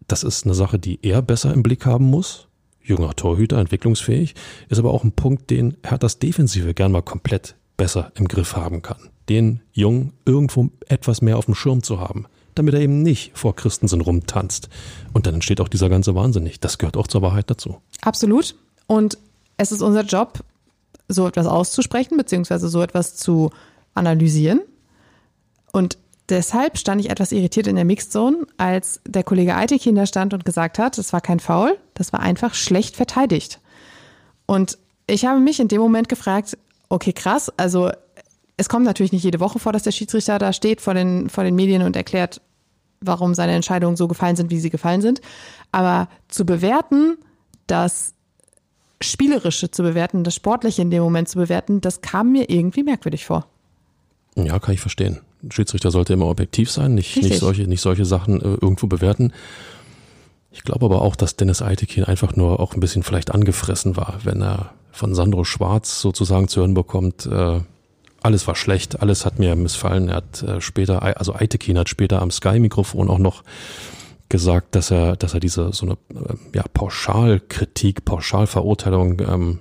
Das 0.08 0.24
ist 0.24 0.46
eine 0.46 0.54
Sache, 0.54 0.78
die 0.78 1.00
er 1.02 1.22
besser 1.22 1.54
im 1.54 1.64
Blick 1.64 1.86
haben 1.86 2.06
muss. 2.06 2.48
Junger 2.84 3.16
Torhüter, 3.16 3.58
entwicklungsfähig, 3.58 4.36
ist 4.70 4.78
aber 4.78 4.94
auch 4.94 5.06
ein 5.06 5.14
Punkt, 5.14 5.50
den 5.50 5.78
Herthas 5.84 6.20
Defensive 6.20 6.74
gern 6.74 6.92
mal 6.92 7.02
komplett 7.02 7.56
besser 7.78 8.12
im 8.16 8.28
Griff 8.28 8.58
haben 8.58 8.82
kann. 8.82 9.10
Den 9.30 9.62
Jungen 9.72 10.12
irgendwo 10.26 10.70
etwas 10.88 11.22
mehr 11.22 11.38
auf 11.38 11.46
dem 11.46 11.56
Schirm 11.56 11.82
zu 11.82 12.02
haben, 12.02 12.28
damit 12.56 12.74
er 12.74 12.82
eben 12.82 13.02
nicht 13.02 13.36
vor 13.38 13.56
Christensen 13.56 14.02
rumtanzt. 14.02 14.68
Und 15.14 15.26
dann 15.26 15.36
entsteht 15.36 15.62
auch 15.62 15.70
dieser 15.70 15.90
ganze 15.90 16.14
Wahnsinn 16.14 16.44
nicht. 16.44 16.64
Das 16.64 16.78
gehört 16.78 16.98
auch 16.98 17.08
zur 17.08 17.22
Wahrheit 17.22 17.50
dazu. 17.50 17.78
Absolut. 18.02 18.56
Und 18.86 19.18
es 19.58 19.72
ist 19.72 19.82
unser 19.82 20.04
Job, 20.04 20.40
so 21.08 21.28
etwas 21.28 21.48
auszusprechen, 21.48 22.18
beziehungsweise 22.18 22.68
so 22.68 22.82
etwas 22.82 23.16
zu 23.16 23.52
analysieren. 23.94 24.62
Und 25.72 25.98
deshalb 26.30 26.78
stand 26.78 27.02
ich 27.02 27.10
etwas 27.10 27.32
irritiert 27.32 27.68
in 27.68 27.76
der 27.76 27.86
Mixzone, 27.86 28.48
als 28.58 29.02
der 29.06 29.24
Kollege 29.24 29.56
Eitekin 29.56 29.96
da 29.96 30.06
stand 30.06 30.34
und 30.34 30.46
gesagt 30.46 30.80
hat, 30.80 30.98
das 30.98 31.14
war 31.14 31.22
kein 31.22 31.40
Foul, 31.40 31.78
das 31.94 32.12
war 32.12 32.22
einfach 32.22 32.54
schlecht 32.54 32.96
verteidigt. 32.96 33.60
Und 34.46 34.78
ich 35.08 35.26
habe 35.26 35.40
mich 35.40 35.60
in 35.60 35.68
dem 35.68 35.82
Moment 35.82 36.10
gefragt, 36.10 36.58
Okay, 36.90 37.14
krass. 37.14 37.52
Also 37.58 37.92
es 38.58 38.70
kommt 38.70 38.86
natürlich 38.86 39.12
nicht 39.12 39.24
jede 39.24 39.40
Woche 39.40 39.60
vor, 39.60 39.74
dass 39.74 39.84
der 39.84 39.92
Schiedsrichter 39.92 40.40
da 40.40 40.54
steht 40.54 40.82
vor 40.82 40.94
den, 40.94 41.30
vor 41.30 41.44
den 41.44 41.56
Medien 41.56 41.82
und 41.82 41.96
erklärt, 41.96 42.42
warum 43.02 43.34
seine 43.34 43.54
Entscheidungen 43.54 43.98
so 43.98 44.08
gefallen 44.08 44.36
sind, 44.36 44.52
wie 44.52 44.60
sie 44.60 44.70
gefallen 44.70 45.02
sind. 45.02 45.22
Aber 45.72 46.08
zu 46.28 46.46
bewerten, 46.46 47.18
das 47.68 48.14
Spielerische 49.02 49.72
zu 49.72 49.84
bewerten, 49.84 50.24
das 50.24 50.36
Sportliche 50.36 50.82
in 50.82 50.90
dem 50.90 51.04
Moment 51.04 51.30
zu 51.30 51.38
bewerten, 51.38 51.82
das 51.82 52.02
kam 52.02 52.32
mir 52.32 52.50
irgendwie 52.50 52.84
merkwürdig 52.84 53.26
vor. 53.26 53.48
Ja, 54.36 54.60
kann 54.60 54.74
ich 54.74 54.82
verstehen. 54.82 55.22
Ein 55.44 55.52
Schiedsrichter 55.52 55.92
sollte 55.92 56.14
immer 56.14 56.28
objektiv 56.28 56.72
sein, 56.72 56.94
nicht, 56.96 57.16
nicht, 57.18 57.40
solche, 57.40 57.68
nicht 57.68 57.82
solche 57.82 58.06
Sachen 58.06 58.42
äh, 58.42 58.58
irgendwo 58.62 58.88
bewerten. 58.88 59.34
Ich 60.52 60.64
glaube 60.64 60.86
aber 60.86 61.02
auch, 61.02 61.16
dass 61.16 61.36
Dennis 61.36 61.62
Eitekin 61.62 62.06
einfach 62.06 62.36
nur 62.36 62.60
auch 62.60 62.74
ein 62.74 62.80
bisschen 62.80 63.04
vielleicht 63.04 63.32
angefressen 63.32 63.98
war, 63.98 64.20
wenn 64.24 64.42
er 64.42 64.72
von 64.92 65.14
Sandro 65.14 65.44
Schwarz 65.44 66.00
sozusagen 66.00 66.48
zu 66.48 66.62
hören 66.62 66.74
bekommt, 66.74 67.26
äh, 67.26 67.60
alles 68.26 68.48
war 68.48 68.56
schlecht, 68.56 69.02
alles 69.02 69.26
hat 69.26 69.38
mir 69.38 69.56
missfallen. 69.56 70.10
Er 70.10 70.16
hat 70.16 70.42
äh, 70.42 70.60
später, 70.60 71.04
also 71.20 71.36
Eitekin 71.36 71.78
hat 71.78 71.90
später 71.90 72.22
am 72.22 72.32
Sky-Mikrofon 72.32 73.10
auch 73.10 73.20
noch 73.20 73.44
gesagt, 74.30 74.76
dass 74.76 74.92
er, 74.92 75.16
dass 75.16 75.34
er 75.34 75.40
diese 75.40 75.72
so 75.74 75.86
eine 75.86 75.94
äh, 76.14 76.36
ja, 76.54 76.64
Pauschalkritik, 76.74 78.06
Pauschalverurteilung, 78.06 79.20
ähm, 79.22 79.60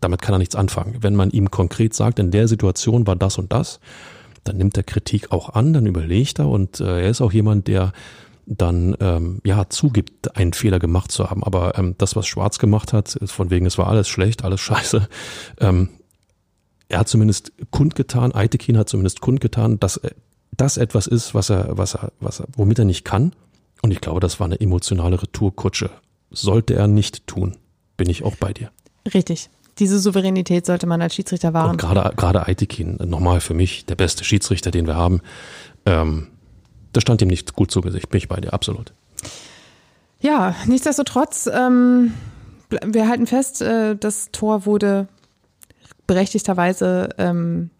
damit 0.00 0.22
kann 0.22 0.34
er 0.34 0.38
nichts 0.38 0.56
anfangen. 0.56 0.98
Wenn 1.00 1.14
man 1.14 1.30
ihm 1.30 1.50
konkret 1.50 1.94
sagt, 1.94 2.18
in 2.18 2.30
der 2.30 2.48
Situation 2.48 3.06
war 3.06 3.16
das 3.16 3.38
und 3.38 3.52
das, 3.52 3.80
dann 4.44 4.56
nimmt 4.56 4.76
er 4.76 4.82
Kritik 4.82 5.32
auch 5.32 5.50
an, 5.50 5.72
dann 5.72 5.86
überlegt 5.86 6.38
er 6.38 6.48
und 6.48 6.80
äh, 6.80 7.02
er 7.02 7.10
ist 7.10 7.20
auch 7.20 7.32
jemand, 7.32 7.68
der 7.68 7.92
dann 8.46 8.96
ähm, 9.00 9.40
ja 9.44 9.68
zugibt, 9.68 10.36
einen 10.36 10.52
Fehler 10.52 10.78
gemacht 10.78 11.10
zu 11.10 11.28
haben. 11.28 11.42
Aber 11.42 11.76
ähm, 11.78 11.96
das, 11.98 12.14
was 12.14 12.26
Schwarz 12.26 12.58
gemacht 12.58 12.92
hat, 12.92 13.18
von 13.24 13.50
wegen, 13.50 13.66
es 13.66 13.76
war 13.76 13.88
alles 13.88 14.08
schlecht, 14.08 14.44
alles 14.44 14.60
scheiße. 14.60 15.08
Ähm, 15.58 15.88
er 16.88 17.00
hat 17.00 17.08
zumindest 17.08 17.52
kundgetan, 17.70 18.32
Eitekin 18.32 18.78
hat 18.78 18.88
zumindest 18.88 19.20
kundgetan, 19.20 19.80
dass 19.80 20.00
das 20.56 20.76
etwas 20.76 21.06
ist, 21.06 21.34
was 21.34 21.50
er, 21.50 21.76
was 21.76 21.94
er, 21.94 22.12
was 22.20 22.40
er, 22.40 22.46
womit 22.54 22.78
er 22.78 22.84
nicht 22.84 23.04
kann. 23.04 23.32
Und 23.82 23.92
ich 23.92 24.00
glaube, 24.00 24.20
das 24.20 24.40
war 24.40 24.46
eine 24.46 24.60
emotionale 24.60 25.22
Retourkutsche. 25.22 25.90
Sollte 26.30 26.74
er 26.74 26.88
nicht 26.88 27.26
tun, 27.26 27.56
bin 27.96 28.08
ich 28.08 28.24
auch 28.24 28.36
bei 28.36 28.52
dir. 28.52 28.70
Richtig. 29.12 29.50
Diese 29.78 29.98
Souveränität 29.98 30.64
sollte 30.64 30.86
man 30.86 31.02
als 31.02 31.14
Schiedsrichter 31.14 31.52
wahren. 31.52 31.72
Und 31.72 31.76
gerade, 31.76 32.14
gerade 32.16 32.46
Eitekin, 32.46 32.96
nochmal 33.04 33.40
für 33.40 33.54
mich 33.54 33.84
der 33.84 33.94
beste 33.94 34.24
Schiedsrichter, 34.24 34.70
den 34.70 34.86
wir 34.86 34.96
haben. 34.96 35.20
Ähm, 35.84 36.28
das 36.92 37.02
stand 37.02 37.20
ihm 37.20 37.28
nicht 37.28 37.52
gut 37.54 37.70
zu 37.70 37.82
Gesicht. 37.82 38.08
Bin 38.08 38.18
ich 38.18 38.28
bei 38.28 38.40
dir, 38.40 38.54
absolut. 38.54 38.94
Ja, 40.20 40.54
nichtsdestotrotz, 40.66 41.46
ähm, 41.52 42.14
wir 42.84 43.06
halten 43.06 43.26
fest, 43.26 43.60
äh, 43.60 43.96
das 43.96 44.30
Tor 44.32 44.64
wurde 44.64 45.08
berechtigterweise 46.06 47.10
ähm, 47.18 47.70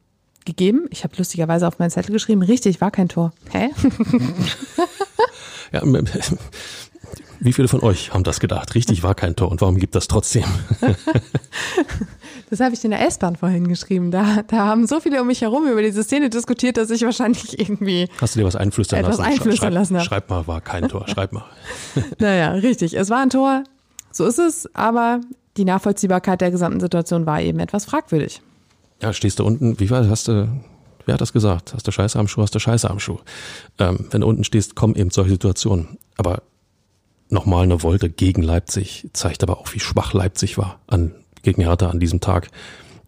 gegeben. 0.44 0.86
Ich 0.90 1.02
habe 1.02 1.14
lustigerweise 1.16 1.66
auf 1.66 1.78
meinen 1.78 1.90
Zettel 1.90 2.12
geschrieben, 2.12 2.42
richtig, 2.42 2.80
war 2.82 2.90
kein 2.90 3.08
Tor. 3.08 3.32
Hä? 3.50 3.70
ja, 5.72 5.82
wie 7.40 7.52
viele 7.52 7.68
von 7.68 7.80
euch 7.80 8.12
haben 8.12 8.24
das 8.24 8.40
gedacht? 8.40 8.74
Richtig 8.74 9.02
war 9.02 9.14
kein 9.14 9.36
Tor 9.36 9.50
und 9.50 9.60
warum 9.60 9.78
gibt 9.78 9.94
das 9.94 10.08
trotzdem? 10.08 10.44
das 12.50 12.60
habe 12.60 12.74
ich 12.74 12.84
in 12.84 12.90
der 12.90 13.06
S-Bahn 13.06 13.36
vorhin 13.36 13.68
geschrieben. 13.68 14.10
Da, 14.10 14.42
da 14.46 14.66
haben 14.66 14.86
so 14.86 15.00
viele 15.00 15.20
um 15.20 15.26
mich 15.26 15.42
herum 15.42 15.66
über 15.66 15.82
diese 15.82 16.02
Szene 16.02 16.30
diskutiert, 16.30 16.76
dass 16.76 16.90
ich 16.90 17.02
wahrscheinlich 17.02 17.58
irgendwie. 17.58 18.08
Hast 18.20 18.34
du 18.34 18.40
dir 18.40 18.46
was 18.46 18.56
einflüstern 18.56 19.00
etwas 19.00 19.18
lassen? 19.18 19.30
einflüstern 19.30 19.72
schreib, 19.72 19.74
lassen 19.74 20.00
schreib 20.00 20.30
mal, 20.30 20.46
war 20.46 20.60
kein 20.60 20.88
Tor. 20.88 21.06
Schreib 21.08 21.32
mal. 21.32 21.44
naja, 22.18 22.52
richtig. 22.52 22.94
Es 22.94 23.10
war 23.10 23.22
ein 23.22 23.30
Tor. 23.30 23.64
So 24.10 24.24
ist 24.26 24.38
es. 24.38 24.68
Aber 24.74 25.20
die 25.56 25.64
Nachvollziehbarkeit 25.64 26.40
der 26.40 26.50
gesamten 26.50 26.80
Situation 26.80 27.26
war 27.26 27.40
eben 27.40 27.58
etwas 27.58 27.84
fragwürdig. 27.84 28.42
Ja, 29.02 29.12
stehst 29.12 29.38
du 29.38 29.44
unten, 29.44 29.78
wie 29.78 29.90
war 29.90 30.08
hast 30.08 30.28
du, 30.28 30.48
wer 31.06 31.14
hat 31.14 31.20
das 31.20 31.32
gesagt? 31.32 31.72
Hast 31.72 31.86
du 31.86 31.92
Scheiße 31.92 32.18
am 32.18 32.28
Schuh, 32.28 32.42
hast 32.42 32.54
du 32.54 32.58
Scheiße 32.58 32.90
am 32.90 33.00
Schuh. 33.00 33.18
Ähm, 33.78 34.06
wenn 34.10 34.20
du 34.20 34.26
unten 34.26 34.44
stehst, 34.44 34.74
kommen 34.74 34.94
eben 34.94 35.10
solche 35.10 35.30
Situationen. 35.30 35.98
Aber 36.16 36.42
nochmal 37.30 37.64
eine 37.64 37.82
Wolte 37.82 38.10
gegen 38.10 38.42
Leipzig 38.42 39.08
zeigt 39.12 39.42
aber 39.42 39.58
auch, 39.58 39.72
wie 39.72 39.80
schwach 39.80 40.12
Leipzig 40.12 40.58
war 40.58 40.80
an, 40.86 41.14
gegen 41.42 41.62
Hertha 41.62 41.88
an 41.88 42.00
diesem 42.00 42.20
Tag. 42.20 42.50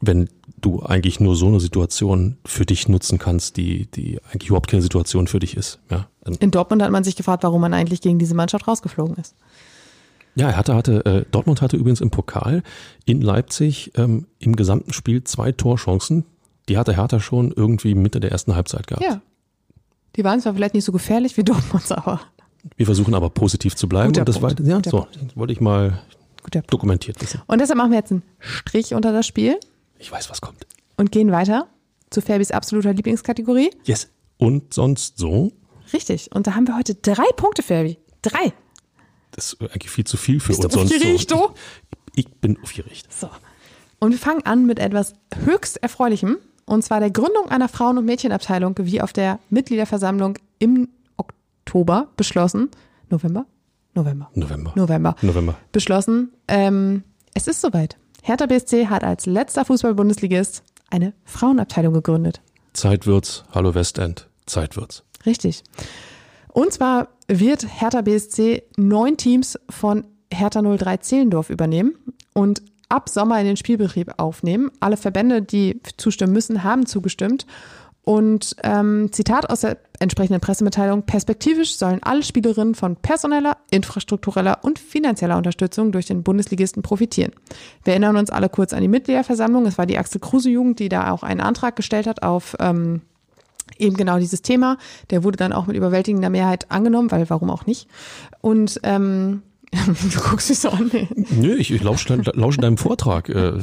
Wenn 0.01 0.29
du 0.61 0.83
eigentlich 0.83 1.21
nur 1.21 1.37
so 1.37 1.49
eine 1.49 1.61
Situation 1.61 2.39
für 2.45 2.65
dich 2.65 2.89
nutzen 2.89 3.19
kannst, 3.19 3.57
die, 3.57 3.87
die 3.87 4.21
eigentlich 4.31 4.49
überhaupt 4.49 4.71
keine 4.71 4.83
Situation 4.83 5.27
für 5.27 5.39
dich 5.39 5.57
ist. 5.57 5.81
Ja. 5.91 6.09
In 6.41 6.51
Dortmund 6.51 6.83
hat 6.83 6.91
man 6.91 7.05
sich 7.05 7.17
gefragt, 7.17 7.43
warum 7.43 7.61
man 7.61 7.75
eigentlich 7.75 8.01
gegen 8.01 8.19
diese 8.19 8.35
Mannschaft 8.35 8.67
rausgeflogen 8.69 9.17
ist. 9.17 9.35
Ja, 10.35 10.51
er 10.51 10.57
hatte, 10.57 10.75
hatte 10.75 11.05
äh, 11.05 11.25
Dortmund 11.31 11.63
hatte 11.63 11.77
übrigens 11.77 12.01
im 12.01 12.11
Pokal 12.11 12.63
in 13.05 13.21
Leipzig 13.21 13.93
ähm, 13.97 14.27
im 14.39 14.55
gesamten 14.55 14.93
Spiel 14.93 15.25
zwei 15.25 15.51
Torchancen. 15.51 16.25
Die 16.69 16.77
hatte 16.77 16.97
Hertha 16.97 17.21
schon 17.21 17.53
irgendwie 17.53 17.95
Mitte 17.95 18.21
der 18.21 18.31
ersten 18.31 18.55
Halbzeit 18.55 18.87
gehabt. 18.87 19.05
Ja. 19.05 19.21
Die 20.17 20.25
waren 20.25 20.41
zwar 20.41 20.55
vielleicht 20.55 20.75
nicht 20.75 20.85
so 20.85 20.93
gefährlich 20.93 21.37
wie 21.37 21.45
Dortmunds, 21.45 21.93
aber. 21.93 22.21
Wir 22.77 22.87
versuchen 22.87 23.15
aber 23.15 23.31
positiv 23.31 23.77
zu 23.77 23.89
bleiben. 23.89 24.09
Guter 24.09 24.23
und 24.23 24.29
das 24.29 24.39
Punkt. 24.41 24.61
war, 24.61 24.67
ja, 24.67 24.77
Guter 24.77 24.91
so, 24.91 24.97
Punkt. 25.03 25.37
wollte 25.37 25.53
ich 25.53 25.61
mal 25.61 26.03
dokumentiert 26.69 27.21
wissen. 27.21 27.43
Und 27.47 27.61
deshalb 27.61 27.77
machen 27.77 27.91
wir 27.91 27.99
jetzt 27.99 28.11
einen 28.11 28.23
Strich 28.39 28.95
unter 28.95 29.13
das 29.13 29.27
Spiel 29.27 29.59
Ich 29.99 30.11
weiß, 30.11 30.31
was 30.31 30.41
kommt. 30.41 30.67
und 30.97 31.13
gehen 31.13 31.31
weiter 31.31 31.69
zu 32.11 32.21
Fabis 32.23 32.51
absoluter 32.51 32.93
Lieblingskategorie. 32.93 33.71
Yes. 33.85 34.09
Und 34.39 34.73
sonst 34.73 35.19
so? 35.19 35.53
Richtig. 35.93 36.31
Und 36.35 36.47
da 36.47 36.55
haben 36.55 36.67
wir 36.67 36.77
heute 36.77 36.95
drei 36.95 37.27
Punkte, 37.37 37.63
Fabi. 37.63 37.99
Drei. 38.23 38.53
Das 39.33 39.53
ist 39.53 39.61
eigentlich 39.63 39.91
viel 39.91 40.05
zu 40.05 40.17
viel 40.17 40.41
für 40.41 40.49
Bist 40.49 40.61
du 40.63 40.67
uns 40.67 40.75
sonst 40.75 40.95
aufgeregt, 40.95 41.31
so. 41.31 41.37
du? 41.37 41.55
Ich 42.15 42.29
bin 42.41 42.59
aufgeregt. 42.63 43.13
So. 43.13 43.29
Und 44.01 44.13
wir 44.13 44.19
fangen 44.19 44.45
an 44.47 44.65
mit 44.67 44.79
etwas 44.79 45.13
höchst 45.45 45.83
Erfreulichem. 45.83 46.39
Und 46.69 46.83
zwar 46.83 47.01
der 47.01 47.11
Gründung 47.11 47.49
einer 47.49 47.69
Frauen- 47.69 47.97
und 47.97 48.05
Mädchenabteilung, 48.05 48.75
wie 48.79 49.01
auf 49.01 49.15
der 49.15 49.39
Mitgliederversammlung 49.49 50.39
im 50.59 50.89
Oktober 51.17 52.09
beschlossen. 52.17 52.71
November? 53.09 53.47
November. 53.95 54.31
November. 54.35 54.73
November. 54.77 55.17
November. 55.23 55.57
Beschlossen. 55.73 56.31
Ähm, 56.47 57.05
es 57.33 57.49
ist 57.49 57.63
soweit. 57.63 57.97
Hertha 58.23 58.45
BSC 58.45 58.89
hat 58.89 59.03
als 59.03 59.25
letzter 59.25 59.65
Fußball-Bundesligist 59.65 60.63
eine 60.91 61.15
Frauenabteilung 61.25 61.95
gegründet. 61.95 62.43
Zeit 62.75 63.07
wird's. 63.07 63.45
Hallo 63.55 63.75
Westend. 63.75 64.29
Zeit 64.45 64.77
wird's. 64.77 65.05
Richtig. 65.25 65.65
Und 66.49 66.73
zwar 66.75 67.09
wird 67.29 67.67
Hertha 67.81 68.03
BSC 68.03 68.63
neun 68.77 69.17
Teams 69.17 69.59
von 69.71 70.05
Hertha 70.31 70.61
03 70.61 70.99
Zehlendorf 70.99 71.49
übernehmen 71.49 71.95
und 72.35 72.63
ab 72.89 73.09
Sommer 73.09 73.39
in 73.41 73.47
den 73.47 73.57
Spielbetrieb 73.57 74.15
aufnehmen. 74.17 74.71
Alle 74.81 74.97
Verbände, 74.97 75.43
die 75.43 75.81
zustimmen 75.97 76.33
müssen, 76.33 76.65
haben 76.65 76.87
zugestimmt. 76.87 77.47
Und 78.03 78.57
ähm, 78.63 79.11
Zitat 79.13 79.51
aus 79.51 79.61
der 79.61 79.77
entsprechenden 79.99 80.41
Pressemitteilung, 80.41 81.03
perspektivisch 81.03 81.77
sollen 81.77 82.03
alle 82.03 82.23
Spielerinnen 82.23 82.75
von 82.75 82.97
personeller, 82.97 83.59
infrastruktureller 83.71 84.61
und 84.63 84.79
finanzieller 84.79 85.37
Unterstützung 85.37 85.93
durch 85.93 86.07
den 86.07 86.23
Bundesligisten 86.23 86.83
profitieren. 86.83 87.33
Wir 87.85 87.93
erinnern 87.93 88.17
uns 88.17 88.31
alle 88.31 88.49
kurz 88.49 88.73
an 88.73 88.81
die 88.81 88.89
Mitgliederversammlung. 88.89 89.67
Es 89.67 89.77
war 89.77 89.85
die 89.85 89.99
Axel 89.99 90.23
Kruse 90.23 90.49
Jugend, 90.49 90.79
die 90.79 90.89
da 90.89 91.11
auch 91.11 91.23
einen 91.23 91.43
Antrag 91.43 91.77
gestellt 91.77 92.07
hat 92.07 92.23
auf 92.23 92.57
ähm, 92.61 93.03
eben 93.77 93.97
genau 93.97 94.19
dieses 94.19 94.41
Thema. 94.41 94.79
Der 95.11 95.23
wurde 95.23 95.37
dann 95.37 95.53
auch 95.53 95.67
mit 95.67 95.77
überwältigender 95.77 96.31
Mehrheit 96.31 96.71
angenommen, 96.71 97.11
weil 97.11 97.29
warum 97.29 97.51
auch 97.51 97.67
nicht. 97.67 97.89
Und 98.41 98.81
ähm, 98.85 99.43
du 100.13 100.21
guckst 100.21 100.49
dich 100.51 100.59
so 100.59 100.71
an. 100.71 100.91
Nee. 100.93 101.09
Nö, 101.31 101.55
ich, 101.57 101.71
ich 101.71 101.83
lausche, 101.83 102.15
lausche 102.35 102.59
deinem 102.61 102.79
Vortrag. 102.79 103.29
Äh, 103.29 103.59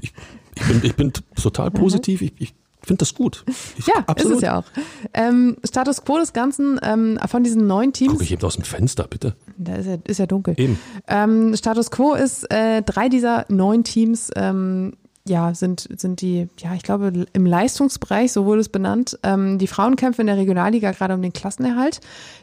Ich, 0.00 0.12
ich, 0.56 0.62
bin, 0.66 0.80
ich 0.82 0.94
bin 0.94 1.12
total 1.40 1.70
positiv. 1.70 2.22
Ich, 2.22 2.32
ich 2.38 2.54
finde 2.82 3.00
das 3.00 3.14
gut. 3.14 3.44
Ich, 3.78 3.86
Ja, 3.86 4.04
ist 4.14 4.26
es 4.26 4.40
ja 4.40 4.58
auch. 4.58 4.64
Ähm, 5.12 5.56
Status 5.64 6.04
quo 6.04 6.18
des 6.18 6.32
Ganzen 6.32 6.78
ähm, 6.82 7.18
von 7.26 7.42
diesen 7.42 7.66
neun 7.66 7.92
Teams. 7.92 8.12
Guck 8.12 8.22
ich 8.22 8.32
eben 8.32 8.42
aus 8.42 8.56
dem 8.56 8.64
Fenster, 8.64 9.04
bitte. 9.08 9.34
Da 9.56 9.76
ist 9.76 9.86
ja, 9.86 9.96
ist 10.04 10.18
ja 10.18 10.26
dunkel. 10.26 10.54
Eben. 10.56 10.78
Ähm, 11.08 11.56
Status 11.56 11.90
quo 11.90 12.14
ist, 12.14 12.50
äh, 12.52 12.82
drei 12.82 13.08
dieser 13.08 13.46
neun 13.48 13.84
Teams 13.84 14.30
ähm, 14.36 14.94
ja, 15.26 15.54
sind, 15.54 15.88
sind 15.96 16.20
die, 16.20 16.48
ja, 16.58 16.74
ich 16.74 16.82
glaube, 16.82 17.26
im 17.32 17.46
Leistungsbereich, 17.46 18.30
so 18.30 18.44
wurde 18.44 18.60
es 18.60 18.68
benannt. 18.68 19.18
Ähm, 19.22 19.58
die 19.58 19.66
Frauen 19.66 19.96
kämpfen 19.96 20.22
in 20.22 20.26
der 20.26 20.36
Regionalliga 20.36 20.92
gerade 20.92 21.14
um 21.14 21.22
den 21.22 21.32
Klassenerhalt. 21.32 22.00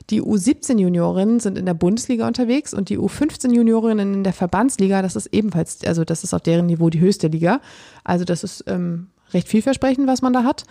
Die 0.09 0.21
U17-Juniorinnen 0.21 1.39
sind 1.39 1.59
in 1.59 1.67
der 1.67 1.75
Bundesliga 1.75 2.25
unterwegs 2.25 2.73
und 2.73 2.89
die 2.89 2.97
U15-Juniorinnen 2.97 4.15
in 4.15 4.23
der 4.23 4.33
Verbandsliga, 4.33 5.03
das 5.03 5.15
ist 5.15 5.27
ebenfalls, 5.27 5.83
also 5.85 6.03
das 6.03 6.23
ist 6.23 6.33
auf 6.33 6.41
deren 6.41 6.65
Niveau 6.65 6.89
die 6.89 6.99
höchste 6.99 7.27
Liga. 7.27 7.61
Also 8.03 8.25
das 8.25 8.43
ist 8.43 8.63
ähm, 8.65 9.09
recht 9.31 9.47
vielversprechend, 9.47 10.07
was 10.07 10.23
man 10.23 10.33
da 10.33 10.43
hat. 10.43 10.63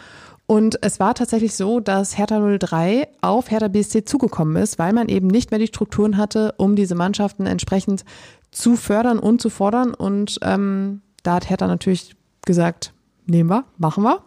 Und 0.46 0.82
es 0.82 0.98
war 0.98 1.14
tatsächlich 1.14 1.54
so, 1.54 1.78
dass 1.78 2.18
Hertha 2.18 2.40
03 2.58 3.06
auf 3.20 3.52
Hertha 3.52 3.68
BSC 3.68 4.04
zugekommen 4.04 4.60
ist, 4.60 4.80
weil 4.80 4.92
man 4.92 5.08
eben 5.08 5.28
nicht 5.28 5.52
mehr 5.52 5.60
die 5.60 5.68
Strukturen 5.68 6.16
hatte, 6.16 6.54
um 6.56 6.74
diese 6.74 6.96
Mannschaften 6.96 7.46
entsprechend 7.46 8.04
zu 8.50 8.74
fördern 8.74 9.20
und 9.20 9.40
zu 9.40 9.48
fordern. 9.48 9.94
Und 9.94 10.40
ähm, 10.42 11.02
da 11.22 11.34
hat 11.34 11.48
Hertha 11.48 11.66
natürlich 11.66 12.16
gesagt, 12.44 12.92
nehmen 13.26 13.50
wir, 13.50 13.64
machen 13.78 14.04
wir. 14.04 14.22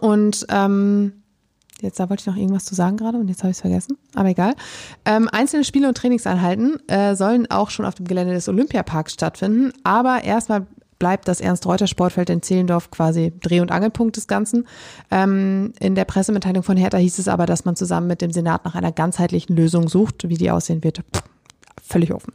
Und 0.00 0.46
ähm, 0.50 1.22
jetzt 1.80 2.00
da 2.00 2.08
wollte 2.10 2.22
ich 2.22 2.26
noch 2.26 2.36
irgendwas 2.36 2.64
zu 2.64 2.74
sagen 2.74 2.96
gerade 2.96 3.18
und 3.18 3.28
jetzt 3.28 3.42
habe 3.42 3.50
ich 3.50 3.56
es 3.56 3.60
vergessen, 3.60 3.96
aber 4.14 4.28
egal. 4.28 4.54
Ähm, 5.04 5.28
einzelne 5.30 5.64
Spiele 5.64 5.88
und 5.88 5.96
Trainingseinheiten 5.96 6.86
äh, 6.88 7.14
sollen 7.14 7.50
auch 7.50 7.70
schon 7.70 7.86
auf 7.86 7.94
dem 7.94 8.06
Gelände 8.06 8.34
des 8.34 8.48
Olympiaparks 8.48 9.12
stattfinden, 9.12 9.72
aber 9.84 10.24
erstmal 10.24 10.66
bleibt 10.98 11.28
das 11.28 11.40
Ernst-Reuter-Sportfeld 11.40 12.30
in 12.30 12.42
Zehlendorf 12.42 12.90
quasi 12.90 13.32
Dreh- 13.40 13.60
und 13.60 13.70
Angelpunkt 13.70 14.16
des 14.16 14.26
Ganzen. 14.26 14.66
Ähm, 15.10 15.74
in 15.78 15.94
der 15.94 16.06
Pressemitteilung 16.06 16.62
von 16.62 16.78
Hertha 16.78 16.96
hieß 16.96 17.18
es 17.18 17.28
aber, 17.28 17.46
dass 17.46 17.66
man 17.66 17.76
zusammen 17.76 18.06
mit 18.06 18.22
dem 18.22 18.32
Senat 18.32 18.64
nach 18.64 18.74
einer 18.74 18.92
ganzheitlichen 18.92 19.54
Lösung 19.54 19.88
sucht. 19.88 20.28
Wie 20.28 20.38
die 20.38 20.50
aussehen 20.50 20.82
wird, 20.82 21.02
völlig 21.82 22.14
offen. 22.14 22.32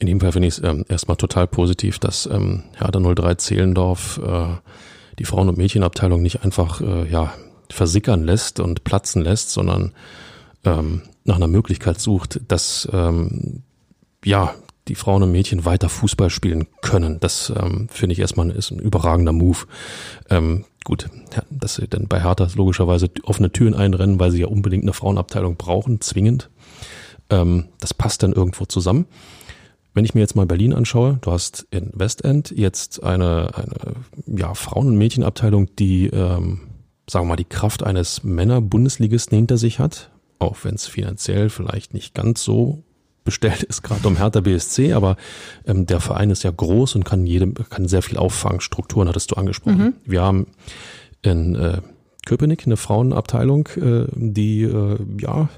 In 0.00 0.06
dem 0.06 0.20
Fall 0.20 0.32
finde 0.32 0.48
ich 0.48 0.58
es 0.58 0.62
ähm, 0.62 0.84
erstmal 0.88 1.16
total 1.16 1.46
positiv, 1.46 1.98
dass 1.98 2.26
ähm, 2.26 2.64
Hertha 2.76 3.00
03 3.00 3.34
Zehlendorf 3.34 4.20
äh, 4.24 4.46
die 5.18 5.24
Frauen- 5.24 5.48
und 5.48 5.58
Mädchenabteilung 5.58 6.22
nicht 6.22 6.44
einfach 6.44 6.80
äh, 6.80 7.10
ja, 7.10 7.32
versickern 7.70 8.24
lässt 8.24 8.60
und 8.60 8.84
platzen 8.84 9.22
lässt, 9.22 9.50
sondern 9.50 9.92
ähm, 10.64 11.02
nach 11.24 11.36
einer 11.36 11.48
Möglichkeit 11.48 12.00
sucht, 12.00 12.40
dass 12.48 12.88
ähm, 12.92 13.62
ja 14.24 14.54
die 14.88 14.94
Frauen 14.94 15.22
und 15.22 15.32
Mädchen 15.32 15.64
weiter 15.64 15.88
Fußball 15.88 16.30
spielen 16.30 16.66
können. 16.80 17.20
Das 17.20 17.52
ähm, 17.54 17.88
finde 17.90 18.14
ich 18.14 18.20
erstmal 18.20 18.50
ist 18.50 18.70
ein 18.70 18.78
überragender 18.78 19.32
Move. 19.32 19.58
Ähm, 20.30 20.64
gut, 20.84 21.08
ja, 21.34 21.42
dass 21.50 21.74
sie 21.74 21.88
dann 21.88 22.08
bei 22.08 22.22
Hertha 22.22 22.48
logischerweise 22.54 23.10
offene 23.24 23.52
Türen 23.52 23.74
einrennen, 23.74 24.18
weil 24.18 24.30
sie 24.30 24.40
ja 24.40 24.46
unbedingt 24.46 24.84
eine 24.84 24.94
Frauenabteilung 24.94 25.56
brauchen, 25.56 26.00
zwingend. 26.00 26.48
Ähm, 27.30 27.66
das 27.80 27.92
passt 27.92 28.22
dann 28.22 28.32
irgendwo 28.32 28.64
zusammen. 28.64 29.06
Wenn 29.94 30.04
ich 30.04 30.14
mir 30.14 30.20
jetzt 30.20 30.36
mal 30.36 30.46
Berlin 30.46 30.74
anschaue, 30.74 31.18
du 31.22 31.32
hast 31.32 31.66
in 31.70 31.90
Westend 31.94 32.50
jetzt 32.50 33.02
eine, 33.02 33.50
eine 33.54 34.38
ja, 34.38 34.54
Frauen- 34.54 34.88
und 34.88 34.98
Mädchenabteilung, 34.98 35.74
die, 35.76 36.06
ähm, 36.06 36.60
sagen 37.08 37.24
wir 37.26 37.30
mal, 37.30 37.36
die 37.36 37.44
Kraft 37.44 37.82
eines 37.82 38.22
Männer-Bundesligisten 38.22 39.36
hinter 39.36 39.56
sich 39.56 39.78
hat, 39.78 40.10
auch 40.38 40.58
wenn 40.62 40.74
es 40.74 40.86
finanziell 40.86 41.50
vielleicht 41.50 41.94
nicht 41.94 42.14
ganz 42.14 42.44
so 42.44 42.84
bestellt 43.24 43.62
ist, 43.62 43.82
gerade 43.82 44.06
um 44.08 44.16
Hertha 44.16 44.40
BSC, 44.40 44.94
aber 44.94 45.16
ähm, 45.66 45.84
der 45.84 46.00
Verein 46.00 46.30
ist 46.30 46.44
ja 46.44 46.50
groß 46.50 46.94
und 46.94 47.04
kann 47.04 47.26
jedem, 47.26 47.54
kann 47.54 47.86
sehr 47.86 48.02
viel 48.02 48.16
auffangen. 48.16 48.60
Strukturen 48.60 49.08
hattest 49.08 49.30
du 49.30 49.34
angesprochen. 49.34 49.78
Mhm. 49.78 49.94
Wir 50.04 50.22
haben 50.22 50.46
in 51.20 51.54
äh, 51.54 51.82
Köpenick 52.24 52.66
eine 52.66 52.76
Frauenabteilung, 52.76 53.68
äh, 53.76 54.06
die 54.14 54.62
äh, 54.62 54.98
ja 55.20 55.48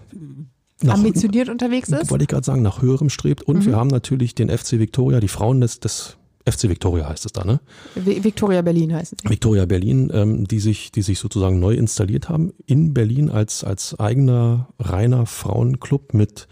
nach, 0.83 0.95
ambitioniert 0.95 1.49
unterwegs 1.49 1.89
ist. 1.89 2.11
Wollte 2.11 2.25
ich 2.25 2.29
gerade 2.29 2.45
sagen, 2.45 2.63
nach 2.63 2.83
höherem 2.83 3.11
strebt. 3.11 3.43
Und 3.43 3.61
mhm. 3.61 3.67
wir 3.67 3.77
haben 3.77 3.89
natürlich 3.89 4.35
den 4.35 4.49
FC 4.49 4.73
Victoria, 4.73 5.21
die 5.21 5.29
Frauen 5.29 5.61
des, 5.61 5.81
des 5.81 6.17
FC 6.49 6.65
Victoria 6.65 7.09
heißt 7.09 7.27
es 7.27 7.33
da, 7.33 7.45
ne? 7.45 7.61
Victoria 7.95 8.63
Berlin 8.63 8.95
heißt 8.95 9.13
es. 9.13 9.31
Victoria 9.31 9.67
Berlin, 9.67 10.11
ähm, 10.13 10.47
die 10.47 10.59
sich, 10.59 10.91
die 10.91 11.03
sich 11.03 11.19
sozusagen 11.19 11.61
neu 11.61 11.75
installiert 11.75 12.29
haben 12.29 12.53
in 12.67 12.95
Berlin 12.95 13.31
als 13.31 13.63
als 13.63 13.99
eigener 14.01 14.69
reiner 14.79 15.27
Frauenclub 15.27 16.15
mit 16.15 16.49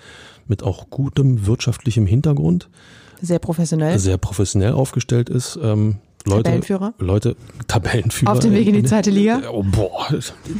mit 0.46 0.62
auch 0.62 0.90
gutem 0.90 1.46
wirtschaftlichem 1.46 2.06
Hintergrund. 2.06 2.68
Sehr 3.20 3.38
professionell. 3.38 3.98
Sehr 3.98 4.18
professionell 4.18 4.72
aufgestellt 4.72 5.28
ist. 5.28 5.58
Ähm, 5.62 5.96
Leute, 6.24 6.44
Tabellenführer. 6.44 6.94
Leute, 6.98 7.36
Tabellenführer. 7.66 8.32
Auf 8.32 8.38
dem 8.40 8.52
Weg 8.52 8.66
in 8.66 8.74
die 8.74 8.82
zweite 8.82 9.10
Liga. 9.10 9.42
Oh, 9.50 9.62
boah, 9.62 10.06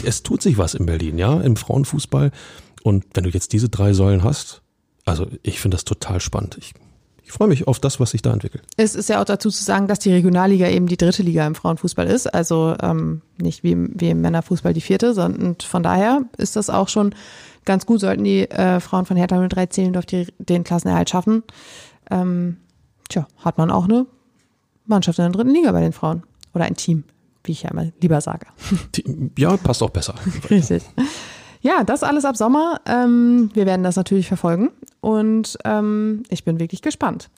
es 0.05 0.23
tut 0.23 0.43
sich 0.43 0.57
was 0.57 0.75
in 0.75 0.87
Berlin, 0.87 1.19
ja, 1.19 1.41
im 1.41 1.57
Frauenfußball. 1.57 2.31
Und 2.89 3.05
wenn 3.13 3.25
du 3.25 3.31
jetzt 3.31 3.53
diese 3.53 3.69
drei 3.69 3.93
Säulen 3.93 4.25
hast, 4.25 4.63
also 5.05 5.27
ich 5.43 5.61
finde 5.61 5.75
das 5.75 5.85
total 5.85 6.21
spannend. 6.21 6.57
Ich, 6.59 6.73
ich 7.23 7.33
freue 7.33 7.49
mich 7.49 7.69
auf 7.69 7.79
das, 7.79 8.01
was 8.01 8.13
sich 8.13 8.23
da 8.23 8.33
entwickelt. 8.33 8.65
Es 8.79 8.95
ist 8.95 9.11
ja 9.11 9.21
auch 9.21 9.27
dazu 9.27 9.51
zu 9.51 9.63
sagen, 9.63 9.89
dass 9.89 9.99
die 9.99 10.11
Regionalliga 10.11 10.67
eben 10.69 10.87
die 10.87 10.97
dritte 10.97 11.23
Liga 11.23 11.47
im 11.47 11.55
Frauenfußball 11.55 12.07
ist. 12.07 12.29
Also 12.29 12.75
ähm, 12.81 13.21
nicht 13.37 13.63
wie, 13.63 13.77
wie 13.77 14.09
im 14.09 14.23
Männerfußball 14.23 14.73
die 14.73 14.81
vierte, 14.81 15.13
sondern 15.13 15.57
von 15.61 15.83
daher 15.83 16.23
ist 16.39 16.57
das 16.57 16.71
auch 16.71 16.89
schon 16.89 17.15
ganz 17.67 17.85
gut, 17.85 18.01
sollten 18.01 18.25
die 18.25 18.51
äh, 18.51 18.81
Frauen 18.81 19.05
von 19.05 19.19
Hertha 19.19 19.47
03 19.47 19.67
Zehlendorf 19.67 20.07
die, 20.07 20.27
den 20.39 20.65
Klassenerhalt 20.65 21.11
schaffen. 21.11 21.43
Ähm, 22.11 22.57
tja, 23.11 23.29
hat 23.37 23.59
man 23.59 23.71
auch 23.71 23.85
eine 23.85 24.07
Mannschaft 24.87 25.19
in 25.19 25.25
der 25.25 25.33
dritten 25.33 25.51
Liga 25.51 25.73
bei 25.73 25.83
den 25.83 25.93
Frauen. 25.93 26.23
Oder 26.55 26.65
ein 26.65 26.75
Team, 26.75 27.05
wie 27.45 27.53
ich 27.53 27.65
ja 27.65 27.71
immer 27.71 27.93
lieber 28.01 28.23
sage. 28.23 28.47
Ja, 29.37 29.59
passt 29.59 29.83
auch 29.83 29.91
besser. 29.91 30.15
Richtig. 30.51 30.85
Ja, 31.61 31.85
das 31.85 32.03
alles 32.03 32.25
ab 32.25 32.37
Sommer. 32.37 32.81
Ähm, 32.87 33.51
wir 33.55 33.67
werden 33.67 33.83
das 33.83 33.97
natürlich 33.97 34.29
verfolgen 34.29 34.71
und 35.01 35.59
ähm, 35.65 36.23
ich 36.29 36.45
bin 36.45 36.61
wirklich 36.61 36.83
gespannt. 36.83 37.31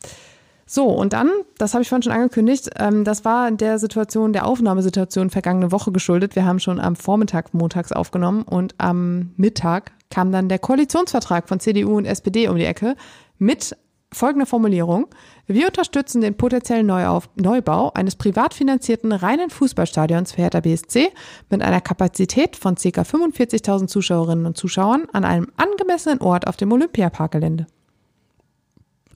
So, 0.72 0.87
und 0.87 1.14
dann, 1.14 1.33
das 1.59 1.74
habe 1.74 1.83
ich 1.83 1.88
vorhin 1.88 2.04
schon 2.04 2.12
angekündigt, 2.12 2.70
ähm, 2.78 3.02
das 3.02 3.24
war 3.24 3.50
der 3.50 3.80
Situation, 3.80 4.33
der 4.33 4.46
Aufnahmesituation 4.46 5.28
vergangene 5.28 5.72
Woche 5.72 5.90
geschuldet. 5.90 6.37
Wir 6.37 6.44
haben 6.44 6.61
schon 6.61 6.78
am 6.78 6.94
Vormittag 6.94 7.52
montags 7.54 7.90
aufgenommen 7.90 8.42
und 8.42 8.76
am 8.78 9.33
Mittag 9.37 9.90
kam 10.11 10.30
dann 10.30 10.48
der 10.48 10.61
Koalitionsvertrag 10.61 11.48
von 11.48 11.59
CDU 11.59 11.96
und 11.96 12.04
SPD 12.04 12.46
um 12.46 12.56
die 12.56 12.66
Ecke 12.66 12.94
mit 13.38 13.76
folgender 14.12 14.46
Formulierung. 14.46 15.09
Wir 15.52 15.66
unterstützen 15.66 16.20
den 16.20 16.36
potenziellen 16.36 16.86
Neuauf 16.86 17.28
Neubau 17.34 17.92
eines 17.92 18.14
privat 18.14 18.54
finanzierten 18.54 19.10
reinen 19.10 19.50
Fußballstadions 19.50 20.30
für 20.30 20.42
Hertha 20.42 20.60
BSC 20.60 21.08
mit 21.50 21.60
einer 21.60 21.80
Kapazität 21.80 22.54
von 22.54 22.76
ca. 22.76 23.02
45.000 23.02 23.88
Zuschauerinnen 23.88 24.46
und 24.46 24.56
Zuschauern 24.56 25.08
an 25.12 25.24
einem 25.24 25.48
angemessenen 25.56 26.20
Ort 26.20 26.46
auf 26.46 26.56
dem 26.56 26.70
Olympiaparkgelände 26.70 27.66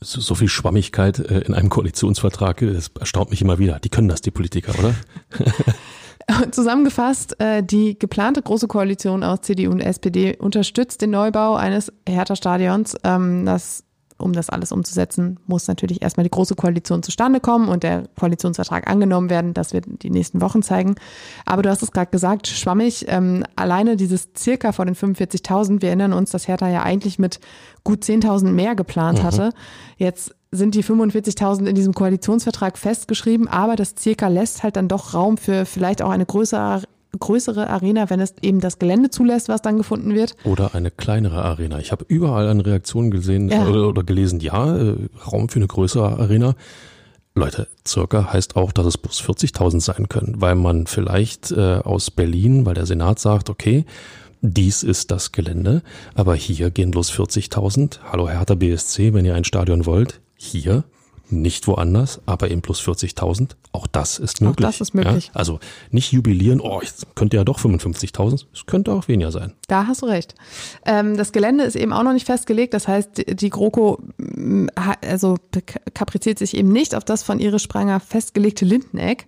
so, 0.01 0.21
so 0.21 0.35
viel 0.35 0.49
Schwammigkeit 0.49 1.21
äh, 1.21 1.43
in 1.43 1.55
einem 1.55 1.69
Koalitionsvertrag, 1.69 2.59
das 2.61 2.91
erstaunt 2.99 3.31
mich 3.31 3.41
immer 3.41 3.61
wieder. 3.61 3.79
Die 3.79 3.89
können 3.89 4.09
das, 4.09 4.21
die 4.21 4.33
Politiker, 4.33 4.73
oder? 4.77 4.95
Zusammengefasst, 6.51 7.41
äh, 7.41 7.63
die 7.63 7.97
geplante 7.97 8.43
große 8.43 8.67
Koalition 8.67 9.23
aus 9.23 9.43
CDU 9.43 9.71
und 9.71 9.81
SPD 9.81 10.37
unterstützt 10.37 11.01
den 11.01 11.11
Neubau 11.11 11.55
eines 11.55 11.93
Hertha-Stadions. 12.09 12.97
Ähm, 13.05 13.47
das 13.47 13.85
um 14.19 14.33
das 14.33 14.51
alles 14.51 14.73
umzusetzen, 14.73 15.39
muss 15.47 15.67
natürlich 15.67 16.03
erstmal 16.03 16.25
die 16.25 16.31
große 16.31 16.55
Koalition 16.55 17.03
zustande 17.03 17.41
kommen 17.41 17.69
und 17.69 17.83
der 17.83 18.05
Koalitionsvertrag 18.19 18.89
angenommen 18.89 19.31
werden. 19.31 19.55
Das 19.55 19.73
wird 19.73 19.87
die 20.03 20.11
nächsten 20.11 20.41
Wochen 20.41 20.63
zeigen. 20.63 20.95
Aber 21.45 21.63
du 21.63 21.71
hast 21.71 21.83
es 21.83 21.91
gerade 21.91 22.11
gesagt, 22.11 22.47
schwammig. 22.47 23.07
Ähm, 23.09 23.45
alleine 23.57 23.97
dieses 23.97 24.29
circa 24.37 24.73
vor 24.73 24.85
den 24.85 24.95
45.000, 24.95 25.83
wir 25.83 25.89
erinnern 25.89 26.13
uns, 26.13 26.31
dass 26.31 26.49
Hertha 26.49 26.69
ja 26.69 26.83
eigentlich 26.83 27.19
mit 27.19 27.41
gut 27.83 28.05
10.000 28.05 28.51
mehr 28.51 28.75
geplant 28.75 29.19
mhm. 29.19 29.23
hatte. 29.25 29.51
Jetzt 29.97 30.35
sind 30.53 30.75
die 30.75 30.85
45.000 30.85 31.67
in 31.67 31.75
diesem 31.75 31.95
Koalitionsvertrag 31.95 32.79
festgeschrieben, 32.79 33.49
aber 33.49 33.75
das 33.75 33.95
circa 33.99 34.29
lässt 34.29 34.63
halt 34.63 34.77
dann 34.77 34.89
doch 34.89 35.13
Raum 35.13 35.37
für 35.37 35.67
vielleicht 35.67 36.01
auch 36.01 36.11
eine 36.11 36.27
größere 36.27 36.83
größere 37.19 37.69
Arena, 37.69 38.11
wenn 38.11 38.21
es 38.21 38.35
eben 38.43 38.61
das 38.61 38.79
Gelände 38.79 39.11
zulässt, 39.11 39.49
was 39.49 39.63
dann 39.63 39.77
gefunden 39.77 40.15
wird. 40.15 40.37
Oder 40.45 40.75
eine 40.75 40.91
kleinere 40.91 41.43
Arena. 41.45 41.79
Ich 41.79 41.93
habe 41.93 42.05
überall 42.09 42.49
eine 42.49 42.65
Reaktion 42.65 43.11
gesehen 43.11 43.49
ja. 43.49 43.67
oder, 43.67 43.89
oder, 43.89 44.03
gelesen, 44.03 44.41
ja, 44.41 44.77
äh, 44.77 44.97
Raum 45.27 45.49
für 45.49 45.57
eine 45.57 45.67
größere 45.67 46.19
Arena. 46.19 46.55
Leute, 47.35 47.67
circa 47.87 48.33
heißt 48.33 48.55
auch, 48.55 48.71
dass 48.71 48.87
es 48.87 48.99
plus 48.99 49.21
40.000 49.21 49.81
sein 49.81 50.09
können, 50.09 50.37
weil 50.39 50.55
man 50.55 50.87
vielleicht 50.87 51.51
äh, 51.51 51.79
aus 51.79 52.11
Berlin, 52.13 52.65
weil 52.65 52.75
der 52.75 52.87
Senat 52.87 53.19
sagt, 53.19 53.51
okay, 53.51 53.85
dies 54.41 54.83
ist 54.83 55.11
das 55.11 55.33
Gelände, 55.33 55.83
aber 56.15 56.35
hier 56.35 56.71
gehen 56.71 56.91
bloß 56.91 57.11
40.000. 57.11 58.01
Hallo 58.13 58.29
Hertha 58.29 58.55
BSC, 58.55 59.15
wenn 59.15 59.25
ihr 59.25 59.35
ein 59.35 59.45
Stadion 59.45 59.87
wollt, 59.87 60.21
hier 60.37 60.85
nicht 61.31 61.67
woanders, 61.67 62.21
aber 62.27 62.51
eben 62.51 62.63
plus 62.63 62.81
40.000. 62.81 63.51
Auch 63.73 63.87
das 63.87 64.19
ist 64.19 64.41
möglich. 64.41 64.67
Auch 64.67 64.71
das 64.71 64.81
ist 64.81 64.95
möglich. 64.95 65.27
Ja? 65.27 65.35
Also 65.35 65.59
nicht 65.91 66.13
jubilieren, 66.13 66.61
oh, 66.61 66.81
es 66.83 67.07
könnte 67.15 67.37
ja 67.37 67.45
doch 67.45 67.59
55.000, 67.59 68.47
es 68.53 68.67
könnte 68.67 68.93
auch 68.93 69.09
weniger 69.09 69.33
sein. 69.33 69.53
Da 69.69 69.87
hast 69.87 70.03
du 70.03 70.07
recht. 70.07 70.35
Ähm, 70.87 71.17
das 71.17 71.33
Gelände 71.33 71.65
ist 71.65 71.77
eben 71.77 71.93
auch 71.93 72.03
noch 72.03 72.13
nicht 72.13 72.27
festgelegt, 72.27 72.75
das 72.75 72.87
heißt, 72.87 73.41
die 73.41 73.51
GroKo 73.51 74.03
mm, 74.19 74.67
also 75.01 75.37
kapriziert 75.95 76.39
sich 76.39 76.57
eben 76.57 76.71
nicht 76.71 76.95
auf 76.95 77.05
das 77.05 77.23
von 77.23 77.41
Iris 77.41 77.63
Spranger 77.63 78.01
festgelegte 78.01 78.65
Lindeneck. 78.65 79.27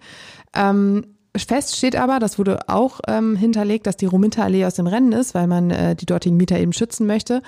Ähm, 0.55 1.05
Fest 1.44 1.77
steht 1.77 1.96
aber, 1.96 2.18
das 2.18 2.38
wurde 2.38 2.68
auch 2.68 3.01
ähm, 3.07 3.37
hinterlegt, 3.37 3.87
dass 3.87 3.96
die 3.96 4.07
Rominter-Allee 4.07 4.64
aus 4.64 4.75
dem 4.75 4.87
Rennen 4.87 5.12
ist, 5.12 5.35
weil 5.35 5.46
man 5.46 5.70
äh, 5.70 5.94
die 5.94 6.07
dortigen 6.07 6.37
Mieter 6.37 6.59
eben 6.59 6.72
schützen 6.72 7.07
möchte. 7.07 7.42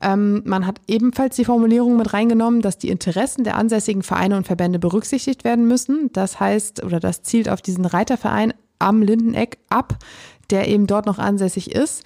Ähm, 0.00 0.42
man 0.44 0.66
hat 0.66 0.80
ebenfalls 0.88 1.36
die 1.36 1.44
Formulierung 1.44 1.96
mit 1.96 2.12
reingenommen, 2.12 2.62
dass 2.62 2.78
die 2.78 2.88
Interessen 2.88 3.44
der 3.44 3.56
ansässigen 3.56 4.02
Vereine 4.02 4.36
und 4.36 4.46
Verbände 4.46 4.78
berücksichtigt 4.78 5.44
werden 5.44 5.66
müssen. 5.66 6.10
Das 6.12 6.40
heißt, 6.40 6.82
oder 6.82 7.00
das 7.00 7.22
zielt 7.22 7.48
auf 7.48 7.62
diesen 7.62 7.84
Reiterverein 7.84 8.54
am 8.78 9.02
Lindeneck 9.02 9.58
ab, 9.68 9.96
der 10.50 10.68
eben 10.68 10.86
dort 10.86 11.06
noch 11.06 11.18
ansässig 11.18 11.74
ist. 11.74 12.04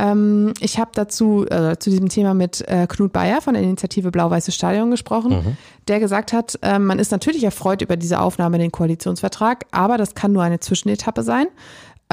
Ähm, 0.00 0.54
ich 0.60 0.78
habe 0.78 0.90
dazu 0.94 1.46
äh, 1.46 1.76
zu 1.78 1.90
diesem 1.90 2.08
Thema 2.08 2.32
mit 2.32 2.66
äh, 2.66 2.86
Knut 2.88 3.12
Bayer 3.12 3.42
von 3.42 3.52
der 3.52 3.62
Initiative 3.62 4.10
Blau-Weißes 4.10 4.54
Stadion 4.54 4.90
gesprochen, 4.90 5.30
mhm. 5.32 5.56
der 5.88 6.00
gesagt 6.00 6.32
hat, 6.32 6.58
äh, 6.62 6.78
man 6.78 6.98
ist 6.98 7.12
natürlich 7.12 7.44
erfreut 7.44 7.82
über 7.82 7.96
diese 7.96 8.18
Aufnahme 8.20 8.56
in 8.56 8.62
den 8.62 8.72
Koalitionsvertrag, 8.72 9.66
aber 9.72 9.98
das 9.98 10.14
kann 10.14 10.32
nur 10.32 10.42
eine 10.42 10.58
Zwischenetappe 10.58 11.22
sein. 11.22 11.46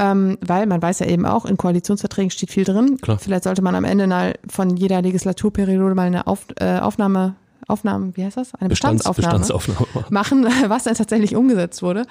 Ähm, 0.00 0.38
weil 0.40 0.66
man 0.66 0.80
weiß 0.80 1.00
ja 1.00 1.06
eben 1.06 1.26
auch, 1.26 1.44
in 1.44 1.56
Koalitionsverträgen 1.56 2.30
steht 2.30 2.52
viel 2.52 2.62
drin. 2.62 2.98
Klar. 2.98 3.18
Vielleicht 3.18 3.42
sollte 3.42 3.62
man 3.62 3.74
am 3.74 3.82
Ende 3.82 4.06
mal 4.06 4.34
von 4.48 4.76
jeder 4.76 5.02
Legislaturperiode 5.02 5.96
mal 5.96 6.06
eine 6.06 6.28
Auf, 6.28 6.46
äh, 6.60 6.78
Aufnahme 6.78 7.34
Aufnahmen, 7.66 8.16
wie 8.16 8.24
heißt 8.24 8.36
das? 8.36 8.54
Eine 8.54 8.70
Bestandsaufnahme, 8.70 9.40
Bestandsaufnahme 9.40 10.06
machen, 10.10 10.46
was 10.68 10.84
dann 10.84 10.94
tatsächlich 10.94 11.36
umgesetzt 11.36 11.82
wurde. 11.82 12.06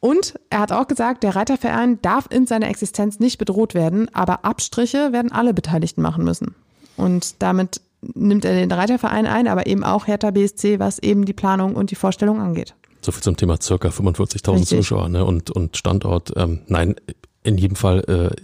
Und 0.00 0.38
er 0.50 0.60
hat 0.60 0.72
auch 0.72 0.86
gesagt, 0.86 1.22
der 1.22 1.34
Reiterverein 1.34 2.00
darf 2.02 2.26
in 2.30 2.46
seiner 2.46 2.68
Existenz 2.68 3.18
nicht 3.18 3.38
bedroht 3.38 3.74
werden, 3.74 4.12
aber 4.14 4.44
Abstriche 4.44 5.12
werden 5.12 5.32
alle 5.32 5.54
Beteiligten 5.54 6.02
machen 6.02 6.24
müssen. 6.24 6.54
Und 6.96 7.42
damit 7.42 7.80
nimmt 8.14 8.44
er 8.44 8.54
den 8.54 8.70
Reiterverein 8.70 9.26
ein, 9.26 9.48
aber 9.48 9.66
eben 9.66 9.84
auch 9.84 10.06
Hertha 10.06 10.30
BSC, 10.30 10.78
was 10.78 10.98
eben 10.98 11.24
die 11.24 11.32
Planung 11.32 11.74
und 11.74 11.90
die 11.90 11.96
Vorstellung 11.96 12.40
angeht. 12.40 12.74
So 13.02 13.12
viel 13.12 13.22
zum 13.22 13.36
Thema 13.36 13.60
circa 13.60 13.88
45.000 13.88 14.52
Richtig. 14.52 14.78
Zuschauer 14.78 15.08
ne? 15.08 15.24
und, 15.24 15.50
und 15.50 15.76
Standort. 15.76 16.32
Ähm, 16.36 16.60
nein, 16.66 16.96
in 17.42 17.58
jedem 17.58 17.76
Fall, 17.76 18.00
äh, 18.00 18.36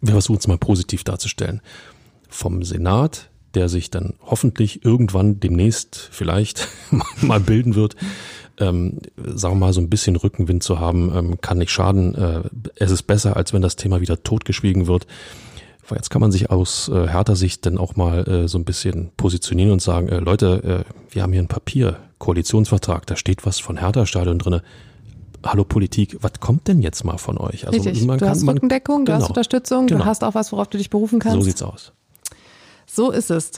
wir 0.00 0.12
versuchen 0.12 0.38
es 0.38 0.48
mal 0.48 0.58
positiv 0.58 1.04
darzustellen. 1.04 1.60
Vom 2.28 2.62
Senat, 2.62 3.30
der 3.54 3.68
sich 3.68 3.90
dann 3.90 4.14
hoffentlich 4.22 4.84
irgendwann 4.84 5.40
demnächst 5.40 6.08
vielleicht 6.10 6.68
mal 7.20 7.40
bilden 7.40 7.74
wird, 7.74 7.96
ähm, 8.58 8.98
sagen 9.16 9.54
wir 9.54 9.66
mal, 9.66 9.72
so 9.72 9.80
ein 9.80 9.90
bisschen 9.90 10.16
Rückenwind 10.16 10.62
zu 10.62 10.78
haben, 10.80 11.12
ähm, 11.14 11.40
kann 11.40 11.58
nicht 11.58 11.70
schaden. 11.70 12.14
Äh, 12.14 12.42
es 12.76 12.90
ist 12.90 13.04
besser, 13.04 13.36
als 13.36 13.52
wenn 13.52 13.62
das 13.62 13.76
Thema 13.76 14.00
wieder 14.00 14.22
totgeschwiegen 14.22 14.86
wird. 14.86 15.06
Weil 15.88 15.98
jetzt 15.98 16.10
kann 16.10 16.20
man 16.20 16.32
sich 16.32 16.50
aus 16.50 16.88
äh, 16.88 17.06
härter 17.06 17.36
Sicht 17.36 17.64
dann 17.64 17.78
auch 17.78 17.94
mal 17.96 18.28
äh, 18.28 18.48
so 18.48 18.58
ein 18.58 18.64
bisschen 18.64 19.12
positionieren 19.16 19.70
und 19.70 19.80
sagen, 19.82 20.08
äh, 20.08 20.18
Leute, 20.18 20.84
äh, 20.88 21.14
wir 21.14 21.22
haben 21.22 21.32
hier 21.32 21.42
ein 21.42 21.48
Papier, 21.48 21.98
Koalitionsvertrag, 22.18 23.06
da 23.06 23.14
steht 23.16 23.46
was 23.46 23.60
von 23.60 23.76
Hertha-Stadion 23.76 24.38
drinne. 24.38 24.62
Hallo 25.44 25.64
Politik, 25.64 26.16
was 26.22 26.32
kommt 26.40 26.66
denn 26.66 26.82
jetzt 26.82 27.04
mal 27.04 27.18
von 27.18 27.38
euch? 27.38 27.68
Also 27.68 27.80
Richtig. 27.80 28.04
du 28.04 28.28
hast 28.28 28.44
Rückendeckung, 28.46 29.04
du 29.04 29.12
hast 29.12 29.20
genau. 29.20 29.28
Unterstützung, 29.28 29.86
Genau. 29.86 30.00
du 30.00 30.06
hast 30.06 30.24
auch 30.24 30.34
was, 30.34 30.50
worauf 30.50 30.66
du 30.68 30.78
dich 30.78 30.90
berufen 30.90 31.20
kannst. 31.20 31.36
So 31.36 31.42
sieht's 31.42 31.62
aus. 31.62 31.92
So 32.86 33.12
ist 33.12 33.30
es. 33.30 33.50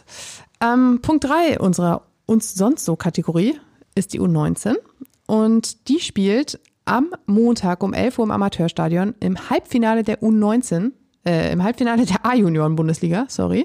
Ähm, 0.60 0.98
Punkt 1.00 1.24
drei 1.24 1.58
unserer 1.58 2.02
uns 2.26 2.54
sonst 2.54 2.84
so 2.84 2.96
Kategorie 2.96 3.58
ist 3.98 4.14
die 4.14 4.20
U19 4.20 4.76
und 5.26 5.88
die 5.88 6.00
spielt 6.00 6.60
am 6.84 7.10
Montag 7.26 7.82
um 7.82 7.92
11 7.92 8.18
Uhr 8.18 8.24
im 8.24 8.30
Amateurstadion 8.30 9.14
im 9.20 9.50
Halbfinale 9.50 10.02
der 10.02 10.22
U19, 10.22 10.92
äh, 11.26 11.52
im 11.52 11.62
Halbfinale 11.62 12.06
der 12.06 12.24
A-Junioren-Bundesliga, 12.24 13.26
sorry. 13.28 13.64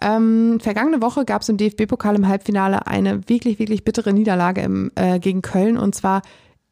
Ähm, 0.00 0.58
vergangene 0.60 1.02
Woche 1.02 1.24
gab 1.24 1.42
es 1.42 1.48
im 1.48 1.56
DFB-Pokal 1.56 2.16
im 2.16 2.28
Halbfinale 2.28 2.86
eine 2.86 3.28
wirklich, 3.28 3.58
wirklich 3.58 3.84
bittere 3.84 4.12
Niederlage 4.12 4.60
im, 4.60 4.90
äh, 4.96 5.18
gegen 5.18 5.42
Köln 5.42 5.76
und 5.76 5.94
zwar 5.94 6.22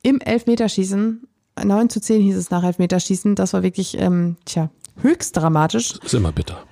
im 0.02 0.20
Elfmeterschießen. 0.20 1.26
9 1.64 1.88
zu 1.90 2.00
10 2.00 2.22
hieß 2.22 2.36
es 2.36 2.50
nach 2.50 2.64
Elfmeterschießen. 2.64 3.34
Das 3.34 3.52
war 3.52 3.62
wirklich, 3.62 3.96
ähm, 3.98 4.36
tja, 4.44 4.70
höchst 5.00 5.36
dramatisch. 5.36 5.98
Ist 6.02 6.14
immer 6.14 6.32
bitter. 6.32 6.64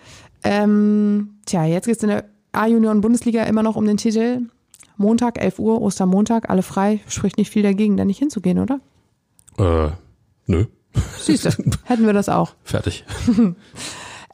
Ähm, 0.43 1.39
tja, 1.47 1.64
jetzt 1.64 1.87
geht's 1.87 2.03
in 2.03 2.09
der 2.09 2.25
A-Junioren-Bundesliga 2.53 3.45
immer 3.45 3.62
noch 3.62 3.77
um 3.77 3.87
den 3.87 3.97
Titel. 3.97 4.43
Montag, 5.01 5.40
11 5.40 5.59
Uhr, 5.59 5.82
Ostermontag, 5.82 6.48
alle 6.51 6.62
frei. 6.62 7.01
Spricht 7.09 7.38
nicht 7.38 7.51
viel 7.51 7.62
dagegen, 7.62 7.96
da 7.96 8.05
nicht 8.05 8.18
hinzugehen, 8.18 8.59
oder? 8.59 8.80
Äh, 9.59 9.90
nö. 10.46 10.66
Siehst 11.18 11.44
du, 11.44 11.51
hätten 11.84 12.07
wir 12.07 12.12
das 12.12 12.28
auch. 12.28 12.55
Fertig. 12.64 13.05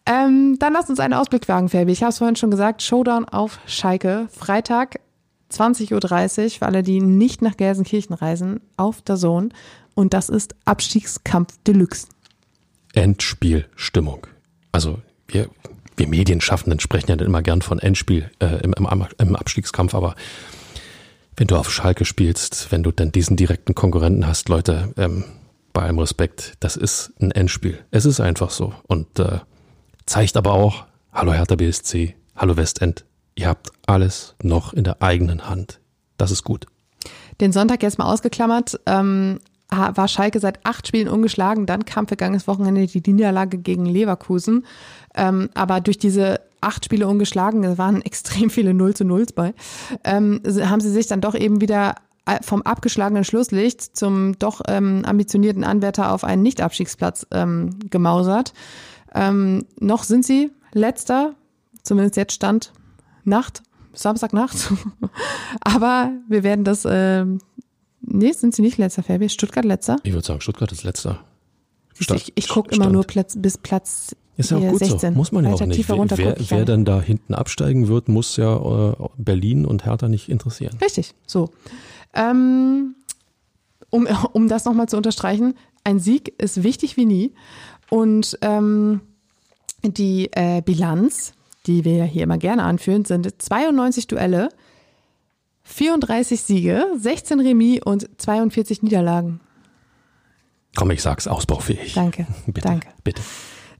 Ähm, 0.08 0.56
dann 0.60 0.72
lasst 0.72 0.88
uns 0.88 1.00
einen 1.00 1.14
Ausblick 1.14 1.48
wagen, 1.48 1.68
Fabi. 1.68 1.90
Ich 1.90 2.02
habe 2.02 2.10
es 2.10 2.18
vorhin 2.18 2.36
schon 2.36 2.52
gesagt, 2.52 2.80
Showdown 2.80 3.24
auf 3.24 3.58
Schalke. 3.66 4.28
Freitag, 4.30 5.00
20.30 5.52 5.92
Uhr, 6.44 6.50
für 6.50 6.66
alle, 6.66 6.84
die 6.84 7.00
nicht 7.00 7.42
nach 7.42 7.56
Gelsenkirchen 7.56 8.14
reisen, 8.14 8.60
auf 8.76 9.02
der 9.02 9.16
Zone. 9.16 9.48
Und 9.94 10.14
das 10.14 10.28
ist 10.28 10.54
Abstiegskampf 10.64 11.58
Deluxe. 11.66 12.06
Endspielstimmung. 12.94 14.28
Also 14.70 15.00
wir, 15.26 15.48
wir 15.96 16.06
Medienschaffenden 16.06 16.78
sprechen 16.78 17.10
ja 17.10 17.16
dann 17.16 17.26
immer 17.26 17.42
gern 17.42 17.60
von 17.60 17.80
Endspiel 17.80 18.30
äh, 18.38 18.62
im, 18.62 18.74
im, 18.74 19.06
im 19.18 19.36
Abstiegskampf, 19.36 19.94
aber 19.94 20.14
wenn 21.36 21.46
du 21.46 21.56
auf 21.56 21.70
Schalke 21.70 22.04
spielst, 22.04 22.72
wenn 22.72 22.82
du 22.82 22.90
dann 22.90 23.12
diesen 23.12 23.36
direkten 23.36 23.74
Konkurrenten 23.74 24.26
hast, 24.26 24.48
Leute, 24.48 24.92
ähm, 24.96 25.24
bei 25.72 25.82
allem 25.82 25.98
Respekt, 25.98 26.54
das 26.60 26.76
ist 26.76 27.12
ein 27.20 27.30
Endspiel. 27.30 27.78
Es 27.90 28.06
ist 28.06 28.20
einfach 28.20 28.50
so. 28.50 28.72
Und 28.86 29.18
äh, 29.18 29.40
zeigt 30.06 30.36
aber 30.36 30.52
auch, 30.52 30.86
hallo 31.12 31.34
Hertha 31.34 31.54
BSC, 31.56 32.14
hallo 32.34 32.56
Westend, 32.56 33.04
ihr 33.34 33.48
habt 33.48 33.70
alles 33.86 34.34
noch 34.42 34.72
in 34.72 34.84
der 34.84 35.02
eigenen 35.02 35.48
Hand. 35.48 35.80
Das 36.16 36.30
ist 36.30 36.44
gut. 36.44 36.66
Den 37.40 37.52
Sonntag 37.52 37.82
jetzt 37.82 37.98
mal 37.98 38.10
ausgeklammert, 38.10 38.80
ähm, 38.86 39.40
war 39.68 40.08
Schalke 40.08 40.40
seit 40.40 40.64
acht 40.64 40.86
Spielen 40.86 41.08
ungeschlagen. 41.08 41.66
Dann 41.66 41.84
kam 41.84 42.06
vergangenes 42.06 42.46
Wochenende 42.46 42.86
die 42.86 43.12
Niederlage 43.12 43.58
gegen 43.58 43.84
Leverkusen. 43.84 44.64
Ähm, 45.14 45.50
aber 45.54 45.80
durch 45.80 45.98
diese 45.98 46.40
acht 46.60 46.84
Spiele 46.84 47.08
ungeschlagen, 47.08 47.64
es 47.64 47.78
waren 47.78 48.02
extrem 48.04 48.50
viele 48.50 48.74
Null 48.74 48.94
zu 48.94 49.04
Nulls 49.04 49.32
bei, 49.32 49.54
ähm, 50.04 50.40
haben 50.46 50.80
sie 50.80 50.90
sich 50.90 51.06
dann 51.06 51.20
doch 51.20 51.34
eben 51.34 51.60
wieder 51.60 51.94
äh, 52.26 52.42
vom 52.42 52.62
abgeschlagenen 52.62 53.24
Schlusslicht 53.24 53.96
zum 53.96 54.38
doch 54.38 54.60
ähm, 54.66 55.04
ambitionierten 55.04 55.64
Anwärter 55.64 56.12
auf 56.12 56.24
einen 56.24 56.42
Nicht-Abstiegsplatz 56.42 57.26
ähm, 57.30 57.78
gemausert. 57.88 58.52
Ähm, 59.14 59.64
noch 59.78 60.02
sind 60.02 60.26
sie 60.26 60.50
letzter, 60.72 61.34
zumindest 61.82 62.16
jetzt 62.16 62.32
stand 62.32 62.72
Nacht, 63.24 63.62
Samstagnacht. 63.94 64.72
Aber 65.60 66.12
wir 66.28 66.42
werden 66.42 66.64
das, 66.64 66.86
ähm, 66.88 67.38
nee, 68.02 68.32
sind 68.32 68.54
sie 68.54 68.62
nicht 68.62 68.78
letzter, 68.78 69.02
Fabi? 69.02 69.28
Stuttgart 69.28 69.64
letzter? 69.64 69.96
Ich 70.02 70.12
würde 70.12 70.26
sagen, 70.26 70.40
Stuttgart 70.40 70.70
ist 70.72 70.84
letzter. 70.84 71.20
ich 71.98 72.32
ich 72.34 72.48
gucke 72.48 72.74
immer 72.74 72.84
Stand. 72.84 72.92
nur 72.92 73.04
Platz, 73.04 73.36
bis 73.38 73.56
Platz 73.56 74.16
Ist 74.36 74.50
ja 74.50 74.58
auch 74.58 74.68
gut 74.68 74.80
16. 74.80 74.98
so. 74.98 75.10
Muss 75.16 75.32
man 75.32 75.44
ja 75.44 75.54
auch 75.54 75.60
nicht. 75.64 75.88
Wer, 75.88 76.36
wer, 76.36 76.64
dann 76.64 76.84
da 76.84 77.00
hinten 77.00 77.34
absteigen 77.34 77.88
wird, 77.88 78.08
muss 78.08 78.36
ja 78.36 78.90
äh, 78.90 78.94
Berlin 79.16 79.64
und 79.64 79.86
Hertha 79.86 80.08
nicht 80.08 80.28
interessieren. 80.28 80.76
Richtig, 80.82 81.14
so. 81.26 81.50
Ähm, 82.12 82.94
um, 83.90 84.06
um 84.32 84.48
das 84.48 84.64
nochmal 84.64 84.88
zu 84.88 84.96
unterstreichen, 84.96 85.54
ein 85.84 86.00
Sieg 86.00 86.34
ist 86.40 86.62
wichtig 86.62 86.96
wie 86.96 87.06
nie. 87.06 87.34
Und 87.88 88.38
ähm, 88.42 89.00
die 89.82 90.30
äh, 90.32 90.60
Bilanz, 90.60 91.32
die 91.66 91.84
wir 91.84 92.04
hier 92.04 92.24
immer 92.24 92.38
gerne 92.38 92.64
anführen, 92.64 93.04
sind 93.04 93.40
92 93.40 94.06
Duelle, 94.06 94.50
34 95.62 96.40
Siege, 96.40 96.86
16 96.98 97.40
Remis 97.40 97.80
und 97.84 98.08
42 98.18 98.82
Niederlagen. 98.82 99.40
Komm, 100.76 100.90
ich 100.90 101.02
sag's, 101.02 101.26
ausbaufähig. 101.26 101.94
Danke, 101.94 102.26
Bitte, 102.46 102.68
danke. 102.68 102.88
bitte. 103.02 103.22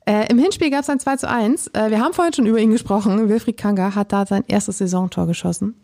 Äh, 0.09 0.31
Im 0.31 0.39
Hinspiel 0.39 0.71
gab 0.71 0.83
es 0.83 0.89
ein 0.89 1.01
2 1.01 1.17
zu 1.17 1.29
1. 1.29 1.69
Äh, 1.69 1.91
wir 1.91 2.01
haben 2.01 2.15
vorhin 2.15 2.33
schon 2.33 2.47
über 2.47 2.59
ihn 2.59 2.71
gesprochen. 2.71 3.29
Wilfried 3.29 3.57
Kanga 3.57 3.95
hat 3.95 4.13
da 4.13 4.25
sein 4.25 4.45
erstes 4.47 4.79
Saisontor 4.79 5.27
geschossen. 5.27 5.75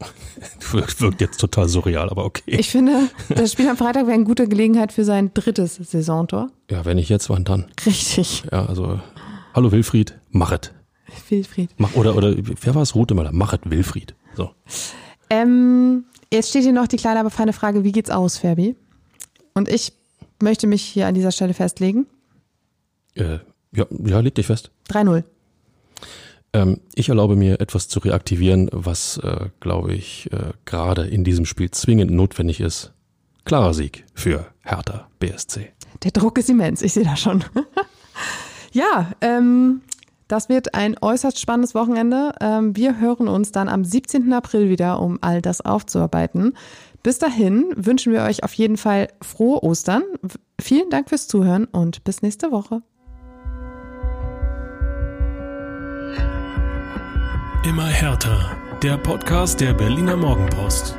Wirkt, 0.72 1.20
jetzt 1.20 1.38
total 1.38 1.68
surreal, 1.68 2.08
aber 2.08 2.24
okay. 2.24 2.56
Ich 2.58 2.70
finde, 2.70 3.08
das 3.28 3.52
Spiel 3.52 3.68
am 3.68 3.76
Freitag 3.76 4.06
wäre 4.06 4.14
eine 4.14 4.24
gute 4.24 4.48
Gelegenheit 4.48 4.92
für 4.92 5.04
sein 5.04 5.32
drittes 5.34 5.76
Saisontor. 5.76 6.50
ja, 6.70 6.84
wenn 6.84 6.96
nicht 6.96 7.10
jetzt, 7.10 7.28
wann 7.30 7.44
dann? 7.44 7.66
Richtig. 7.84 8.44
Ja, 8.50 8.66
also, 8.66 9.00
hallo 9.54 9.70
Wilfried, 9.70 10.18
machet. 10.30 10.72
Wilfried. 11.28 11.70
Mach, 11.76 11.94
oder, 11.94 12.16
oder, 12.16 12.34
wer 12.36 12.74
war 12.74 12.82
es? 12.82 12.94
Rutemöller, 12.94 13.32
machet 13.32 13.70
Wilfried. 13.70 14.14
So. 14.34 14.50
Ähm, 15.28 16.04
jetzt 16.32 16.48
steht 16.48 16.62
hier 16.62 16.72
noch 16.72 16.88
die 16.88 16.96
kleine, 16.96 17.20
aber 17.20 17.30
feine 17.30 17.52
Frage, 17.52 17.84
wie 17.84 17.92
geht's 17.92 18.10
aus, 18.10 18.38
Ferbi? 18.38 18.76
Und 19.54 19.68
ich 19.68 19.92
möchte 20.42 20.66
mich 20.66 20.82
hier 20.82 21.06
an 21.06 21.14
dieser 21.14 21.32
Stelle 21.32 21.54
festlegen. 21.54 22.06
Äh, 23.14 23.38
ja, 23.74 23.86
ja, 23.90 24.20
leg 24.20 24.34
dich 24.34 24.46
fest. 24.46 24.70
3-0. 24.88 25.24
Ähm, 26.52 26.80
ich 26.94 27.08
erlaube 27.08 27.36
mir 27.36 27.60
etwas 27.60 27.88
zu 27.88 28.00
reaktivieren, 28.00 28.68
was, 28.72 29.18
äh, 29.18 29.48
glaube 29.60 29.94
ich, 29.94 30.30
äh, 30.32 30.52
gerade 30.64 31.06
in 31.06 31.24
diesem 31.24 31.46
Spiel 31.46 31.70
zwingend 31.70 32.10
notwendig 32.10 32.60
ist. 32.60 32.92
Klarer 33.44 33.74
Sieg 33.74 34.04
für 34.14 34.46
Hertha 34.60 35.08
BSC. 35.18 35.72
Der 36.04 36.10
Druck 36.10 36.38
ist 36.38 36.50
immens, 36.50 36.82
ich 36.82 36.92
sehe 36.92 37.04
das 37.04 37.20
schon. 37.20 37.44
ja, 38.72 39.12
ähm, 39.20 39.80
das 40.28 40.48
wird 40.48 40.74
ein 40.74 40.96
äußerst 41.00 41.40
spannendes 41.40 41.74
Wochenende. 41.74 42.32
Ähm, 42.40 42.76
wir 42.76 43.00
hören 43.00 43.28
uns 43.28 43.52
dann 43.52 43.68
am 43.68 43.84
17. 43.84 44.32
April 44.32 44.68
wieder, 44.68 45.00
um 45.00 45.18
all 45.20 45.42
das 45.42 45.60
aufzuarbeiten. 45.60 46.54
Bis 47.02 47.18
dahin 47.18 47.72
wünschen 47.76 48.12
wir 48.12 48.22
euch 48.22 48.44
auf 48.44 48.54
jeden 48.54 48.76
Fall 48.76 49.08
frohe 49.20 49.62
Ostern. 49.62 50.02
Vielen 50.60 50.88
Dank 50.90 51.08
fürs 51.08 51.26
Zuhören 51.26 51.64
und 51.64 52.04
bis 52.04 52.22
nächste 52.22 52.52
Woche. 52.52 52.82
Immer 57.64 57.86
härter. 57.86 58.56
Der 58.82 58.96
Podcast 58.96 59.60
der 59.60 59.72
Berliner 59.72 60.16
Morgenpost. 60.16 60.96